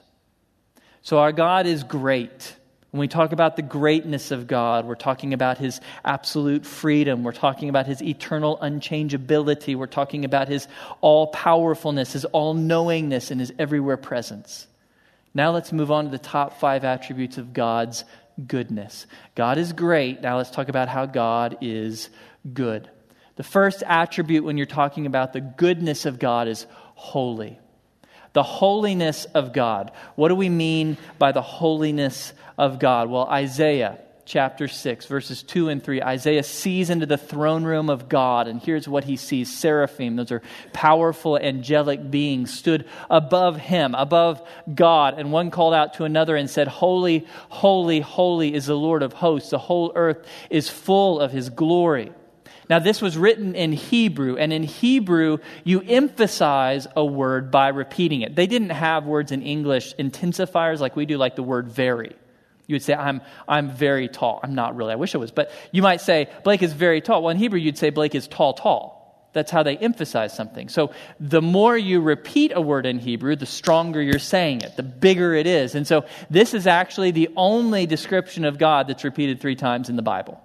So, 1.02 1.20
our 1.20 1.32
God 1.32 1.66
is 1.66 1.84
great. 1.84 2.56
When 2.92 3.00
we 3.00 3.08
talk 3.08 3.32
about 3.32 3.56
the 3.56 3.62
greatness 3.62 4.32
of 4.32 4.48
God, 4.48 4.86
we're 4.86 4.96
talking 4.96 5.34
about 5.34 5.58
his 5.58 5.80
absolute 6.04 6.66
freedom. 6.66 7.24
We're 7.24 7.32
talking 7.32 7.70
about 7.70 7.86
his 7.86 8.04
eternal 8.04 8.58
unchangeability. 8.58 9.78
We're 9.78 9.88
talking 9.88 10.26
about 10.26 10.50
his 10.50 10.68
all 11.00 11.28
powerfulness, 11.28 12.12
his 12.12 12.26
all 12.26 12.54
knowingness, 12.54 13.32
and 13.32 13.40
his 13.40 13.54
everywhere 13.58 13.96
presence. 13.96 14.68
Now 15.34 15.52
let's 15.52 15.72
move 15.72 15.90
on 15.90 16.04
to 16.04 16.12
the 16.12 16.18
top 16.18 16.60
five 16.60 16.84
attributes 16.84 17.38
of 17.38 17.54
God's 17.54 18.04
goodness. 18.46 19.08
God 19.36 19.58
is 19.58 19.72
great. 19.72 20.22
Now 20.22 20.36
let's 20.36 20.52
talk 20.52 20.68
about 20.68 20.90
how 20.90 21.06
God 21.06 21.60
is 21.62 22.10
good. 22.54 22.90
The 23.38 23.44
first 23.44 23.84
attribute 23.88 24.44
when 24.44 24.58
you're 24.58 24.66
talking 24.66 25.06
about 25.06 25.32
the 25.32 25.40
goodness 25.40 26.06
of 26.06 26.20
God 26.20 26.50
is 26.50 26.68
holy. 26.96 27.58
The 28.34 28.44
holiness 28.44 29.26
of 29.26 29.54
God. 29.54 29.92
What 30.16 30.30
do 30.30 30.36
we 30.36 30.50
mean 30.50 30.98
by 31.20 31.32
the 31.32 31.42
holiness 31.42 32.34
of 32.58 32.80
God? 32.80 33.10
Well, 33.10 33.26
Isaiah 33.26 34.00
chapter 34.32 34.70
6, 34.70 35.08
verses 35.08 35.44
2 35.44 35.68
and 35.68 35.84
3, 35.84 36.02
Isaiah 36.02 36.44
sees 36.44 36.90
into 36.90 37.06
the 37.06 37.18
throne 37.18 37.66
room 37.66 37.90
of 37.90 38.08
God, 38.08 38.48
and 38.48 38.62
here's 38.62 38.88
what 38.88 39.04
he 39.04 39.18
sees 39.18 39.54
seraphim, 39.54 40.16
those 40.16 40.32
are 40.32 40.42
powerful 40.72 41.38
angelic 41.38 42.10
beings, 42.10 42.54
stood 42.54 42.88
above 43.10 43.58
him, 43.58 43.94
above 43.94 44.42
God. 44.74 45.20
And 45.20 45.34
one 45.34 45.52
called 45.52 45.74
out 45.74 45.96
to 45.96 46.06
another 46.06 46.38
and 46.38 46.50
said, 46.50 46.70
Holy, 46.70 47.28
holy, 47.50 48.00
holy 48.00 48.54
is 48.54 48.68
the 48.68 48.78
Lord 48.78 49.04
of 49.04 49.12
hosts. 49.12 49.50
The 49.50 49.58
whole 49.58 49.92
earth 49.96 50.26
is 50.50 50.70
full 50.70 51.20
of 51.20 51.34
his 51.34 51.50
glory. 51.50 52.14
Now, 52.72 52.80
this 52.80 53.02
was 53.02 53.18
written 53.18 53.54
in 53.54 53.74
Hebrew, 53.74 54.38
and 54.38 54.54
in 54.54 54.64
Hebrew, 54.64 55.40
you 55.66 55.82
emphasize 55.82 56.88
a 56.96 57.04
word 57.04 57.52
by 57.52 57.68
repeating 57.68 58.22
it. 58.22 58.34
They 58.34 58.48
didn't 58.48 58.70
have 58.70 59.04
words 59.04 59.34
in 59.34 59.42
English, 59.42 59.94
intensifiers 59.98 60.80
like 60.80 60.96
we 60.96 61.06
do, 61.06 61.18
like 61.18 61.36
the 61.36 61.44
word 61.44 61.68
very. 61.68 62.16
You 62.68 62.76
would 62.76 62.82
say, 62.82 62.94
I'm, 62.94 63.20
I'm 63.46 63.72
very 63.72 64.08
tall. 64.08 64.40
I'm 64.42 64.56
not 64.56 64.78
really. 64.78 64.94
I 64.94 64.96
wish 64.96 65.14
I 65.14 65.18
was. 65.18 65.32
But 65.32 65.52
you 65.74 65.82
might 65.82 66.00
say, 66.00 66.30
Blake 66.46 66.64
is 66.64 66.72
very 66.72 67.02
tall. 67.02 67.24
Well, 67.24 67.32
in 67.32 67.36
Hebrew, 67.36 67.60
you'd 67.60 67.78
say, 67.78 67.90
Blake 67.90 68.16
is 68.16 68.26
tall, 68.30 68.54
tall. 68.54 69.28
That's 69.34 69.52
how 69.52 69.64
they 69.64 69.76
emphasize 69.76 70.34
something. 70.34 70.70
So 70.70 70.94
the 71.20 71.42
more 71.42 71.78
you 71.78 72.00
repeat 72.00 72.54
a 72.56 72.62
word 72.62 72.86
in 72.86 73.00
Hebrew, 73.00 73.36
the 73.36 73.46
stronger 73.46 74.02
you're 74.02 74.18
saying 74.18 74.62
it, 74.62 74.78
the 74.78 74.84
bigger 74.84 75.34
it 75.34 75.46
is. 75.46 75.76
And 75.76 75.86
so 75.86 76.06
this 76.30 76.54
is 76.54 76.68
actually 76.68 77.12
the 77.12 77.32
only 77.36 77.86
description 77.86 78.46
of 78.46 78.58
God 78.58 78.88
that's 78.88 79.04
repeated 79.04 79.42
three 79.42 79.58
times 79.58 79.90
in 79.90 79.98
the 79.98 80.02
Bible. 80.02 80.42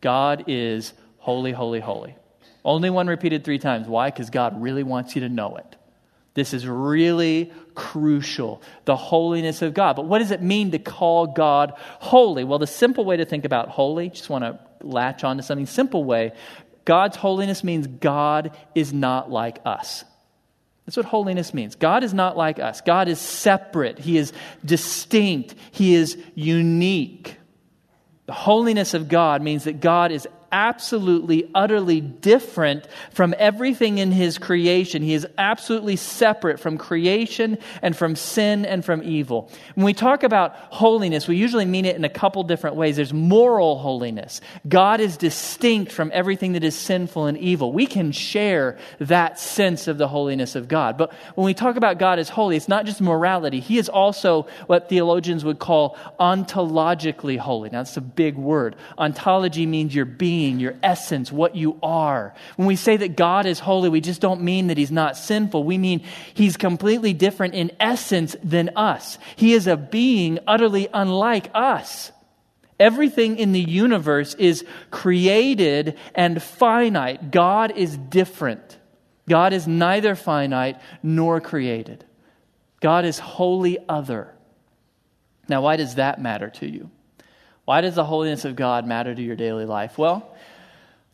God 0.00 0.44
is 0.46 0.94
holy, 1.26 1.50
holy, 1.50 1.80
holy. 1.80 2.14
Only 2.64 2.88
one 2.88 3.08
repeated 3.08 3.42
three 3.42 3.58
times. 3.58 3.88
Why? 3.88 4.10
Because 4.10 4.30
God 4.30 4.62
really 4.62 4.84
wants 4.84 5.16
you 5.16 5.22
to 5.22 5.28
know 5.28 5.56
it. 5.56 5.74
This 6.34 6.54
is 6.54 6.68
really 6.68 7.50
crucial, 7.74 8.62
the 8.84 8.94
holiness 8.94 9.60
of 9.60 9.74
God. 9.74 9.96
But 9.96 10.04
what 10.06 10.20
does 10.20 10.30
it 10.30 10.40
mean 10.40 10.70
to 10.70 10.78
call 10.78 11.26
God 11.26 11.72
holy? 11.98 12.44
Well, 12.44 12.60
the 12.60 12.68
simple 12.68 13.04
way 13.04 13.16
to 13.16 13.24
think 13.24 13.44
about 13.44 13.70
holy, 13.70 14.10
just 14.10 14.30
want 14.30 14.44
to 14.44 14.60
latch 14.86 15.24
on 15.24 15.38
to 15.38 15.42
something 15.42 15.66
simple 15.66 16.04
way. 16.04 16.30
God's 16.84 17.16
holiness 17.16 17.64
means 17.64 17.88
God 17.88 18.56
is 18.76 18.92
not 18.92 19.28
like 19.28 19.58
us. 19.64 20.04
That's 20.84 20.96
what 20.96 21.06
holiness 21.06 21.52
means. 21.52 21.74
God 21.74 22.04
is 22.04 22.14
not 22.14 22.36
like 22.36 22.60
us. 22.60 22.82
God 22.82 23.08
is 23.08 23.18
separate. 23.20 23.98
He 23.98 24.16
is 24.16 24.32
distinct. 24.64 25.56
He 25.72 25.96
is 25.96 26.16
unique. 26.36 27.36
The 28.26 28.32
holiness 28.32 28.94
of 28.94 29.08
God 29.08 29.42
means 29.42 29.64
that 29.64 29.80
God 29.80 30.12
is 30.12 30.28
absolutely, 30.56 31.50
utterly 31.54 32.00
different 32.00 32.86
from 33.10 33.34
everything 33.38 33.98
in 33.98 34.10
his 34.10 34.38
creation. 34.38 35.02
He 35.02 35.12
is 35.12 35.26
absolutely 35.36 35.96
separate 35.96 36.58
from 36.58 36.78
creation 36.78 37.58
and 37.82 37.94
from 37.94 38.16
sin 38.16 38.64
and 38.64 38.82
from 38.82 39.02
evil. 39.02 39.50
When 39.74 39.84
we 39.84 39.92
talk 39.92 40.22
about 40.22 40.56
holiness, 40.56 41.28
we 41.28 41.36
usually 41.36 41.66
mean 41.66 41.84
it 41.84 41.94
in 41.94 42.06
a 42.06 42.08
couple 42.08 42.42
different 42.42 42.74
ways. 42.74 42.96
There's 42.96 43.12
moral 43.12 43.76
holiness. 43.76 44.40
God 44.66 45.00
is 45.00 45.18
distinct 45.18 45.92
from 45.92 46.10
everything 46.14 46.54
that 46.54 46.64
is 46.64 46.74
sinful 46.74 47.26
and 47.26 47.36
evil. 47.36 47.70
We 47.70 47.86
can 47.86 48.10
share 48.10 48.78
that 48.98 49.38
sense 49.38 49.88
of 49.88 49.98
the 49.98 50.08
holiness 50.08 50.56
of 50.56 50.68
God. 50.68 50.96
But 50.96 51.12
when 51.34 51.44
we 51.44 51.52
talk 51.52 51.76
about 51.76 51.98
God 51.98 52.18
as 52.18 52.30
holy, 52.30 52.56
it's 52.56 52.66
not 52.66 52.86
just 52.86 53.02
morality. 53.02 53.60
He 53.60 53.76
is 53.76 53.90
also 53.90 54.46
what 54.68 54.88
theologians 54.88 55.44
would 55.44 55.58
call 55.58 55.98
ontologically 56.18 57.36
holy. 57.36 57.68
Now, 57.68 57.80
that's 57.80 57.98
a 57.98 58.00
big 58.00 58.38
word. 58.38 58.74
Ontology 58.96 59.66
means 59.66 59.94
your 59.94 60.06
being 60.06 60.45
being, 60.46 60.60
your 60.60 60.76
essence, 60.82 61.32
what 61.32 61.56
you 61.56 61.78
are. 61.82 62.34
When 62.56 62.68
we 62.68 62.76
say 62.76 62.96
that 62.96 63.16
God 63.16 63.46
is 63.46 63.58
holy, 63.58 63.88
we 63.88 64.00
just 64.00 64.20
don't 64.20 64.42
mean 64.42 64.68
that 64.68 64.78
he's 64.78 64.92
not 64.92 65.16
sinful. 65.16 65.64
We 65.64 65.76
mean 65.76 66.04
he's 66.34 66.56
completely 66.56 67.12
different 67.12 67.54
in 67.54 67.72
essence 67.80 68.36
than 68.44 68.70
us. 68.76 69.18
He 69.34 69.54
is 69.54 69.66
a 69.66 69.76
being 69.76 70.38
utterly 70.46 70.88
unlike 70.92 71.50
us. 71.52 72.12
Everything 72.78 73.38
in 73.38 73.52
the 73.52 73.60
universe 73.60 74.34
is 74.34 74.64
created 74.90 75.98
and 76.14 76.42
finite. 76.42 77.30
God 77.30 77.72
is 77.76 77.96
different. 77.96 78.78
God 79.28 79.52
is 79.52 79.66
neither 79.66 80.14
finite 80.14 80.80
nor 81.02 81.40
created. 81.40 82.04
God 82.80 83.04
is 83.04 83.18
wholly 83.18 83.78
other. 83.88 84.32
Now, 85.48 85.62
why 85.62 85.76
does 85.76 85.96
that 85.96 86.20
matter 86.20 86.50
to 86.50 86.70
you? 86.70 86.90
Why 87.64 87.80
does 87.80 87.96
the 87.96 88.04
holiness 88.04 88.44
of 88.44 88.54
God 88.54 88.86
matter 88.86 89.12
to 89.12 89.22
your 89.22 89.34
daily 89.34 89.64
life? 89.64 89.98
Well, 89.98 90.35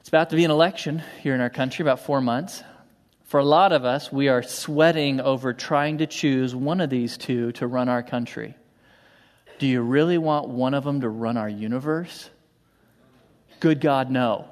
it's 0.02 0.08
about 0.08 0.30
to 0.30 0.36
be 0.36 0.44
an 0.44 0.50
election 0.50 1.00
here 1.20 1.32
in 1.32 1.40
our 1.40 1.48
country, 1.48 1.84
about 1.84 2.00
four 2.00 2.20
months. 2.20 2.64
For 3.26 3.38
a 3.38 3.44
lot 3.44 3.70
of 3.70 3.84
us, 3.84 4.10
we 4.10 4.26
are 4.26 4.42
sweating 4.42 5.20
over 5.20 5.52
trying 5.52 5.98
to 5.98 6.08
choose 6.08 6.56
one 6.56 6.80
of 6.80 6.90
these 6.90 7.16
two 7.16 7.52
to 7.52 7.68
run 7.68 7.88
our 7.88 8.02
country. 8.02 8.56
Do 9.60 9.68
you 9.68 9.80
really 9.80 10.18
want 10.18 10.48
one 10.48 10.74
of 10.74 10.82
them 10.82 11.02
to 11.02 11.08
run 11.08 11.36
our 11.36 11.48
universe? 11.48 12.28
Good 13.60 13.80
God, 13.80 14.10
no. 14.10 14.48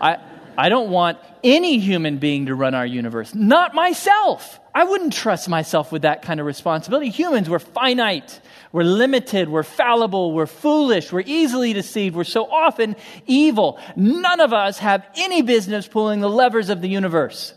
I, 0.00 0.16
I 0.58 0.68
don't 0.68 0.90
want 0.90 1.18
any 1.44 1.78
human 1.78 2.18
being 2.18 2.46
to 2.46 2.54
run 2.54 2.74
our 2.74 2.86
universe, 2.86 3.34
not 3.34 3.74
myself. 3.74 4.60
I 4.74 4.84
wouldn't 4.84 5.12
trust 5.12 5.48
myself 5.48 5.92
with 5.92 6.02
that 6.02 6.22
kind 6.22 6.40
of 6.40 6.46
responsibility. 6.46 7.10
Humans, 7.10 7.48
we're 7.48 7.58
finite. 7.58 8.40
We're 8.72 8.82
limited, 8.82 9.48
we're 9.48 9.62
fallible, 9.62 10.32
we're 10.34 10.44
foolish, 10.44 11.10
we're 11.10 11.22
easily 11.24 11.72
deceived, 11.72 12.14
we're 12.14 12.24
so 12.24 12.44
often 12.44 12.96
evil. 13.26 13.80
None 13.96 14.40
of 14.40 14.52
us 14.52 14.78
have 14.80 15.06
any 15.16 15.40
business 15.40 15.88
pulling 15.88 16.20
the 16.20 16.28
levers 16.28 16.68
of 16.68 16.82
the 16.82 16.88
universe. 16.88 17.54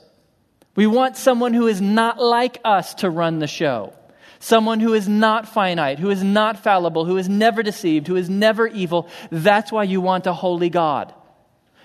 We 0.77 0.88
want 0.88 1.17
someone 1.17 1.53
who 1.53 1.67
is 1.67 1.81
not 1.81 2.19
like 2.21 2.62
us 2.63 2.93
to 2.95 3.09
run 3.09 3.39
the 3.39 3.47
show. 3.47 3.93
Someone 4.39 4.79
who 4.79 4.93
is 4.93 5.09
not 5.09 5.49
finite, 5.49 5.99
who 5.99 6.09
is 6.09 6.23
not 6.23 6.63
fallible, 6.63 7.03
who 7.03 7.17
is 7.17 7.27
never 7.27 7.63
deceived, 7.63 8.07
who 8.07 8.15
is 8.15 8.29
never 8.29 8.65
evil. 8.65 9.09
That's 9.29 9.73
why 9.73 9.83
you 9.83 9.99
want 9.99 10.25
a 10.25 10.33
holy 10.33 10.69
God. 10.69 11.13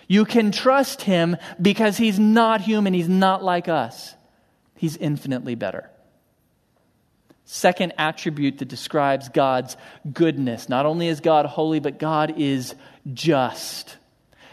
You 0.08 0.24
can 0.24 0.52
trust 0.52 1.02
him 1.02 1.36
because 1.60 1.96
he's 1.96 2.18
not 2.18 2.60
human, 2.60 2.94
he's 2.94 3.08
not 3.08 3.42
like 3.42 3.68
us. 3.68 4.14
He's 4.76 4.96
infinitely 4.96 5.54
better. 5.54 5.90
Second 7.44 7.92
attribute 7.98 8.58
that 8.58 8.68
describes 8.68 9.28
God's 9.28 9.76
goodness. 10.12 10.68
Not 10.68 10.86
only 10.86 11.08
is 11.08 11.20
God 11.20 11.46
holy, 11.46 11.78
but 11.78 11.98
God 11.98 12.34
is 12.38 12.74
just. 13.12 13.98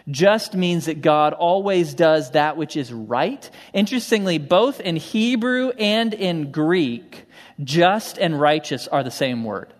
Just 0.09 0.55
means 0.55 0.85
that 0.85 1.01
God 1.01 1.33
always 1.33 1.93
does 1.93 2.31
that 2.31 2.57
which 2.57 2.75
is 2.75 2.91
right. 2.91 3.49
Interestingly, 3.73 4.39
both 4.39 4.81
in 4.81 4.95
Hebrew 4.97 5.69
and 5.69 6.13
in 6.13 6.51
Greek, 6.51 7.25
just 7.63 8.17
and 8.17 8.39
righteous 8.39 8.87
are 8.87 9.03
the 9.03 9.11
same 9.11 9.43
word. 9.43 9.73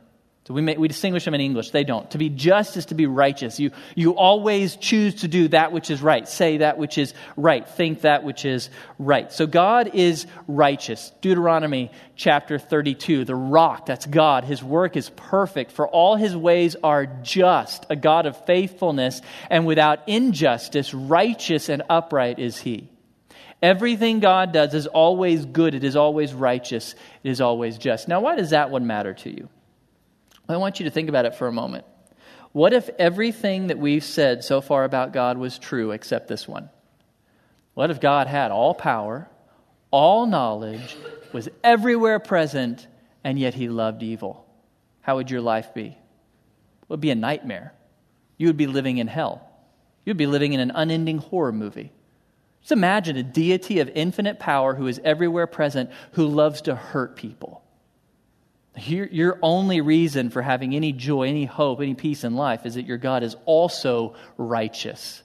So 0.45 0.55
we, 0.55 0.61
may, 0.61 0.75
we 0.75 0.87
distinguish 0.87 1.23
them 1.23 1.35
in 1.35 1.41
English. 1.41 1.69
They 1.69 1.83
don't. 1.83 2.09
To 2.11 2.17
be 2.17 2.27
just 2.27 2.75
is 2.75 2.87
to 2.87 2.95
be 2.95 3.05
righteous. 3.05 3.59
You, 3.59 3.69
you 3.93 4.15
always 4.15 4.75
choose 4.75 5.21
to 5.21 5.27
do 5.27 5.47
that 5.49 5.71
which 5.71 5.91
is 5.91 6.01
right, 6.01 6.27
say 6.27 6.57
that 6.57 6.79
which 6.79 6.97
is 6.97 7.13
right, 7.37 7.67
think 7.67 8.01
that 8.01 8.23
which 8.23 8.43
is 8.43 8.71
right. 8.97 9.31
So 9.31 9.45
God 9.45 9.91
is 9.93 10.25
righteous. 10.47 11.11
Deuteronomy 11.21 11.91
chapter 12.15 12.57
32, 12.57 13.23
the 13.23 13.35
rock, 13.35 13.85
that's 13.85 14.07
God. 14.07 14.43
His 14.43 14.63
work 14.63 14.97
is 14.97 15.11
perfect, 15.11 15.71
for 15.73 15.87
all 15.87 16.15
his 16.15 16.35
ways 16.35 16.75
are 16.83 17.05
just, 17.05 17.85
a 17.91 17.95
God 17.95 18.25
of 18.25 18.45
faithfulness, 18.45 19.21
and 19.47 19.67
without 19.67 19.99
injustice, 20.09 20.91
righteous 20.91 21.69
and 21.69 21.83
upright 21.87 22.39
is 22.39 22.57
he. 22.57 22.89
Everything 23.61 24.19
God 24.19 24.53
does 24.53 24.73
is 24.73 24.87
always 24.87 25.45
good, 25.45 25.75
it 25.75 25.83
is 25.83 25.95
always 25.95 26.33
righteous, 26.33 26.95
it 27.23 27.29
is 27.29 27.41
always 27.41 27.77
just. 27.77 28.07
Now, 28.07 28.21
why 28.21 28.35
does 28.35 28.49
that 28.49 28.71
one 28.71 28.87
matter 28.87 29.13
to 29.13 29.29
you? 29.29 29.47
I 30.51 30.57
want 30.57 30.79
you 30.79 30.85
to 30.85 30.91
think 30.91 31.09
about 31.09 31.25
it 31.25 31.35
for 31.35 31.47
a 31.47 31.51
moment. 31.51 31.85
What 32.51 32.73
if 32.73 32.89
everything 32.99 33.67
that 33.67 33.79
we've 33.79 34.03
said 34.03 34.43
so 34.43 34.61
far 34.61 34.83
about 34.83 35.13
God 35.13 35.37
was 35.37 35.57
true 35.57 35.91
except 35.91 36.27
this 36.27 36.47
one? 36.47 36.69
What 37.73 37.91
if 37.91 38.01
God 38.01 38.27
had 38.27 38.51
all 38.51 38.73
power, 38.73 39.29
all 39.89 40.25
knowledge, 40.25 40.97
was 41.31 41.47
everywhere 41.63 42.19
present, 42.19 42.85
and 43.23 43.39
yet 43.39 43.53
he 43.53 43.69
loved 43.69 44.03
evil? 44.03 44.45
How 45.01 45.15
would 45.15 45.31
your 45.31 45.41
life 45.41 45.73
be? 45.73 45.85
It 45.87 46.89
would 46.89 46.99
be 46.99 47.11
a 47.11 47.15
nightmare. 47.15 47.73
You 48.37 48.47
would 48.47 48.57
be 48.57 48.67
living 48.67 48.97
in 48.97 49.07
hell. 49.07 49.47
You'd 50.05 50.17
be 50.17 50.27
living 50.27 50.53
in 50.53 50.59
an 50.59 50.71
unending 50.75 51.19
horror 51.19 51.53
movie. 51.53 51.91
Just 52.61 52.71
imagine 52.71 53.15
a 53.15 53.23
deity 53.23 53.79
of 53.79 53.89
infinite 53.89 54.39
power 54.39 54.75
who 54.75 54.87
is 54.87 54.99
everywhere 55.03 55.47
present, 55.47 55.89
who 56.13 56.27
loves 56.27 56.61
to 56.63 56.75
hurt 56.75 57.15
people. 57.15 57.63
Your, 58.77 59.37
only 59.41 59.81
reason 59.81 60.29
for 60.29 60.41
having 60.41 60.75
any 60.75 60.93
joy, 60.93 61.27
any 61.27 61.45
hope, 61.45 61.81
any 61.81 61.93
peace 61.93 62.23
in 62.23 62.35
life 62.35 62.65
is 62.65 62.75
that 62.75 62.85
your 62.85 62.97
God 62.97 63.21
is 63.21 63.35
also 63.45 64.15
righteous. 64.37 65.21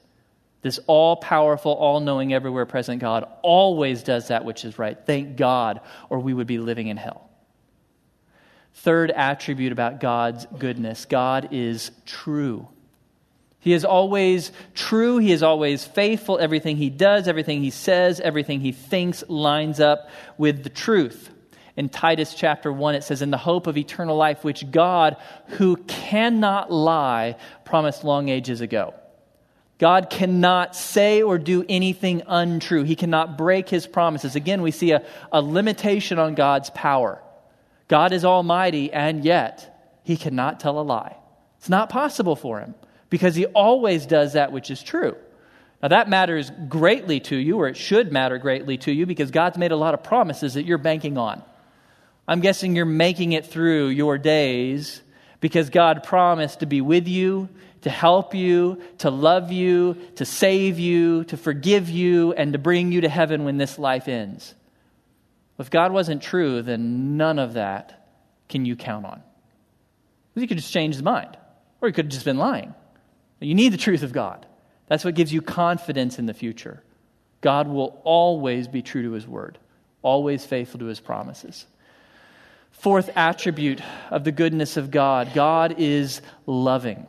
This 0.63 0.81
all 0.89 1.17
powerful, 1.17 1.73
all 1.73 2.01
knowing, 2.01 2.35
everywhere 2.35 2.67
present 2.67 3.01
God 3.01 3.25
always 3.43 4.03
does 4.03 4.29
that 4.29 4.45
which 4.45 4.65
is 4.65 4.79
right. 4.79 4.99
Thank 5.07 5.37
God, 5.37 5.81
or 6.11 6.19
we 6.19 6.35
would 6.35 6.49
be 6.49 6.59
living 6.59 6.89
in 6.89 6.97
hell. 6.97 7.31
Third 8.75 9.13
attribute 9.13 9.73
about 9.73 10.01
God's 10.01 10.45
goodness 10.59 11.05
God 11.05 11.49
is 11.53 11.93
true. 12.05 12.67
He 13.61 13.73
is 13.73 13.85
always 13.85 14.53
true. 14.75 15.19
He 15.19 15.33
is 15.33 15.43
always 15.43 15.85
faithful. 15.85 16.39
Everything 16.39 16.77
he 16.77 16.91
does, 16.91 17.27
everything 17.27 17.63
he 17.63 17.71
says, 17.71 18.21
everything 18.21 18.61
he 18.61 18.73
thinks 18.73 19.25
lines 19.29 19.81
up 19.81 20.11
with 20.37 20.63
the 20.63 20.71
truth 20.71 21.31
in 21.77 21.91
Titus 21.91 22.35
chapter 22.35 22.73
1, 22.73 22.95
it 22.95 23.05
says, 23.05 23.21
In 23.21 23.31
the 23.31 23.37
hope 23.37 23.67
of 23.67 23.77
eternal 23.77 24.17
life, 24.17 24.43
which 24.43 24.71
God, 24.71 25.17
who 25.49 25.77
cannot 25.77 26.73
lie, 26.73 27.37
promised 27.65 28.03
long 28.03 28.31
ages 28.31 28.63
ago. 28.63 28.95
God 29.79 30.09
cannot 30.09 30.75
say 30.75 31.21
or 31.21 31.37
do 31.37 31.67
anything 31.69 32.23
untrue. 32.27 32.83
He 32.85 32.97
cannot 32.97 33.37
break 33.37 33.69
his 33.69 33.87
promises. 33.87 34.35
Again, 34.35 34.63
we 34.63 34.71
see 34.71 34.93
a, 34.93 35.05
a 35.31 35.43
limitation 35.43 36.19
on 36.19 36.35
God's 36.35 36.71
power. 36.71 37.23
God 37.89 38.13
is 38.13 38.25
almighty, 38.25 38.91
and 38.91 39.23
yet 39.23 39.99
he 40.03 40.17
cannot 40.17 40.61
tell 40.61 40.79
a 40.79 40.83
lie. 40.83 41.17
It's 41.59 41.69
not 41.69 41.91
possible 41.91 42.37
for 42.37 42.61
him 42.61 42.75
because 43.11 43.35
he 43.35 43.45
always 43.47 44.07
does 44.07 44.33
that 44.33 44.51
which 44.51 44.71
is 44.71 44.83
true. 44.83 45.15
Now, 45.83 45.89
that 45.89 46.09
matters 46.09 46.51
greatly 46.71 47.21
to 47.21 47.37
you, 47.37 47.59
or 47.59 47.69
it 47.69 47.77
should 47.77 48.11
matter 48.11 48.39
greatly 48.39 48.79
to 48.79 48.93
you, 48.93 49.05
because 49.05 49.31
God's 49.31 49.59
made 49.59 49.73
a 49.73 49.77
lot 49.77 49.93
of 49.93 50.03
promises 50.03 50.55
that 50.55 50.65
you're 50.65 50.79
banking 50.79 51.19
on. 51.19 51.43
I'm 52.29 52.41
guessing 52.41 52.75
you're 52.75 52.85
making 52.85 53.33
it 53.33 53.47
through 53.47 53.89
your 53.89 54.19
days 54.19 55.03
because 55.41 55.71
God 55.71 56.03
promised 56.03 56.61
to 56.61 56.67
be 56.67 56.81
with 56.81 57.07
you, 57.07 57.49
to 57.83 57.91
help 57.91 58.35
you, 58.35 58.83
to 58.99 59.11
love 59.11 59.53
you, 59.53 59.97
to 60.17 60.25
save 60.25 60.79
you, 60.79 61.25
to 61.25 61.37
forgive 61.37 61.89
you, 61.89 62.33
and 62.33 62.53
to 62.53 62.59
bring 62.59 62.91
you 62.91 63.03
to 63.03 63.09
heaven 63.09 63.45
when 63.45 63.59
this 63.59 63.79
life 63.79 64.09
ends. 64.09 64.55
If 65.59 65.71
God 65.71 65.93
wasn't 65.93 66.23
true, 66.23 66.63
then 66.63 67.17
none 67.17 67.39
of 67.39 67.55
that 67.55 68.09
can 68.49 68.65
you 68.65 68.77
count 68.77 69.07
on. 69.07 69.23
He 70.35 70.47
could 70.47 70.59
just 70.59 70.73
change 70.73 70.95
his 70.95 71.03
mind, 71.03 71.37
or 71.81 71.89
he 71.89 71.93
could 71.93 72.07
have 72.07 72.13
just 72.13 72.25
been 72.25 72.39
lying. 72.39 72.75
You 73.41 73.55
need 73.55 73.73
the 73.73 73.79
truth 73.79 74.03
of 74.03 74.13
God. 74.13 74.47
That's 74.87 75.05
what 75.05 75.15
gives 75.15 75.33
you 75.33 75.41
confidence 75.41 76.19
in 76.19 76.27
the 76.27 76.35
future. 76.35 76.83
God 77.41 77.69
will 77.69 78.01
always 78.05 78.69
be 78.69 78.83
true 78.83 79.03
to 79.03 79.13
his 79.13 79.27
word, 79.27 79.59
always 80.03 80.45
faithful 80.45 80.81
to 80.81 80.87
his 80.87 81.01
promises. 81.01 81.67
Fourth 82.79 83.11
attribute 83.17 83.81
of 84.11 84.25
the 84.25 84.33
goodness 84.33 84.77
of 84.77 84.91
God 84.91 85.33
God 85.35 85.77
is 85.79 86.21
loving. 86.47 87.07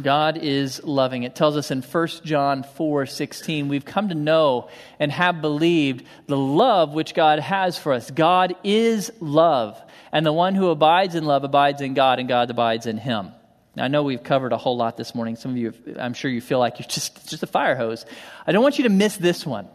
God 0.00 0.38
is 0.38 0.82
loving. 0.82 1.22
It 1.22 1.36
tells 1.36 1.56
us 1.56 1.70
in 1.70 1.82
1 1.82 2.08
John 2.24 2.62
4 2.62 3.06
16, 3.06 3.68
we've 3.68 3.84
come 3.84 4.08
to 4.08 4.14
know 4.14 4.68
and 4.98 5.12
have 5.12 5.40
believed 5.40 6.04
the 6.26 6.36
love 6.36 6.94
which 6.94 7.14
God 7.14 7.38
has 7.38 7.78
for 7.78 7.92
us. 7.92 8.10
God 8.10 8.56
is 8.64 9.12
love, 9.20 9.80
and 10.10 10.26
the 10.26 10.32
one 10.32 10.54
who 10.54 10.68
abides 10.68 11.14
in 11.14 11.24
love 11.24 11.44
abides 11.44 11.80
in 11.80 11.94
God, 11.94 12.18
and 12.18 12.28
God 12.28 12.50
abides 12.50 12.86
in 12.86 12.96
him. 12.96 13.30
Now, 13.76 13.84
I 13.84 13.88
know 13.88 14.02
we've 14.02 14.22
covered 14.22 14.52
a 14.52 14.56
whole 14.56 14.76
lot 14.76 14.96
this 14.96 15.14
morning. 15.14 15.36
Some 15.36 15.52
of 15.52 15.56
you, 15.56 15.74
I'm 15.98 16.14
sure 16.14 16.30
you 16.30 16.40
feel 16.40 16.58
like 16.58 16.78
you're 16.78 16.88
just, 16.88 17.28
just 17.28 17.42
a 17.42 17.48
fire 17.48 17.76
hose. 17.76 18.06
I 18.46 18.52
don't 18.52 18.62
want 18.62 18.78
you 18.78 18.84
to 18.84 18.90
miss 18.90 19.16
this 19.16 19.44
one. 19.44 19.68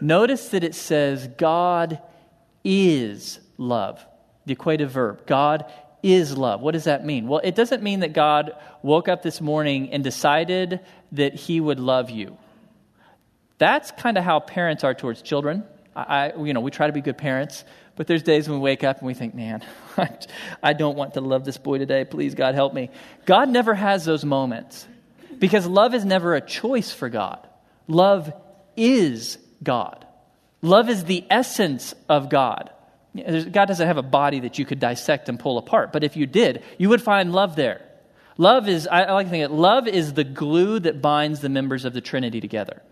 Notice 0.00 0.48
that 0.50 0.64
it 0.64 0.74
says, 0.74 1.28
God 1.38 2.00
is 2.64 3.38
love. 3.58 4.04
The 4.46 4.54
equative 4.54 4.90
verb. 4.90 5.26
God 5.26 5.70
is 6.02 6.36
love. 6.36 6.60
What 6.60 6.72
does 6.72 6.84
that 6.84 7.04
mean? 7.04 7.26
Well, 7.26 7.40
it 7.42 7.54
doesn't 7.54 7.82
mean 7.82 8.00
that 8.00 8.12
God 8.12 8.52
woke 8.82 9.08
up 9.08 9.22
this 9.22 9.40
morning 9.40 9.90
and 9.92 10.04
decided 10.04 10.80
that 11.12 11.34
he 11.34 11.60
would 11.60 11.80
love 11.80 12.10
you. 12.10 12.36
That's 13.58 13.90
kind 13.92 14.18
of 14.18 14.24
how 14.24 14.40
parents 14.40 14.84
are 14.84 14.94
towards 14.94 15.22
children. 15.22 15.64
I, 15.94 16.32
you 16.36 16.52
know, 16.52 16.60
we 16.60 16.70
try 16.70 16.86
to 16.86 16.92
be 16.92 17.00
good 17.00 17.16
parents, 17.16 17.64
but 17.96 18.06
there's 18.06 18.22
days 18.22 18.48
when 18.48 18.58
we 18.58 18.62
wake 18.62 18.84
up 18.84 18.98
and 18.98 19.06
we 19.06 19.14
think, 19.14 19.34
man, 19.34 19.64
I 20.62 20.74
don't 20.74 20.96
want 20.96 21.14
to 21.14 21.22
love 21.22 21.44
this 21.44 21.56
boy 21.56 21.78
today. 21.78 22.04
Please, 22.04 22.34
God, 22.34 22.54
help 22.54 22.74
me. 22.74 22.90
God 23.24 23.48
never 23.48 23.74
has 23.74 24.04
those 24.04 24.24
moments 24.24 24.86
because 25.38 25.66
love 25.66 25.94
is 25.94 26.04
never 26.04 26.34
a 26.34 26.40
choice 26.40 26.92
for 26.92 27.08
God. 27.08 27.46
Love 27.88 28.30
is 28.76 29.38
God. 29.62 30.06
Love 30.60 30.90
is 30.90 31.04
the 31.04 31.24
essence 31.30 31.94
of 32.08 32.28
God. 32.28 32.70
God 33.16 33.66
doesn't 33.66 33.86
have 33.86 33.96
a 33.96 34.02
body 34.02 34.40
that 34.40 34.58
you 34.58 34.64
could 34.64 34.80
dissect 34.80 35.28
and 35.28 35.38
pull 35.38 35.58
apart, 35.58 35.92
but 35.92 36.04
if 36.04 36.16
you 36.16 36.26
did, 36.26 36.62
you 36.78 36.88
would 36.88 37.02
find 37.02 37.32
love 37.32 37.56
there. 37.56 37.82
Love 38.38 38.68
is, 38.68 38.86
I, 38.86 39.12
like 39.12 39.26
to 39.26 39.30
think 39.30 39.44
of 39.44 39.52
it, 39.52 39.54
love 39.54 39.88
is 39.88 40.12
the 40.12 40.24
glue 40.24 40.78
that 40.80 41.00
binds 41.00 41.40
the 41.40 41.48
members 41.48 41.84
of 41.84 41.94
the 41.94 42.00
Trinity 42.00 42.40
together. 42.40 42.82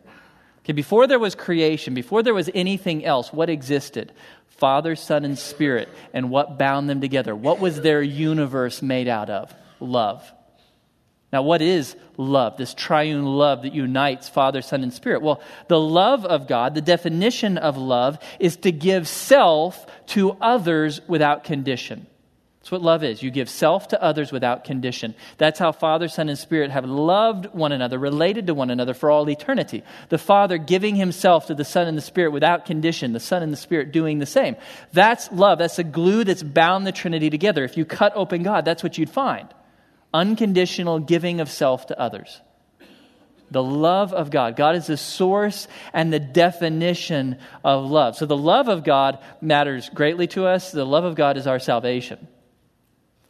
Okay, 0.61 0.73
before 0.73 1.07
there 1.07 1.19
was 1.19 1.35
creation, 1.35 1.93
before 1.93 2.23
there 2.23 2.33
was 2.33 2.49
anything 2.55 3.05
else, 3.05 3.31
what 3.31 3.51
existed? 3.51 4.13
Father, 4.49 4.97
Son, 4.97 5.25
and 5.25 5.39
Spirit. 5.39 5.89
And 6.13 6.31
what 6.31 6.59
bound 6.59 6.89
them 6.89 7.01
together? 7.01 7.35
What 7.35 7.61
was 7.61 7.81
their 7.81 8.01
universe 8.01 8.81
made 8.81 9.09
out 9.09 9.29
of? 9.29 9.55
Love. 9.81 10.33
Now, 11.35 11.43
what 11.43 11.63
is 11.63 11.97
love? 12.17 12.59
This 12.59 12.75
triune 12.75 13.25
love 13.25 13.63
that 13.63 13.75
unites 13.75 14.29
Father, 14.29 14.63
Son, 14.63 14.85
and 14.85 14.93
Spirit. 14.93 15.21
Well, 15.21 15.43
the 15.67 15.81
love 15.81 16.25
of 16.25 16.47
God, 16.47 16.77
the 16.77 16.81
definition 16.81 17.59
of 17.59 17.77
love, 17.77 18.21
is 18.39 18.55
to 18.59 18.71
give 18.71 19.09
self 19.09 19.85
to 20.11 20.37
others 20.41 21.01
without 21.09 21.43
condition. 21.43 22.07
That's 22.61 22.71
what 22.71 22.83
love 22.83 23.03
is. 23.03 23.21
You 23.21 23.33
give 23.33 23.51
self 23.51 23.89
to 23.89 24.01
others 24.01 24.31
without 24.31 24.63
condition. 24.63 25.17
That's 25.37 25.59
how 25.59 25.73
Father, 25.73 26.07
Son, 26.07 26.29
and 26.29 26.39
Spirit 26.39 26.71
have 26.71 26.85
loved 26.85 27.47
one 27.47 27.73
another, 27.73 27.99
related 27.99 28.47
to 28.47 28.55
one 28.55 28.71
another 28.71 28.95
for 28.95 29.11
all 29.11 29.29
eternity. 29.29 29.83
The 30.11 30.19
Father 30.19 30.57
giving 30.57 30.95
himself 30.95 31.49
to 31.49 31.55
the 31.57 31.65
Son 31.65 31.89
and 31.89 31.99
the 31.99 32.03
Spirit 32.03 32.31
without 32.31 32.65
condition, 32.65 33.13
the 33.13 33.19
Son 33.19 33.43
and 33.43 33.53
the 33.53 33.57
Spirit 33.57 33.91
doing 33.91 34.21
the 34.21 34.25
same. 34.25 34.55
That's 34.93 35.33
love. 35.33 35.59
That's 35.59 35.75
the 35.75 35.83
glue 35.83 36.23
that's 36.23 36.45
bound 36.45 36.87
the 36.87 36.93
Trinity 36.93 37.29
together. 37.29 37.65
If 37.65 37.77
you 37.77 37.85
cut 37.85 38.13
open 38.15 38.45
God, 38.45 38.65
that's 38.65 38.85
what 38.85 38.99
you'd 38.99 39.11
find 39.11 39.49
unconditional 40.15 41.01
giving 41.01 41.41
of 41.41 41.51
self 41.51 41.89
to 41.89 42.01
others. 42.01 42.41
The 43.51 43.63
love 43.63 44.15
of 44.15 44.31
God. 44.31 44.57
God 44.57 44.75
is 44.75 44.87
the 44.87 44.97
source 44.97 45.69
and 45.93 46.13
the 46.13 46.19
definition 46.19 47.39
of 47.63 47.91
love. 47.91 48.17
So 48.17 48.25
the 48.25 48.37
love 48.37 48.69
of 48.69 48.85
God 48.85 49.19
matters 49.41 49.91
greatly 49.91 50.27
to 50.29 50.47
us. 50.47 50.73
The 50.73 50.87
love 50.87 51.05
of 51.05 51.15
God 51.15 51.37
is 51.37 51.47
our 51.47 51.59
salvation. 51.59 52.27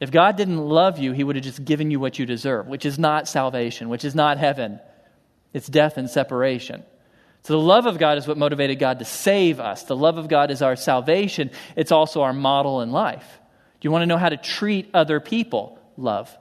If 0.01 0.11
God 0.11 0.37
didn't 0.37 0.59
love 0.59 0.99
you, 0.99 1.13
he 1.13 1.25
would 1.25 1.37
have 1.37 1.45
just 1.45 1.65
given 1.65 1.91
you 1.91 1.99
what 1.99 2.19
you 2.19 2.27
deserve, 2.27 2.67
which 2.67 2.87
is 2.87 2.99
not 2.99 3.29
salvation, 3.29 3.89
which 3.89 4.05
is 4.05 4.15
not 4.15 4.39
heaven. 4.39 4.79
It's 5.53 5.67
death 5.67 5.99
and 5.99 6.09
separation. 6.09 6.85
So 7.43 7.53
the 7.55 7.61
love 7.61 7.87
of 7.87 7.99
God 7.99 8.17
is 8.19 8.27
what 8.27 8.39
motivated 8.39 8.79
God 8.79 8.99
to 9.01 9.05
save 9.05 9.61
us. 9.61 9.83
The 9.83 9.97
love 9.97 10.17
of 10.17 10.29
God 10.29 10.51
is 10.51 10.63
our 10.63 10.77
salvation. 10.77 11.51
It's 11.77 11.93
also 11.93 12.23
our 12.23 12.33
model 12.33 12.81
in 12.81 12.91
life. 12.91 13.41
Do 13.81 13.87
you 13.87 13.91
want 13.91 14.03
to 14.03 14.07
know 14.07 14.17
how 14.17 14.31
to 14.31 14.39
treat 14.39 14.91
other 14.95 15.21
people? 15.21 15.79
Love. 15.97 16.35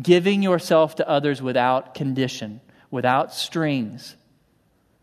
Giving 0.00 0.42
yourself 0.42 0.96
to 0.96 1.08
others 1.08 1.42
without 1.42 1.94
condition, 1.94 2.60
without 2.90 3.34
strings. 3.34 4.16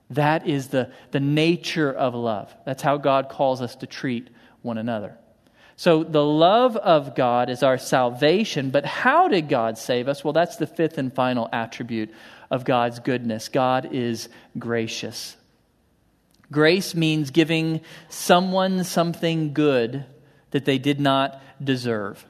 That 0.10 0.48
is 0.48 0.70
the, 0.70 0.92
the 1.12 1.20
nature 1.20 1.92
of 1.92 2.16
love. 2.16 2.54
That's 2.66 2.82
how 2.82 2.98
God 2.98 3.30
calls 3.30 3.62
us 3.62 3.76
to 3.78 3.88
treat 3.88 4.30
one 4.62 4.78
another. 4.78 5.18
So 5.76 6.04
the 6.04 6.24
love 6.24 6.76
of 6.76 7.14
God 7.14 7.50
is 7.50 7.62
our 7.62 7.78
salvation, 7.78 8.72
but 8.72 8.86
how 8.86 9.28
did 9.28 9.48
God 9.48 9.78
save 9.78 10.08
us? 10.08 10.24
Well, 10.24 10.34
that's 10.34 10.56
the 10.56 10.66
fifth 10.66 10.98
and 10.98 11.14
final 11.14 11.48
attribute 11.54 12.12
of 12.50 12.66
God's 12.66 13.00
goodness. 13.00 13.50
God 13.50 13.90
is 13.92 14.28
gracious. 14.58 15.36
Grace 16.52 16.96
means 16.96 17.30
giving 17.30 17.82
someone 18.10 18.84
something 18.86 19.54
good 19.54 20.06
that 20.52 20.66
they 20.66 20.80
did 20.80 21.00
not 21.00 21.42
deserve. 21.64 22.26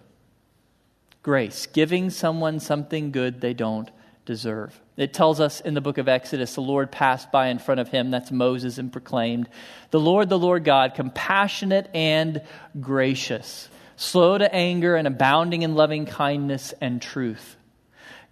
Grace, 1.28 1.65
giving 1.65 2.09
someone 2.09 2.57
something 2.57 3.11
good 3.11 3.41
they 3.41 3.53
don't 3.53 3.91
deserve. 4.23 4.80
It 4.95 5.13
tells 5.13 5.41
us 5.41 5.59
in 5.59 5.73
the 5.73 5.82
book 5.82 5.97
of 5.97 6.07
Exodus 6.07 6.55
the 6.55 6.61
Lord 6.61 6.89
passed 6.89 7.34
by 7.34 7.47
in 7.47 7.59
front 7.59 7.82
of 7.82 7.89
him, 7.89 8.11
that's 8.11 8.32
Moses, 8.32 8.78
and 8.78 8.93
proclaimed, 8.93 9.49
The 9.91 9.99
Lord, 9.99 10.30
the 10.30 10.39
Lord 10.39 10.63
God, 10.63 10.93
compassionate 10.95 11.89
and 11.93 12.41
gracious, 12.80 13.67
slow 13.97 14.38
to 14.38 14.55
anger 14.55 14.95
and 14.95 15.05
abounding 15.05 15.63
in 15.63 15.75
loving 15.75 16.05
kindness 16.05 16.73
and 16.80 17.01
truth. 17.01 17.57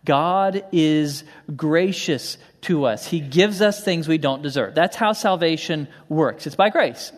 God 0.05 0.63
is 0.71 1.25
gracious 1.53 2.37
to 2.61 2.85
us. 2.85 3.05
He 3.05 3.19
gives 3.19 3.61
us 3.61 3.83
things 3.83 4.07
we 4.07 4.19
don't 4.19 4.41
deserve. 4.41 4.73
That's 4.73 4.95
how 4.95 5.11
salvation 5.11 5.89
works. 6.07 6.47
It's 6.47 6.55
by 6.55 6.69
grace. 6.69 7.11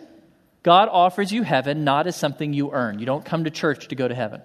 God 0.63 0.89
offers 0.91 1.31
you 1.31 1.43
heaven 1.43 1.83
not 1.83 2.07
as 2.07 2.15
something 2.15 2.51
you 2.51 2.71
earn. 2.71 2.97
You 2.97 3.05
don't 3.05 3.23
come 3.23 3.43
to 3.43 3.51
church 3.51 3.89
to 3.89 3.95
go 3.95 4.07
to 4.07 4.15
heaven. 4.15 4.41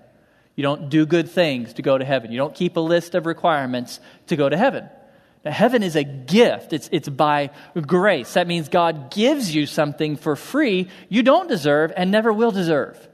You 0.55 0.62
don't 0.62 0.88
do 0.88 1.07
good 1.07 1.30
things 1.30 1.74
to 1.74 1.82
go 1.82 1.96
to 1.96 2.05
heaven. 2.05 2.30
You 2.30 2.38
don't 2.38 2.55
keep 2.55 2.76
a 2.76 2.80
list 2.80 3.14
of 3.14 3.26
requirements 3.26 4.00
to 4.26 4.36
go 4.36 4.48
to 4.48 4.57
heaven. 4.57 4.88
Now, 5.44 5.50
heaven 5.50 5.82
is 5.82 5.96
a 5.96 6.05
gift, 6.05 6.72
it's, 6.72 6.88
it's 6.92 7.09
by 7.09 7.50
grace. 7.74 8.34
That 8.34 8.46
means 8.46 8.68
God 8.68 9.11
gives 9.11 9.53
you 9.53 9.66
something 9.66 10.16
for 10.16 10.36
free 10.36 10.88
you 11.09 11.22
don't 11.22 11.48
deserve 11.48 11.92
and 11.96 12.11
never 12.11 12.32
will 12.32 12.53
deserve. 12.53 13.09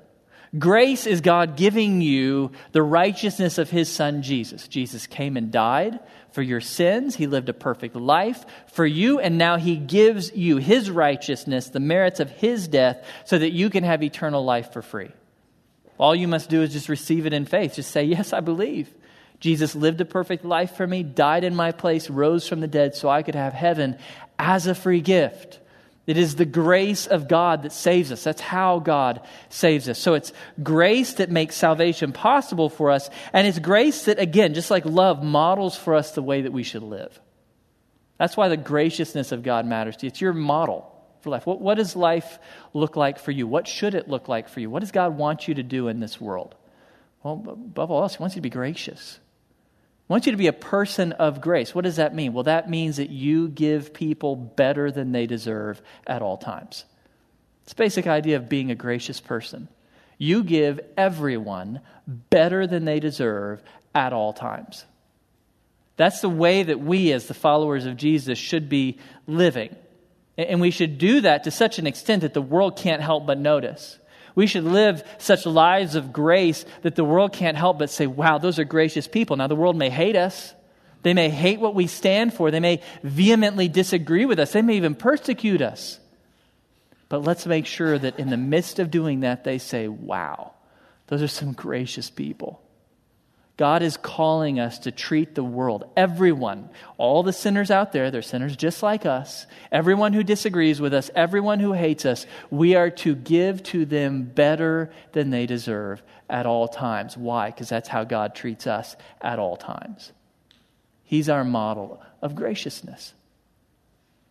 Grace 0.59 1.07
is 1.07 1.21
God 1.21 1.57
giving 1.57 2.01
you 2.01 2.53
the 2.73 2.83
righteousness 2.83 3.59
of 3.59 3.71
His 3.71 3.89
Son 3.89 4.23
Jesus. 4.23 4.67
Jesus 4.67 5.07
came 5.07 5.37
and 5.37 5.51
died 5.51 6.01
for 6.33 6.41
your 6.41 6.61
sins. 6.61 7.15
He 7.15 7.27
lived 7.27 7.51
a 7.51 7.55
perfect 7.55 7.95
life 7.97 8.45
for 8.73 8.87
you, 8.87 9.21
and 9.21 9.37
now 9.37 9.57
He 9.57 9.77
gives 9.77 10.33
you 10.35 10.57
His 10.57 10.91
righteousness, 10.91 11.69
the 11.69 11.81
merits 11.81 12.19
of 12.19 12.31
His 12.31 12.67
death, 12.67 13.07
so 13.27 13.39
that 13.39 13.51
you 13.51 13.69
can 13.69 13.85
have 13.85 14.03
eternal 14.03 14.43
life 14.43 14.73
for 14.73 14.81
free. 14.81 15.11
All 15.99 16.15
you 16.15 16.29
must 16.29 16.49
do 16.49 16.63
is 16.63 16.73
just 16.73 16.89
receive 16.89 17.27
it 17.27 17.33
in 17.33 17.45
faith. 17.45 17.75
Just 17.75 17.91
say, 17.91 18.05
Yes, 18.05 18.33
I 18.33 18.41
believe. 18.41 18.93
Jesus 19.41 19.75
lived 19.75 20.01
a 20.01 20.05
perfect 20.05 20.45
life 20.45 20.77
for 20.77 20.87
me, 20.87 21.03
died 21.03 21.45
in 21.45 21.55
my 21.55 21.71
place, 21.71 22.11
rose 22.11 22.49
from 22.49 22.61
the 22.61 22.67
dead 22.67 22.95
so 22.95 23.09
I 23.09 23.23
could 23.23 23.37
have 23.37 23.53
heaven 23.53 23.97
as 24.39 24.67
a 24.67 24.75
free 24.75 25.01
gift. 25.01 25.61
It 26.09 26.17
is 26.17 26.37
the 26.37 26.47
grace 26.47 27.07
of 27.07 27.29
God 27.29 27.63
that 27.63 27.73
saves 27.73 28.11
us. 28.11 28.25
That's 28.25 28.41
how 28.41 28.79
God 28.79 29.21
saves 29.51 29.89
us. 29.89 29.99
So 29.99 30.15
it's 30.15 30.33
grace 30.63 31.13
that 31.15 31.31
makes 31.31 31.55
salvation 31.55 32.13
possible 32.13 32.71
for 32.71 32.91
us. 32.91 33.11
And 33.33 33.47
it's 33.47 33.59
grace 33.59 34.07
that, 34.07 34.19
again, 34.19 34.55
just 34.55 34.71
like 34.71 34.87
love, 34.87 35.23
models 35.23 35.77
for 35.77 35.95
us 35.95 36.13
the 36.13 36.23
way 36.23 36.43
that 36.43 36.53
we 36.53 36.63
should 36.63 36.83
live. 36.83 37.21
That's 38.17 38.37
why 38.37 38.49
the 38.49 38.57
graciousness 38.57 39.33
of 39.33 39.43
God 39.43 39.67
matters 39.67 39.97
to 39.99 40.07
you. 40.07 40.09
It's 40.09 40.21
your 40.21 40.33
model 40.33 40.98
for 41.21 41.31
life? 41.31 41.47
What, 41.47 41.61
what 41.61 41.77
does 41.77 41.97
life 41.97 42.39
look 42.73 42.97
like 42.97 43.19
for 43.19 43.31
you? 43.31 43.47
What 43.47 43.69
should 43.69 43.95
it 43.95 44.09
look 44.09 44.29
like 44.29 44.49
for 44.49 44.61
you? 44.61 44.71
What 44.71 44.81
does 44.81 44.93
God 44.93 45.17
want 45.17 45.49
you 45.49 45.55
to 45.55 45.63
do 45.63 45.89
in 45.89 46.01
this 46.01 46.21
world? 46.21 46.55
Well, 47.23 47.45
above 47.49 47.91
all 47.91 48.03
else, 48.03 48.17
He 48.17 48.23
wants 48.23 48.37
you 48.37 48.41
to 48.41 48.49
be 48.49 48.51
gracious. 48.51 49.19
He 50.07 50.13
wants 50.13 50.27
you 50.27 50.33
to 50.33 50.39
be 50.39 50.47
a 50.47 50.53
person 50.53 51.13
of 51.13 51.41
grace. 51.41 51.75
What 51.75 51.85
does 51.85 51.97
that 51.97 52.15
mean? 52.15 52.33
Well, 52.33 52.45
that 52.45 52.71
means 52.71 52.97
that 52.97 53.11
you 53.11 53.49
give 53.49 53.93
people 53.93 54.37
better 54.37 54.91
than 54.91 55.13
they 55.13 55.27
deserve 55.27 55.83
at 56.07 56.23
all 56.23 56.37
times. 56.37 56.85
It's 57.65 57.75
basic 57.75 58.07
idea 58.07 58.37
of 58.37 58.49
being 58.49 58.71
a 58.71 58.75
gracious 58.75 59.21
person. 59.21 59.69
You 60.17 60.43
give 60.43 60.81
everyone 60.97 61.81
better 62.07 62.67
than 62.67 62.85
they 62.85 63.01
deserve 63.01 63.63
at 63.95 64.13
all 64.13 64.33
times. 64.33 64.85
That's 65.97 66.21
the 66.21 66.29
way 66.29 66.63
that 66.63 66.81
we, 66.81 67.13
as 67.13 67.27
the 67.27 67.35
followers 67.35 67.85
of 67.85 67.97
Jesus, 67.97 68.39
should 68.39 68.69
be 68.69 68.99
living. 69.27 69.75
And 70.39 70.61
we 70.61 70.71
should 70.71 70.99
do 70.99 71.23
that 71.23 71.45
to 71.45 71.51
such 71.51 71.81
an 71.81 71.87
extent 71.89 72.23
that 72.23 72.33
the 72.33 72.41
world 72.41 72.79
can't 72.79 73.03
help 73.03 73.27
but 73.27 73.39
notice. 73.39 73.99
We 74.37 74.47
should 74.47 74.63
live 74.63 75.03
such 75.19 75.45
lives 75.47 75.97
of 75.97 76.13
grace 76.13 76.65
that 76.83 76.95
the 76.95 77.03
world 77.03 77.33
can't 77.33 77.57
help 77.57 77.81
but 77.81 77.91
say, 77.91 78.07
wow, 78.07 78.39
those 78.39 78.61
are 78.61 78.65
gracious 78.65 79.09
people. 79.09 79.37
Now, 79.37 79.49
the 79.49 79.57
world 79.57 79.77
may 79.77 79.91
hate 79.91 80.15
us. 80.15 80.55
They 81.03 81.13
may 81.13 81.29
hate 81.29 81.59
what 81.59 81.75
we 81.75 81.89
stand 81.89 82.35
for. 82.35 82.53
They 82.53 82.61
may 82.61 82.81
vehemently 83.03 83.67
disagree 83.67 84.27
with 84.27 84.39
us. 84.39 84.53
They 84.53 84.63
may 84.63 84.77
even 84.77 84.95
persecute 84.95 85.61
us. 85.61 85.99
But 87.09 87.25
let's 87.25 87.47
make 87.47 87.67
sure 87.67 87.99
that 87.99 88.21
in 88.21 88.31
the 88.31 88.37
midst 88.37 88.79
of 88.79 88.93
doing 88.93 89.21
that, 89.21 89.43
they 89.43 89.59
say, 89.59 89.89
wow, 89.89 90.53
those 91.09 91.23
are 91.23 91.29
some 91.29 91.53
gracious 91.53 92.11
people. 92.11 92.63
God 93.59 93.83
is 93.83 93.97
calling 93.97 94.61
us 94.61 94.79
to 94.81 94.93
treat 94.93 95.35
the 95.35 95.43
world, 95.43 95.91
everyone, 95.97 96.71
all 96.97 97.25
the 97.25 97.33
sinners 97.33 97.73
out 97.73 97.91
there, 97.91 98.09
they're 98.09 98.23
sinners 98.23 98.55
just 98.55 98.85
like 98.85 99.05
us, 99.05 99.49
everyone 99.73 100.13
who 100.13 100.23
disagrees 100.23 100.81
with 100.81 100.95
us, 100.95 101.11
everyone 101.13 101.59
who 101.59 101.73
hates 101.73 102.07
us, 102.07 102.25
we 102.51 102.77
are 102.77 102.89
to 102.91 103.17
give 103.17 103.65
to 103.65 103.85
them 103.85 104.23
better 104.23 104.93
than 105.11 105.31
they 105.31 105.45
deserve 105.45 106.01
at 106.31 106.47
all 106.47 106.69
times. 106.69 107.17
Why? 107.17 107.51
Because 107.51 107.69
that's 107.69 107.89
how 107.89 108.05
God 108.05 108.37
treats 108.37 108.69
us 108.69 108.95
at 109.21 109.41
all 109.41 109.57
times. 109.57 110.13
He's 111.03 111.29
our 111.29 111.43
model 111.43 112.01
of 112.23 112.37
graciousness. 112.37 113.13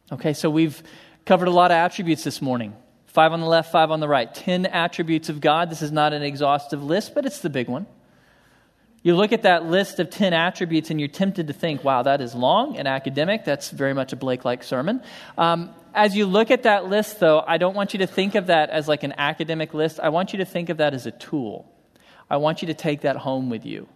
Okay, 0.10 0.32
so 0.32 0.50
we've 0.50 0.82
covered 1.26 1.50
a 1.50 1.52
lot 1.52 1.72
of 1.72 1.76
attributes 1.76 2.24
this 2.24 2.42
morning. 2.42 2.74
Five 3.08 3.34
on 3.34 3.42
the 3.42 3.48
left, 3.48 3.74
five 3.74 3.92
on 3.92 4.00
the 4.00 4.08
right. 4.08 4.34
Ten 4.34 4.66
attributes 4.66 5.28
of 5.28 5.42
God. 5.42 5.70
This 5.70 5.82
is 5.82 5.92
not 5.92 6.14
an 6.14 6.22
exhaustive 6.22 6.82
list, 6.82 7.14
but 7.14 7.26
it's 7.26 7.40
the 7.40 7.50
big 7.50 7.68
one. 7.68 7.88
You 9.04 9.16
look 9.16 9.32
at 9.32 9.43
that 9.43 9.66
list 9.66 10.00
of 10.00 10.10
10 10.10 10.34
attributes 10.34 10.89
and 10.89 11.00
you're 11.00 11.08
tempted 11.08 11.48
to 11.48 11.54
think, 11.54 11.84
wow, 11.84 12.04
that 12.04 12.20
is 12.20 12.34
long 12.34 12.78
and 12.78 12.88
academic. 12.88 13.45
That's 13.45 13.70
very 13.70 13.93
much 13.93 14.12
a 14.12 14.16
Blake 14.16 14.43
like 14.43 14.64
sermon. 14.64 15.02
Um, 15.38 15.70
as 15.93 16.16
you 16.16 16.26
look 16.26 16.52
at 16.52 16.64
that 16.64 16.86
list, 16.86 17.20
though, 17.20 17.43
I 17.45 17.58
don't 17.58 17.76
want 17.76 17.93
you 17.93 18.00
to 18.00 18.08
think 18.08 18.36
of 18.36 18.48
that 18.48 18.70
as 18.70 18.88
like 18.88 19.04
an 19.04 19.14
academic 19.18 19.74
list. 19.74 20.00
I 20.00 20.10
want 20.10 20.34
you 20.34 20.39
to 20.39 20.45
think 20.45 20.70
of 20.70 20.78
that 20.78 20.93
as 20.93 21.06
a 21.06 21.12
tool. 21.12 21.72
I 22.30 22.38
want 22.38 22.62
you 22.62 22.68
to 22.68 22.74
take 22.74 23.02
that 23.02 23.16
home 23.16 23.50
with 23.50 23.66
you. 23.66 23.88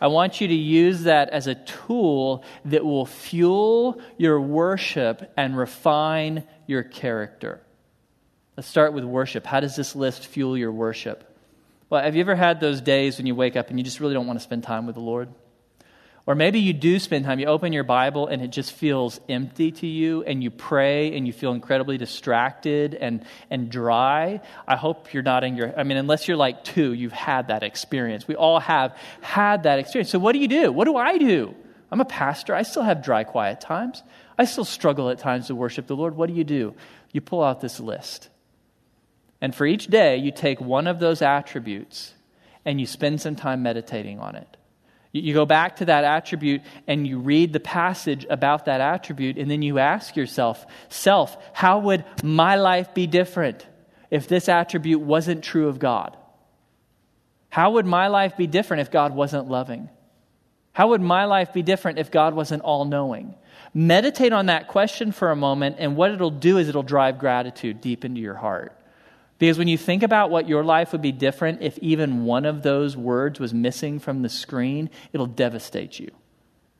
I 0.00 0.08
want 0.08 0.40
you 0.40 0.48
to 0.48 0.54
use 0.54 1.04
that 1.04 1.30
as 1.30 1.46
a 1.46 1.54
tool 1.54 2.44
that 2.66 2.84
will 2.84 3.06
fuel 3.06 4.00
your 4.18 4.40
worship 4.40 5.32
and 5.36 5.56
refine 5.56 6.44
your 6.66 6.82
character. 6.82 7.62
Let's 8.56 8.68
start 8.68 8.92
with 8.92 9.04
worship. 9.04 9.46
How 9.46 9.60
does 9.60 9.76
this 9.76 9.96
list 9.96 10.26
fuel 10.26 10.56
your 10.56 10.72
worship? 10.72 11.35
Well, 11.88 12.02
have 12.02 12.16
you 12.16 12.20
ever 12.20 12.34
had 12.34 12.58
those 12.58 12.80
days 12.80 13.16
when 13.16 13.26
you 13.26 13.34
wake 13.36 13.54
up 13.54 13.70
and 13.70 13.78
you 13.78 13.84
just 13.84 14.00
really 14.00 14.14
don't 14.14 14.26
want 14.26 14.38
to 14.38 14.42
spend 14.42 14.64
time 14.64 14.86
with 14.86 14.96
the 14.96 15.00
Lord? 15.00 15.28
Or 16.26 16.34
maybe 16.34 16.58
you 16.58 16.72
do 16.72 16.98
spend 16.98 17.24
time, 17.24 17.38
you 17.38 17.46
open 17.46 17.72
your 17.72 17.84
Bible 17.84 18.26
and 18.26 18.42
it 18.42 18.48
just 18.48 18.72
feels 18.72 19.20
empty 19.28 19.70
to 19.70 19.86
you, 19.86 20.24
and 20.24 20.42
you 20.42 20.50
pray 20.50 21.16
and 21.16 21.24
you 21.24 21.32
feel 21.32 21.52
incredibly 21.52 21.98
distracted 21.98 22.94
and, 22.94 23.24
and 23.48 23.70
dry. 23.70 24.40
I 24.66 24.74
hope 24.74 25.14
you're 25.14 25.22
not 25.22 25.44
in 25.44 25.56
your, 25.56 25.78
I 25.78 25.84
mean, 25.84 25.96
unless 25.96 26.26
you're 26.26 26.36
like 26.36 26.64
two, 26.64 26.92
you've 26.92 27.12
had 27.12 27.48
that 27.48 27.62
experience. 27.62 28.26
We 28.26 28.34
all 28.34 28.58
have 28.58 28.96
had 29.20 29.62
that 29.62 29.78
experience. 29.78 30.10
So, 30.10 30.18
what 30.18 30.32
do 30.32 30.40
you 30.40 30.48
do? 30.48 30.72
What 30.72 30.86
do 30.86 30.96
I 30.96 31.16
do? 31.16 31.54
I'm 31.92 32.00
a 32.00 32.04
pastor. 32.04 32.56
I 32.56 32.62
still 32.62 32.82
have 32.82 33.04
dry, 33.04 33.22
quiet 33.22 33.60
times. 33.60 34.02
I 34.36 34.46
still 34.46 34.64
struggle 34.64 35.08
at 35.10 35.20
times 35.20 35.46
to 35.46 35.54
worship 35.54 35.86
the 35.86 35.94
Lord. 35.94 36.16
What 36.16 36.26
do 36.26 36.34
you 36.34 36.42
do? 36.42 36.74
You 37.12 37.20
pull 37.20 37.44
out 37.44 37.60
this 37.60 37.78
list 37.78 38.30
and 39.46 39.54
for 39.54 39.64
each 39.64 39.86
day, 39.86 40.16
you 40.16 40.32
take 40.32 40.60
one 40.60 40.88
of 40.88 40.98
those 40.98 41.22
attributes 41.22 42.14
and 42.64 42.80
you 42.80 42.84
spend 42.84 43.20
some 43.20 43.36
time 43.36 43.62
meditating 43.62 44.18
on 44.18 44.34
it. 44.34 44.56
You 45.12 45.34
go 45.34 45.46
back 45.46 45.76
to 45.76 45.84
that 45.84 46.02
attribute 46.02 46.62
and 46.88 47.06
you 47.06 47.20
read 47.20 47.52
the 47.52 47.60
passage 47.60 48.26
about 48.28 48.64
that 48.64 48.80
attribute, 48.80 49.38
and 49.38 49.48
then 49.48 49.62
you 49.62 49.78
ask 49.78 50.16
yourself, 50.16 50.66
Self, 50.88 51.36
how 51.52 51.78
would 51.78 52.04
my 52.24 52.56
life 52.56 52.92
be 52.92 53.06
different 53.06 53.64
if 54.10 54.26
this 54.26 54.48
attribute 54.48 55.00
wasn't 55.00 55.44
true 55.44 55.68
of 55.68 55.78
God? 55.78 56.16
How 57.48 57.70
would 57.74 57.86
my 57.86 58.08
life 58.08 58.36
be 58.36 58.48
different 58.48 58.80
if 58.80 58.90
God 58.90 59.14
wasn't 59.14 59.46
loving? 59.46 59.88
How 60.72 60.88
would 60.88 61.02
my 61.02 61.26
life 61.26 61.52
be 61.52 61.62
different 61.62 62.00
if 62.00 62.10
God 62.10 62.34
wasn't 62.34 62.64
all 62.64 62.84
knowing? 62.84 63.36
Meditate 63.72 64.32
on 64.32 64.46
that 64.46 64.66
question 64.66 65.12
for 65.12 65.30
a 65.30 65.36
moment, 65.36 65.76
and 65.78 65.94
what 65.94 66.10
it'll 66.10 66.32
do 66.32 66.58
is 66.58 66.68
it'll 66.68 66.82
drive 66.82 67.20
gratitude 67.20 67.80
deep 67.80 68.04
into 68.04 68.20
your 68.20 68.34
heart. 68.34 68.76
Because 69.38 69.58
when 69.58 69.68
you 69.68 69.76
think 69.76 70.02
about 70.02 70.30
what 70.30 70.48
your 70.48 70.64
life 70.64 70.92
would 70.92 71.02
be 71.02 71.12
different 71.12 71.60
if 71.60 71.76
even 71.78 72.24
one 72.24 72.46
of 72.46 72.62
those 72.62 72.96
words 72.96 73.38
was 73.38 73.52
missing 73.52 73.98
from 73.98 74.22
the 74.22 74.28
screen, 74.28 74.88
it'll 75.12 75.26
devastate 75.26 75.98
you. 75.98 76.10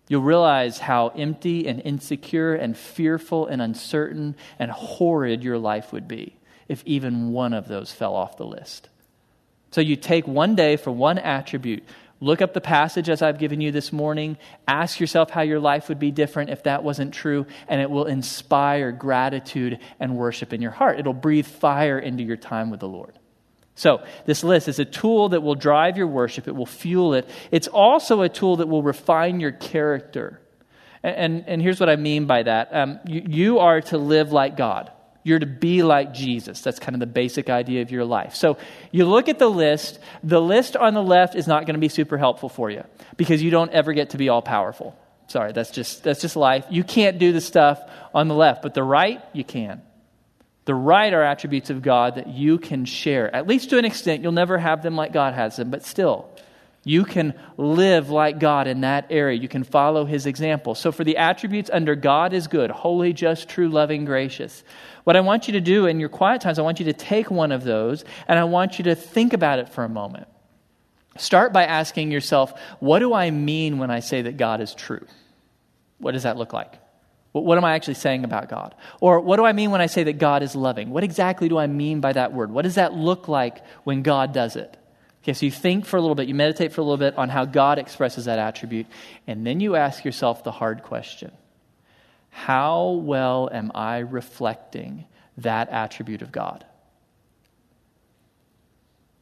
You'll 0.09 0.23
realize 0.23 0.79
how 0.79 1.09
empty 1.09 1.67
and 1.67 1.81
insecure 1.81 2.55
and 2.55 2.77
fearful 2.77 3.47
and 3.47 3.61
uncertain 3.61 4.37
and 4.59 4.71
horrid 4.71 5.43
your 5.43 5.59
life 5.59 5.93
would 5.93 6.07
be 6.07 6.37
if 6.69 6.83
even 6.87 7.33
one 7.33 7.53
of 7.53 7.69
those 7.69 7.93
fell 7.93 8.15
off 8.15 8.37
the 8.37 8.47
list. 8.47 8.89
So 9.73 9.81
you 9.81 9.97
take 9.97 10.27
one 10.27 10.55
day 10.55 10.77
for 10.77 10.91
one 10.91 11.19
attribute, 11.19 11.85
Look 12.19 12.41
up 12.41 12.55
the 12.55 12.63
passage 12.63 13.11
as 13.11 13.21
I've 13.21 13.39
given 13.39 13.61
you 13.61 13.71
this 13.71 13.93
morning. 13.93 14.39
Ask 14.67 15.01
yourself 15.01 15.31
how 15.31 15.43
your 15.43 15.61
life 15.61 15.89
would 15.91 15.99
be 15.99 16.11
different 16.11 16.49
if 16.49 16.63
that 16.63 16.83
wasn't 16.83 17.13
true, 17.13 17.47
and 17.69 17.81
it 17.81 17.91
will 17.91 18.07
inspire 18.07 18.91
gratitude 18.91 19.79
and 20.01 20.17
worship 20.17 20.55
in 20.55 20.63
your 20.63 20.71
heart. 20.71 20.99
It'll 20.99 21.13
breathe 21.13 21.47
fire 21.47 21.99
into 21.99 22.23
your 22.23 22.39
time 22.39 22.71
with 22.71 22.81
the 22.81 22.89
Lord. 22.89 23.19
So, 23.75 24.03
this 24.25 24.43
list 24.43 24.69
is 24.69 24.79
a 24.79 24.87
tool 24.87 25.29
that 25.31 25.43
will 25.43 25.55
drive 25.55 25.99
your 25.99 26.07
worship, 26.07 26.49
it 26.49 26.57
will 26.57 26.65
fuel 26.65 27.13
it. 27.13 27.29
It's 27.51 27.69
also 27.69 28.23
a 28.23 28.29
tool 28.31 28.57
that 28.57 28.69
will 28.69 28.83
refine 28.83 29.39
your 29.39 29.53
character. 29.53 30.41
And, 31.03 31.17
and, 31.17 31.45
and 31.47 31.63
here's 31.63 31.79
what 31.79 31.91
I 31.91 31.97
mean 31.97 32.25
by 32.25 32.45
that 32.45 32.75
um, 32.75 32.99
you, 33.07 33.23
you 33.27 33.59
are 33.59 33.83
to 33.83 33.99
live 33.99 34.33
like 34.33 34.57
God. 34.57 34.91
You're 35.27 35.41
to 35.41 35.47
be 35.47 35.83
like 35.83 36.15
Jesus. 36.15 36.61
That's 36.61 36.79
kind 36.79 36.95
of 36.95 37.01
the 37.01 37.07
basic 37.07 37.51
idea 37.51 37.83
of 37.83 37.91
your 37.91 38.05
life. 38.05 38.37
So 38.37 38.59
you 38.93 39.07
look 39.07 39.29
at 39.29 39.41
the 39.41 39.51
list. 39.51 39.99
The 40.23 40.41
list 40.41 40.77
on 40.77 40.95
the 40.95 41.03
left 41.03 41.35
is 41.35 41.49
not 41.49 41.67
going 41.67 41.75
to 41.75 41.81
be 41.81 41.89
super 41.89 42.17
helpful 42.17 42.49
for 42.49 42.71
you 42.71 42.85
because 43.17 43.43
you 43.43 43.51
don't 43.51 43.73
ever 43.73 43.93
get 43.93 44.11
to 44.11 44.19
be 44.19 44.29
all 44.29 44.41
powerful. 44.41 44.97
Sorry, 45.27 45.51
that's 45.51 45.73
just, 45.73 46.05
that's 46.05 46.21
just 46.21 46.37
life. 46.37 46.67
You 46.71 46.85
can't 46.85 47.19
do 47.19 47.33
the 47.33 47.41
stuff 47.41 47.83
on 48.15 48.29
the 48.29 48.37
left, 48.37 48.63
but 48.63 48.75
the 48.75 48.85
right, 48.85 49.21
you 49.33 49.43
can. 49.43 49.83
The 50.65 50.77
right 50.77 51.13
are 51.13 51.25
attributes 51.25 51.71
of 51.71 51.83
God 51.83 52.15
that 52.15 52.29
you 52.29 52.59
can 52.59 52.85
share, 52.85 53.35
at 53.35 53.49
least 53.49 53.71
to 53.71 53.79
an 53.79 53.85
extent. 53.85 54.23
You'll 54.23 54.31
never 54.31 54.59
have 54.59 54.85
them 54.85 54.95
like 54.95 55.13
God 55.13 55.35
has 55.35 55.57
them, 55.57 55.71
but 55.71 55.85
still, 55.85 56.31
you 56.87 57.05
can 57.05 57.35
live 57.57 58.11
like 58.11 58.39
God 58.39 58.69
in 58.69 58.83
that 58.83 59.09
area. 59.11 59.37
You 59.37 59.49
can 59.49 59.65
follow 59.65 60.05
his 60.05 60.25
example. 60.25 60.77
So, 60.77 60.93
for 60.93 61.03
the 61.03 61.17
attributes 61.17 61.69
under 61.73 61.97
God 61.97 62.33
is 62.33 62.47
good, 62.47 62.71
holy, 62.71 63.13
just, 63.13 63.49
true, 63.49 63.69
loving, 63.69 64.05
gracious. 64.05 64.63
What 65.07 65.15
I 65.15 65.21
want 65.21 65.47
you 65.47 65.53
to 65.53 65.61
do 65.61 65.87
in 65.87 66.01
your 66.01 66.09
quiet 66.09 66.41
times, 66.41 66.59
I 66.59 66.63
want 66.63 66.81
you 66.81 66.87
to 66.87 66.93
take 66.93 67.31
one 67.31 67.53
of 67.53 67.63
those 67.63 68.05
and 68.27 68.41
I 68.41 68.43
want 68.43 68.79
you 68.79 68.87
to 68.87 68.97
think 68.97 69.35
about 69.35 69.61
it 69.61 69.69
for 69.69 69.85
a 69.85 69.89
moment. 69.89 70.27
Start 71.17 71.53
by 71.53 71.65
asking 71.65 72.11
yourself, 72.11 72.53
what 72.81 72.99
do 72.99 73.15
I 73.15 73.31
mean 73.31 73.79
when 73.79 73.89
I 73.89 74.01
say 74.01 74.23
that 74.23 74.37
God 74.37 74.61
is 74.61 74.75
true? 74.75 75.07
What 75.99 76.11
does 76.11 76.25
that 76.25 76.37
look 76.37 76.53
like? 76.53 76.75
What 77.31 77.57
am 77.57 77.65
I 77.65 77.77
actually 77.77 77.95
saying 77.95 78.25
about 78.25 78.49
God? 78.49 78.75
Or 79.01 79.21
what 79.21 79.37
do 79.37 79.45
I 79.45 79.53
mean 79.53 79.71
when 79.71 79.81
I 79.81 79.87
say 79.87 80.03
that 80.03 80.19
God 80.19 80.43
is 80.43 80.57
loving? 80.57 80.91
What 80.91 81.05
exactly 81.05 81.49
do 81.49 81.57
I 81.57 81.69
mean 81.69 82.01
by 82.01 82.13
that 82.13 82.33
word? 82.33 82.51
What 82.51 82.63
does 82.63 82.75
that 82.75 82.93
look 82.93 83.29
like 83.29 83.65
when 83.85 84.03
God 84.03 84.33
does 84.33 84.57
it? 84.57 84.77
Okay, 85.23 85.35
so 85.35 85.47
you 85.47 85.53
think 85.53 85.87
for 85.87 85.99
a 85.99 86.01
little 86.01 86.17
bit, 86.17 86.27
you 86.27 86.35
meditate 86.35 86.73
for 86.73 86.81
a 86.81 86.85
little 86.85 86.97
bit 86.97 87.17
on 87.17 87.29
how 87.29 87.45
God 87.45 87.79
expresses 87.79 88.25
that 88.25 88.41
attribute, 88.41 88.87
and 89.29 89.47
then 89.47 89.61
you 89.61 89.77
ask 89.77 90.05
yourself 90.05 90.43
the 90.43 90.51
hard 90.51 90.83
question 90.83 91.31
How 92.37 92.91
well 92.91 93.49
am 93.51 93.73
I 93.75 94.01
reflecting 94.01 95.07
that 95.39 95.71
attribute 95.71 96.21
of 96.21 96.31
God? 96.31 96.67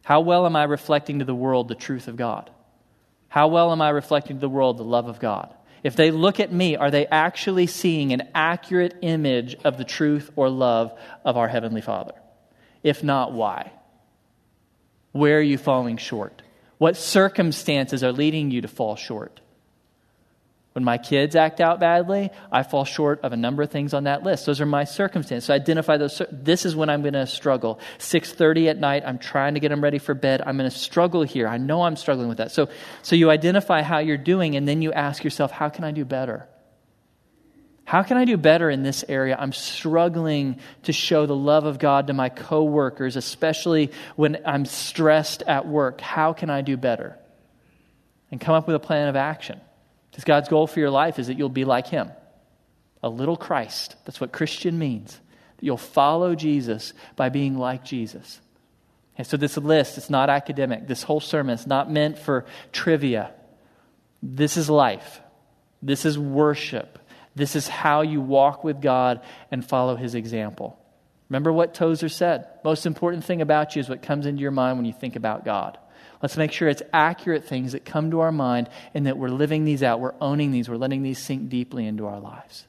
How 0.02 0.20
well 0.20 0.46
am 0.46 0.56
I 0.56 0.64
reflecting 0.64 1.20
to 1.20 1.24
the 1.24 1.34
world 1.34 1.68
the 1.68 1.76
truth 1.76 2.08
of 2.08 2.16
God? 2.16 2.50
How 3.28 3.46
well 3.46 3.70
am 3.70 3.80
I 3.80 3.90
reflecting 3.90 4.36
to 4.36 4.40
the 4.40 4.48
world 4.48 4.78
the 4.78 4.82
love 4.82 5.06
of 5.06 5.20
God? 5.20 5.54
If 5.84 5.94
they 5.94 6.10
look 6.10 6.40
at 6.40 6.52
me, 6.52 6.74
are 6.74 6.90
they 6.90 7.06
actually 7.06 7.68
seeing 7.68 8.12
an 8.12 8.28
accurate 8.34 8.96
image 9.00 9.54
of 9.62 9.78
the 9.78 9.84
truth 9.84 10.32
or 10.34 10.50
love 10.50 10.92
of 11.24 11.36
our 11.36 11.46
Heavenly 11.46 11.82
Father? 11.82 12.14
If 12.82 13.04
not, 13.04 13.32
why? 13.32 13.70
Where 15.12 15.38
are 15.38 15.40
you 15.40 15.56
falling 15.56 15.98
short? 15.98 16.42
What 16.78 16.96
circumstances 16.96 18.02
are 18.02 18.12
leading 18.12 18.50
you 18.50 18.62
to 18.62 18.68
fall 18.68 18.96
short? 18.96 19.40
When 20.74 20.82
my 20.82 20.98
kids 20.98 21.36
act 21.36 21.60
out 21.60 21.78
badly, 21.78 22.30
I 22.50 22.64
fall 22.64 22.84
short 22.84 23.20
of 23.22 23.32
a 23.32 23.36
number 23.36 23.62
of 23.62 23.70
things 23.70 23.94
on 23.94 24.04
that 24.04 24.24
list. 24.24 24.44
Those 24.44 24.60
are 24.60 24.66
my 24.66 24.82
circumstances. 24.82 25.46
So 25.46 25.54
identify 25.54 25.98
those. 25.98 26.20
This 26.32 26.66
is 26.66 26.74
when 26.74 26.90
I'm 26.90 27.02
going 27.02 27.14
to 27.14 27.28
struggle. 27.28 27.78
6:30 27.98 28.70
at 28.70 28.78
night, 28.78 29.04
I'm 29.06 29.18
trying 29.18 29.54
to 29.54 29.60
get 29.60 29.68
them 29.68 29.80
ready 29.80 29.98
for 29.98 30.14
bed. 30.14 30.42
I'm 30.44 30.56
going 30.56 30.68
to 30.68 30.76
struggle 30.76 31.22
here. 31.22 31.46
I 31.46 31.58
know 31.58 31.82
I'm 31.82 31.94
struggling 31.94 32.28
with 32.28 32.38
that. 32.38 32.50
So, 32.50 32.68
so 33.02 33.14
you 33.14 33.30
identify 33.30 33.82
how 33.82 33.98
you're 33.98 34.16
doing, 34.16 34.56
and 34.56 34.66
then 34.66 34.82
you 34.82 34.92
ask 34.92 35.22
yourself, 35.22 35.52
how 35.52 35.68
can 35.68 35.84
I 35.84 35.92
do 35.92 36.04
better? 36.04 36.48
How 37.84 38.02
can 38.02 38.16
I 38.16 38.24
do 38.24 38.36
better 38.36 38.68
in 38.68 38.82
this 38.82 39.04
area? 39.08 39.36
I'm 39.38 39.52
struggling 39.52 40.58
to 40.84 40.92
show 40.92 41.26
the 41.26 41.36
love 41.36 41.66
of 41.66 41.78
God 41.78 42.08
to 42.08 42.14
my 42.14 42.30
coworkers, 42.30 43.14
especially 43.14 43.92
when 44.16 44.38
I'm 44.44 44.64
stressed 44.64 45.42
at 45.42 45.68
work. 45.68 46.00
How 46.00 46.32
can 46.32 46.50
I 46.50 46.62
do 46.62 46.76
better? 46.76 47.16
And 48.32 48.40
come 48.40 48.56
up 48.56 48.66
with 48.66 48.74
a 48.74 48.80
plan 48.80 49.06
of 49.06 49.14
action. 49.14 49.60
Because 50.14 50.22
God's 50.22 50.48
goal 50.48 50.68
for 50.68 50.78
your 50.78 50.90
life 50.90 51.18
is 51.18 51.26
that 51.26 51.36
you'll 51.36 51.48
be 51.48 51.64
like 51.64 51.88
Him 51.88 52.08
a 53.02 53.08
little 53.08 53.36
Christ. 53.36 53.96
That's 54.04 54.20
what 54.20 54.30
Christian 54.30 54.78
means. 54.78 55.20
That 55.56 55.66
you'll 55.66 55.76
follow 55.76 56.36
Jesus 56.36 56.92
by 57.16 57.30
being 57.30 57.58
like 57.58 57.84
Jesus. 57.84 58.40
And 59.18 59.26
so, 59.26 59.36
this 59.36 59.56
list, 59.56 59.98
it's 59.98 60.08
not 60.08 60.30
academic. 60.30 60.86
This 60.86 61.02
whole 61.02 61.18
sermon 61.18 61.54
is 61.54 61.66
not 61.66 61.90
meant 61.90 62.16
for 62.16 62.46
trivia. 62.70 63.32
This 64.22 64.56
is 64.56 64.70
life, 64.70 65.20
this 65.82 66.04
is 66.04 66.16
worship. 66.16 67.00
This 67.36 67.56
is 67.56 67.66
how 67.66 68.02
you 68.02 68.20
walk 68.20 68.62
with 68.62 68.80
God 68.80 69.20
and 69.50 69.66
follow 69.66 69.96
his 69.96 70.14
example. 70.14 70.78
Remember 71.28 71.52
what 71.52 71.74
Tozer 71.74 72.08
said. 72.08 72.46
Most 72.62 72.86
important 72.86 73.24
thing 73.24 73.42
about 73.42 73.74
you 73.74 73.80
is 73.80 73.88
what 73.88 74.02
comes 74.02 74.24
into 74.24 74.40
your 74.40 74.52
mind 74.52 74.78
when 74.78 74.84
you 74.84 74.92
think 74.92 75.16
about 75.16 75.44
God. 75.44 75.76
Let's 76.22 76.36
make 76.36 76.52
sure 76.52 76.68
it's 76.68 76.82
accurate 76.92 77.44
things 77.44 77.72
that 77.72 77.84
come 77.84 78.10
to 78.10 78.20
our 78.20 78.32
mind 78.32 78.68
and 78.94 79.06
that 79.06 79.18
we're 79.18 79.28
living 79.28 79.64
these 79.64 79.82
out. 79.82 80.00
We're 80.00 80.14
owning 80.20 80.52
these. 80.52 80.68
We're 80.68 80.76
letting 80.76 81.02
these 81.02 81.18
sink 81.18 81.48
deeply 81.48 81.86
into 81.86 82.06
our 82.06 82.20
lives. 82.20 82.66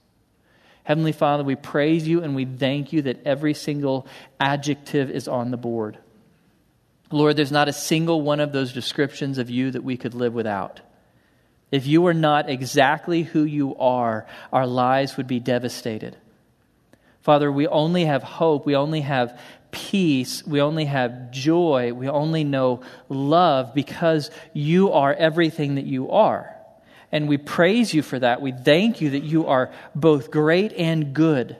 Heavenly 0.83 1.13
Father, 1.13 1.43
we 1.43 1.55
praise 1.55 2.07
you 2.07 2.21
and 2.21 2.35
we 2.35 2.45
thank 2.45 2.93
you 2.93 3.03
that 3.03 3.25
every 3.25 3.53
single 3.53 4.07
adjective 4.39 5.09
is 5.09 5.27
on 5.27 5.51
the 5.51 5.57
board. 5.57 5.97
Lord, 7.11 7.37
there's 7.37 7.51
not 7.51 7.69
a 7.69 7.73
single 7.73 8.21
one 8.21 8.39
of 8.39 8.51
those 8.51 8.73
descriptions 8.73 9.37
of 9.37 9.49
you 9.49 9.71
that 9.71 9.83
we 9.83 9.97
could 9.97 10.13
live 10.13 10.33
without. 10.33 10.81
If 11.71 11.87
you 11.87 12.01
were 12.01 12.13
not 12.13 12.49
exactly 12.49 13.23
who 13.23 13.43
you 13.43 13.75
are, 13.77 14.27
our 14.53 14.67
lives 14.67 15.17
would 15.17 15.27
be 15.27 15.39
devastated. 15.39 16.15
Father, 17.21 17.51
we 17.51 17.67
only 17.67 18.05
have 18.05 18.21
hope, 18.21 18.65
we 18.65 18.75
only 18.75 19.01
have 19.01 19.39
peace, 19.75 20.47
we 20.47 20.61
only 20.61 20.85
have 20.85 21.31
joy, 21.31 21.93
we 21.93 22.07
only 22.07 22.45
know 22.45 22.81
love 23.09 23.75
because 23.75 24.31
you 24.53 24.93
are 24.93 25.13
everything 25.13 25.75
that 25.75 25.85
you 25.85 26.09
are. 26.11 26.55
And 27.11 27.27
we 27.27 27.37
praise 27.37 27.93
you 27.93 28.01
for 28.01 28.17
that. 28.17 28.41
We 28.41 28.53
thank 28.53 29.01
you 29.01 29.11
that 29.11 29.23
you 29.23 29.47
are 29.47 29.71
both 29.93 30.31
great 30.31 30.71
and 30.73 31.13
good. 31.13 31.57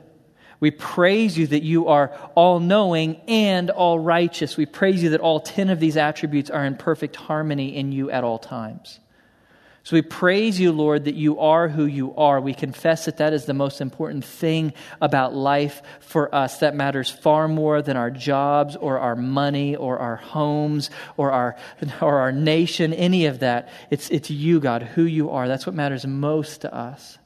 We 0.60 0.70
praise 0.70 1.36
you 1.36 1.46
that 1.48 1.62
you 1.62 1.88
are 1.88 2.08
all 2.34 2.58
knowing 2.58 3.20
and 3.28 3.68
all 3.68 3.98
righteous. 3.98 4.56
We 4.56 4.64
praise 4.64 5.02
you 5.02 5.10
that 5.10 5.20
all 5.20 5.40
10 5.40 5.68
of 5.68 5.78
these 5.78 5.98
attributes 5.98 6.48
are 6.48 6.64
in 6.64 6.76
perfect 6.76 7.16
harmony 7.16 7.76
in 7.76 7.92
you 7.92 8.10
at 8.10 8.24
all 8.24 8.38
times. 8.38 8.98
So 9.86 9.94
we 9.94 10.02
praise 10.02 10.58
you, 10.58 10.72
Lord, 10.72 11.04
that 11.04 11.14
you 11.14 11.38
are 11.38 11.68
who 11.68 11.86
you 11.86 12.12
are. 12.16 12.40
We 12.40 12.54
confess 12.54 13.04
that 13.04 13.18
that 13.18 13.32
is 13.32 13.44
the 13.44 13.54
most 13.54 13.80
important 13.80 14.24
thing 14.24 14.72
about 15.00 15.32
life 15.32 15.80
for 16.00 16.34
us. 16.34 16.58
That 16.58 16.74
matters 16.74 17.08
far 17.08 17.46
more 17.46 17.80
than 17.82 17.96
our 17.96 18.10
jobs 18.10 18.74
or 18.74 18.98
our 18.98 19.14
money 19.14 19.76
or 19.76 20.00
our 20.00 20.16
homes 20.16 20.90
or 21.16 21.30
our, 21.30 21.54
or 22.00 22.18
our 22.18 22.32
nation, 22.32 22.92
any 22.94 23.26
of 23.26 23.38
that. 23.38 23.68
It's, 23.88 24.10
it's 24.10 24.28
you, 24.28 24.58
God, 24.58 24.82
who 24.82 25.04
you 25.04 25.30
are. 25.30 25.46
That's 25.46 25.66
what 25.66 25.76
matters 25.76 26.04
most 26.04 26.62
to 26.62 26.74
us. 26.74 27.18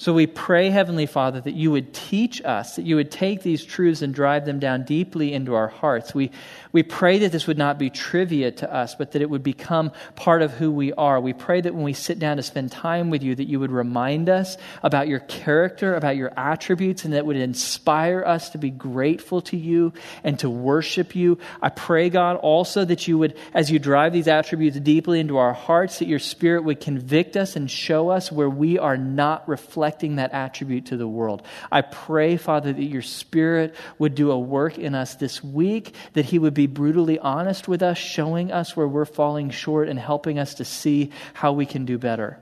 So 0.00 0.14
we 0.14 0.26
pray, 0.26 0.70
Heavenly 0.70 1.04
Father, 1.04 1.42
that 1.42 1.52
you 1.52 1.72
would 1.72 1.92
teach 1.92 2.40
us, 2.42 2.76
that 2.76 2.86
you 2.86 2.96
would 2.96 3.10
take 3.10 3.42
these 3.42 3.62
truths 3.62 4.00
and 4.00 4.14
drive 4.14 4.46
them 4.46 4.58
down 4.58 4.84
deeply 4.84 5.34
into 5.34 5.54
our 5.54 5.68
hearts. 5.68 6.14
We, 6.14 6.30
we 6.72 6.82
pray 6.82 7.18
that 7.18 7.32
this 7.32 7.46
would 7.46 7.58
not 7.58 7.78
be 7.78 7.90
trivia 7.90 8.50
to 8.50 8.74
us, 8.74 8.94
but 8.94 9.12
that 9.12 9.20
it 9.20 9.28
would 9.28 9.42
become 9.42 9.92
part 10.16 10.40
of 10.40 10.52
who 10.52 10.70
we 10.70 10.94
are. 10.94 11.20
We 11.20 11.34
pray 11.34 11.60
that 11.60 11.74
when 11.74 11.82
we 11.82 11.92
sit 11.92 12.18
down 12.18 12.38
to 12.38 12.42
spend 12.42 12.72
time 12.72 13.10
with 13.10 13.22
you, 13.22 13.34
that 13.34 13.44
you 13.46 13.60
would 13.60 13.72
remind 13.72 14.30
us 14.30 14.56
about 14.82 15.06
your 15.06 15.18
character, 15.18 15.94
about 15.94 16.16
your 16.16 16.32
attributes, 16.34 17.04
and 17.04 17.12
that 17.12 17.26
would 17.26 17.36
inspire 17.36 18.24
us 18.24 18.48
to 18.50 18.58
be 18.58 18.70
grateful 18.70 19.42
to 19.42 19.58
you 19.58 19.92
and 20.24 20.38
to 20.38 20.48
worship 20.48 21.14
you. 21.14 21.36
I 21.60 21.68
pray, 21.68 22.08
God, 22.08 22.36
also 22.36 22.86
that 22.86 23.06
you 23.06 23.18
would, 23.18 23.36
as 23.52 23.70
you 23.70 23.78
drive 23.78 24.14
these 24.14 24.28
attributes 24.28 24.80
deeply 24.80 25.20
into 25.20 25.36
our 25.36 25.52
hearts, 25.52 25.98
that 25.98 26.08
your 26.08 26.20
Spirit 26.20 26.64
would 26.64 26.80
convict 26.80 27.36
us 27.36 27.54
and 27.54 27.70
show 27.70 28.08
us 28.08 28.32
where 28.32 28.48
we 28.48 28.78
are 28.78 28.96
not 28.96 29.46
reflecting 29.46 29.89
reflecting 29.90 30.16
that 30.16 30.32
attribute 30.32 30.86
to 30.86 30.96
the 30.96 31.08
world. 31.08 31.42
I 31.72 31.80
pray, 31.80 32.36
Father, 32.36 32.72
that 32.72 32.80
your 32.80 33.02
Spirit 33.02 33.74
would 33.98 34.14
do 34.14 34.30
a 34.30 34.38
work 34.38 34.78
in 34.78 34.94
us 34.94 35.16
this 35.16 35.42
week, 35.42 35.96
that 36.12 36.26
He 36.26 36.38
would 36.38 36.54
be 36.54 36.68
brutally 36.68 37.18
honest 37.18 37.66
with 37.66 37.82
us, 37.82 37.98
showing 37.98 38.52
us 38.52 38.76
where 38.76 38.86
we're 38.86 39.04
falling 39.04 39.50
short 39.50 39.88
and 39.88 39.98
helping 39.98 40.38
us 40.38 40.54
to 40.54 40.64
see 40.64 41.10
how 41.34 41.50
we 41.52 41.66
can 41.66 41.86
do 41.86 41.98
better. 41.98 42.38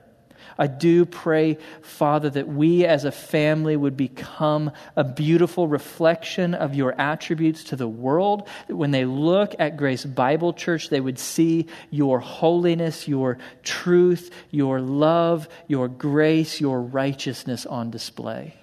I 0.58 0.66
do 0.66 1.06
pray, 1.06 1.58
Father, 1.82 2.30
that 2.30 2.48
we 2.48 2.84
as 2.84 3.04
a 3.04 3.12
family 3.12 3.76
would 3.76 3.96
become 3.96 4.72
a 4.96 5.04
beautiful 5.04 5.68
reflection 5.68 6.52
of 6.52 6.74
your 6.74 7.00
attributes 7.00 7.62
to 7.64 7.76
the 7.76 7.86
world. 7.86 8.48
That 8.66 8.74
when 8.74 8.90
they 8.90 9.04
look 9.04 9.54
at 9.60 9.76
Grace 9.76 10.04
Bible 10.04 10.52
Church, 10.52 10.90
they 10.90 11.00
would 11.00 11.20
see 11.20 11.68
your 11.90 12.18
holiness, 12.18 13.06
your 13.06 13.38
truth, 13.62 14.34
your 14.50 14.80
love, 14.80 15.48
your 15.68 15.86
grace, 15.86 16.60
your 16.60 16.82
righteousness 16.82 17.64
on 17.64 17.92
display. 17.92 18.56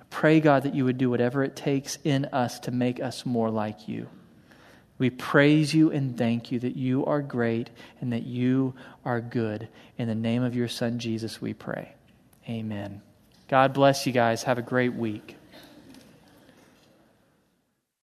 I 0.00 0.02
pray, 0.10 0.40
God, 0.40 0.64
that 0.64 0.74
you 0.74 0.84
would 0.86 0.98
do 0.98 1.08
whatever 1.08 1.44
it 1.44 1.54
takes 1.54 1.98
in 2.02 2.24
us 2.26 2.58
to 2.60 2.72
make 2.72 3.00
us 3.00 3.24
more 3.24 3.50
like 3.50 3.86
you. 3.86 4.08
We 4.98 5.10
praise 5.10 5.72
you 5.72 5.90
and 5.90 6.18
thank 6.18 6.50
you 6.50 6.58
that 6.60 6.76
you 6.76 7.06
are 7.06 7.22
great 7.22 7.70
and 8.00 8.12
that 8.12 8.24
you 8.24 8.74
are 9.04 9.20
good. 9.20 9.68
In 9.96 10.08
the 10.08 10.14
name 10.14 10.42
of 10.42 10.54
your 10.54 10.68
Son, 10.68 10.98
Jesus, 10.98 11.40
we 11.40 11.54
pray. 11.54 11.94
Amen. 12.48 13.00
God 13.48 13.72
bless 13.72 14.06
you 14.06 14.12
guys. 14.12 14.42
Have 14.42 14.58
a 14.58 14.62
great 14.62 14.94
week. 14.94 15.37